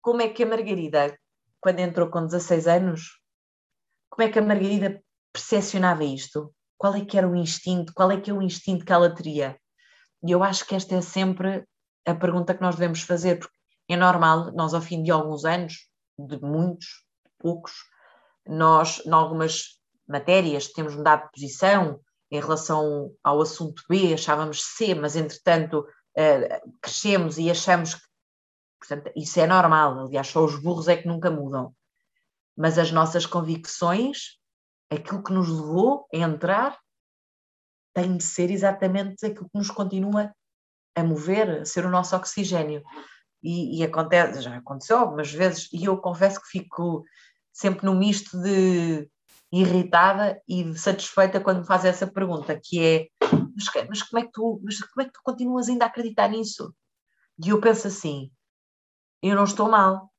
como 0.01 0.23
é 0.23 0.29
que 0.29 0.43
a 0.43 0.47
Margarida, 0.47 1.19
quando 1.61 1.81
entrou 1.81 2.09
com 2.11 2.25
16 2.25 2.67
anos, 2.67 3.21
como 4.11 4.27
é 4.27 4.33
que 4.33 4.39
a 4.39 4.43
Margarida 4.43 5.03
percepcionava 5.33 6.05
isto? 6.05 6.55
qual 6.85 6.95
é 6.95 7.03
que 7.03 7.17
era 7.17 7.27
o 7.27 7.35
instinto, 7.35 7.95
qual 7.95 8.11
é 8.11 8.21
que 8.21 8.31
é 8.31 8.35
o 8.35 8.43
instinto 8.43 8.85
que 8.85 8.93
ela 8.93 9.09
teria? 9.09 9.59
E 10.23 10.31
eu 10.31 10.43
acho 10.43 10.67
que 10.67 10.75
esta 10.75 10.95
é 10.95 11.01
sempre 11.01 11.65
a 12.07 12.15
pergunta 12.15 12.55
que 12.55 12.61
nós 12.61 12.77
devemos 12.77 13.01
fazer, 13.01 13.39
porque 13.39 13.57
é 13.89 13.97
normal, 13.97 14.53
nós 14.53 14.75
ao 14.75 14.83
fim 14.83 15.03
de 15.03 15.11
alguns 15.11 15.47
anos, 15.47 15.89
de 16.19 16.39
muitos, 16.43 16.87
poucos, 17.39 17.73
nós, 18.47 19.01
em 19.07 19.13
algumas 19.13 19.81
matérias, 20.07 20.69
temos 20.69 20.95
mudado 20.95 21.25
de 21.25 21.31
posição 21.33 22.01
em 22.37 22.41
relação 22.41 23.15
ao 23.23 23.41
assunto 23.41 23.83
B, 23.89 24.15
achávamos 24.15 24.63
C, 24.63 24.95
mas 24.95 25.17
entretanto 25.17 25.81
uh, 25.81 26.73
crescemos 26.81 27.39
e 27.39 27.51
achamos 27.51 27.95
que, 27.95 28.03
portanto, 28.81 29.13
isso 29.17 29.39
é 29.41 29.47
normal, 29.47 30.01
aliás, 30.01 30.29
só 30.29 30.45
os 30.45 30.57
burros 30.61 30.89
é 30.89 30.97
que 30.97 31.07
nunca 31.09 31.31
mudam. 31.31 31.75
Mas 32.57 32.79
as 32.79 32.91
nossas 32.91 33.27
convicções 33.27 34.39
aquilo 34.91 35.23
que 35.23 35.33
nos 35.33 35.49
levou 35.49 36.07
a 36.13 36.17
entrar 36.17 36.79
tem 37.95 38.17
de 38.17 38.25
ser 38.25 38.51
exatamente 38.51 39.25
aquilo 39.25 39.49
que 39.49 39.59
nos 39.59 39.71
continua 39.71 40.35
a 40.97 41.03
mover, 41.03 41.61
a 41.61 41.65
ser 41.65 41.85
o 41.87 41.91
nosso 41.91 42.17
oxigênio. 42.17 42.83
E, 43.43 43.79
e 43.79 43.85
acontece, 43.85 44.41
já 44.41 44.57
aconteceu 44.57 44.99
algumas 44.99 45.31
vezes, 45.33 45.69
e 45.73 45.85
eu 45.85 45.99
confesso 45.99 46.41
que 46.41 46.49
fico 46.49 47.05
sempre 47.53 47.85
no 47.85 47.95
misto 47.95 48.41
de 48.43 49.09
irritada 49.61 50.41
e 50.49 50.77
satisfeita 50.77 51.41
quando 51.41 51.61
me 51.61 51.67
faz 51.67 51.85
essa 51.85 52.07
pergunta, 52.07 52.59
que 52.63 52.83
é 52.83 53.09
mas, 53.55 53.87
mas, 53.89 54.03
como 54.03 54.23
é 54.23 54.27
que 54.27 54.33
tu, 54.33 54.61
mas 54.65 54.81
como 54.81 55.03
é 55.03 55.05
que 55.05 55.13
tu 55.13 55.21
continuas 55.23 55.69
ainda 55.69 55.85
a 55.85 55.89
acreditar 55.89 56.29
nisso? 56.29 56.75
E 57.45 57.51
eu 57.51 57.61
penso 57.61 57.87
assim, 57.87 58.31
eu 59.23 59.37
não 59.37 59.45
estou 59.45 59.69
mal, 59.69 60.11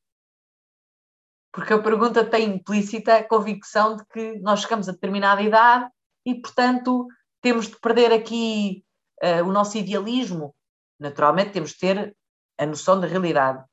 porque 1.52 1.74
a 1.74 1.82
pergunta 1.82 2.26
tem 2.26 2.56
implícita 2.56 3.16
a 3.16 3.24
convicção 3.24 3.96
de 3.96 4.06
que 4.08 4.40
nós 4.40 4.62
chegamos 4.62 4.90
a 4.90 4.92
determinada 4.92 5.42
idade 5.42 5.90
e, 6.26 6.36
portanto, 6.36 7.08
temos 7.42 7.68
de 7.68 7.80
perder 7.80 8.12
aqui 8.12 8.84
uh, 9.24 9.48
o 9.48 9.54
nosso 9.54 9.78
idealismo. 9.78 10.54
Naturalmente, 11.00 11.52
temos 11.52 11.72
de 11.72 11.78
ter 11.78 12.18
a 12.58 12.66
noção 12.66 13.00
da 13.00 13.08
realidade, 13.08 13.64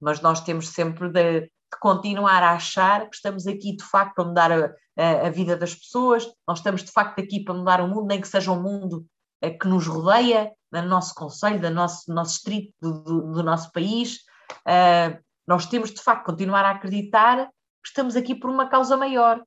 mas 0.00 0.22
nós 0.22 0.40
temos 0.40 0.68
sempre 0.68 1.10
de, 1.10 1.50
de 1.72 1.78
continuar 1.80 2.42
a 2.42 2.52
achar 2.52 3.08
que 3.08 3.16
estamos 3.16 3.46
aqui 3.46 3.76
de 3.76 3.84
facto 3.84 4.14
para 4.14 4.24
mudar 4.24 4.52
a, 4.52 4.74
a, 4.96 5.26
a, 5.26 5.30
vida 5.30 5.56
das 5.56 5.74
pessoas, 5.74 6.26
nós 6.46 6.58
estamos 6.58 6.82
de 6.82 6.90
facto 6.90 7.20
aqui 7.20 7.44
para 7.44 7.54
mudar 7.54 7.80
o 7.80 7.88
mundo, 7.88 8.06
nem 8.06 8.20
que 8.20 8.28
seja 8.28 8.50
o 8.52 8.62
mundo 8.62 9.06
uh, 9.44 9.58
que 9.58 9.68
nos 9.68 9.86
rodeia, 9.86 10.52
do 10.70 10.82
nosso 10.82 11.14
conselho, 11.14 11.60
do 11.60 11.70
nosso, 11.70 12.12
nosso 12.12 12.32
distrito, 12.32 12.74
do, 12.80 13.32
do, 13.32 13.42
nosso 13.42 13.72
país. 13.72 14.18
Uh, 14.66 15.18
nós 15.46 15.66
temos 15.66 15.90
de 15.90 16.02
facto 16.02 16.26
continuar 16.26 16.64
a 16.64 16.72
acreditar 16.72 17.46
que 17.46 17.88
estamos 17.88 18.16
aqui 18.16 18.34
por 18.34 18.50
uma 18.50 18.68
causa 18.68 18.96
maior. 18.96 19.40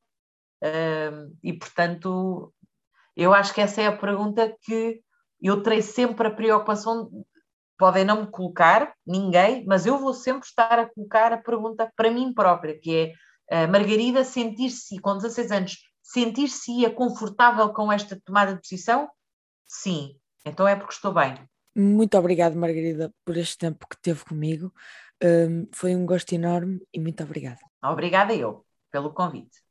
Uh, 0.64 1.38
e 1.44 1.54
portanto, 1.54 2.54
eu 3.16 3.34
acho 3.34 3.54
que 3.54 3.62
essa 3.62 3.82
é 3.82 3.88
a 3.88 3.98
pergunta 3.98 4.56
que 4.62 5.02
eu 5.42 5.62
terei 5.62 5.82
sempre 5.82 6.28
a 6.28 6.32
preocupação. 6.32 7.10
Podem 7.82 8.06
não 8.06 8.22
me 8.22 8.28
colocar, 8.28 8.94
ninguém, 9.04 9.66
mas 9.66 9.88
eu 9.88 9.98
vou 9.98 10.14
sempre 10.14 10.48
estar 10.48 10.78
a 10.78 10.86
colocar 10.86 11.34
a 11.34 11.38
pergunta 11.38 11.92
para 11.96 12.12
mim 12.12 12.32
própria, 12.32 12.80
que 12.80 13.16
é 13.50 13.66
uh, 13.66 13.72
Margarida 13.72 14.24
sentir-se, 14.24 15.00
com 15.00 15.18
16 15.18 15.52
anos, 15.52 15.78
sentir-se 16.04 16.88
confortável 16.92 17.74
com 17.74 17.92
esta 17.92 18.22
tomada 18.24 18.54
de 18.54 18.62
posição? 18.62 19.10
Sim, 19.66 20.16
então 20.46 20.68
é 20.68 20.76
porque 20.76 20.94
estou 20.94 21.12
bem. 21.12 21.34
Muito 21.76 22.16
obrigada, 22.20 22.56
Margarida, 22.56 23.12
por 23.26 23.36
este 23.36 23.58
tempo 23.58 23.88
que 23.90 24.00
teve 24.00 24.24
comigo. 24.26 24.72
Um, 25.24 25.68
foi 25.74 25.96
um 25.96 26.06
gosto 26.06 26.34
enorme 26.34 26.84
e 26.94 27.00
muito 27.00 27.24
obrigada. 27.24 27.62
Obrigada 27.84 28.32
eu 28.32 28.64
pelo 28.92 29.12
convite. 29.12 29.58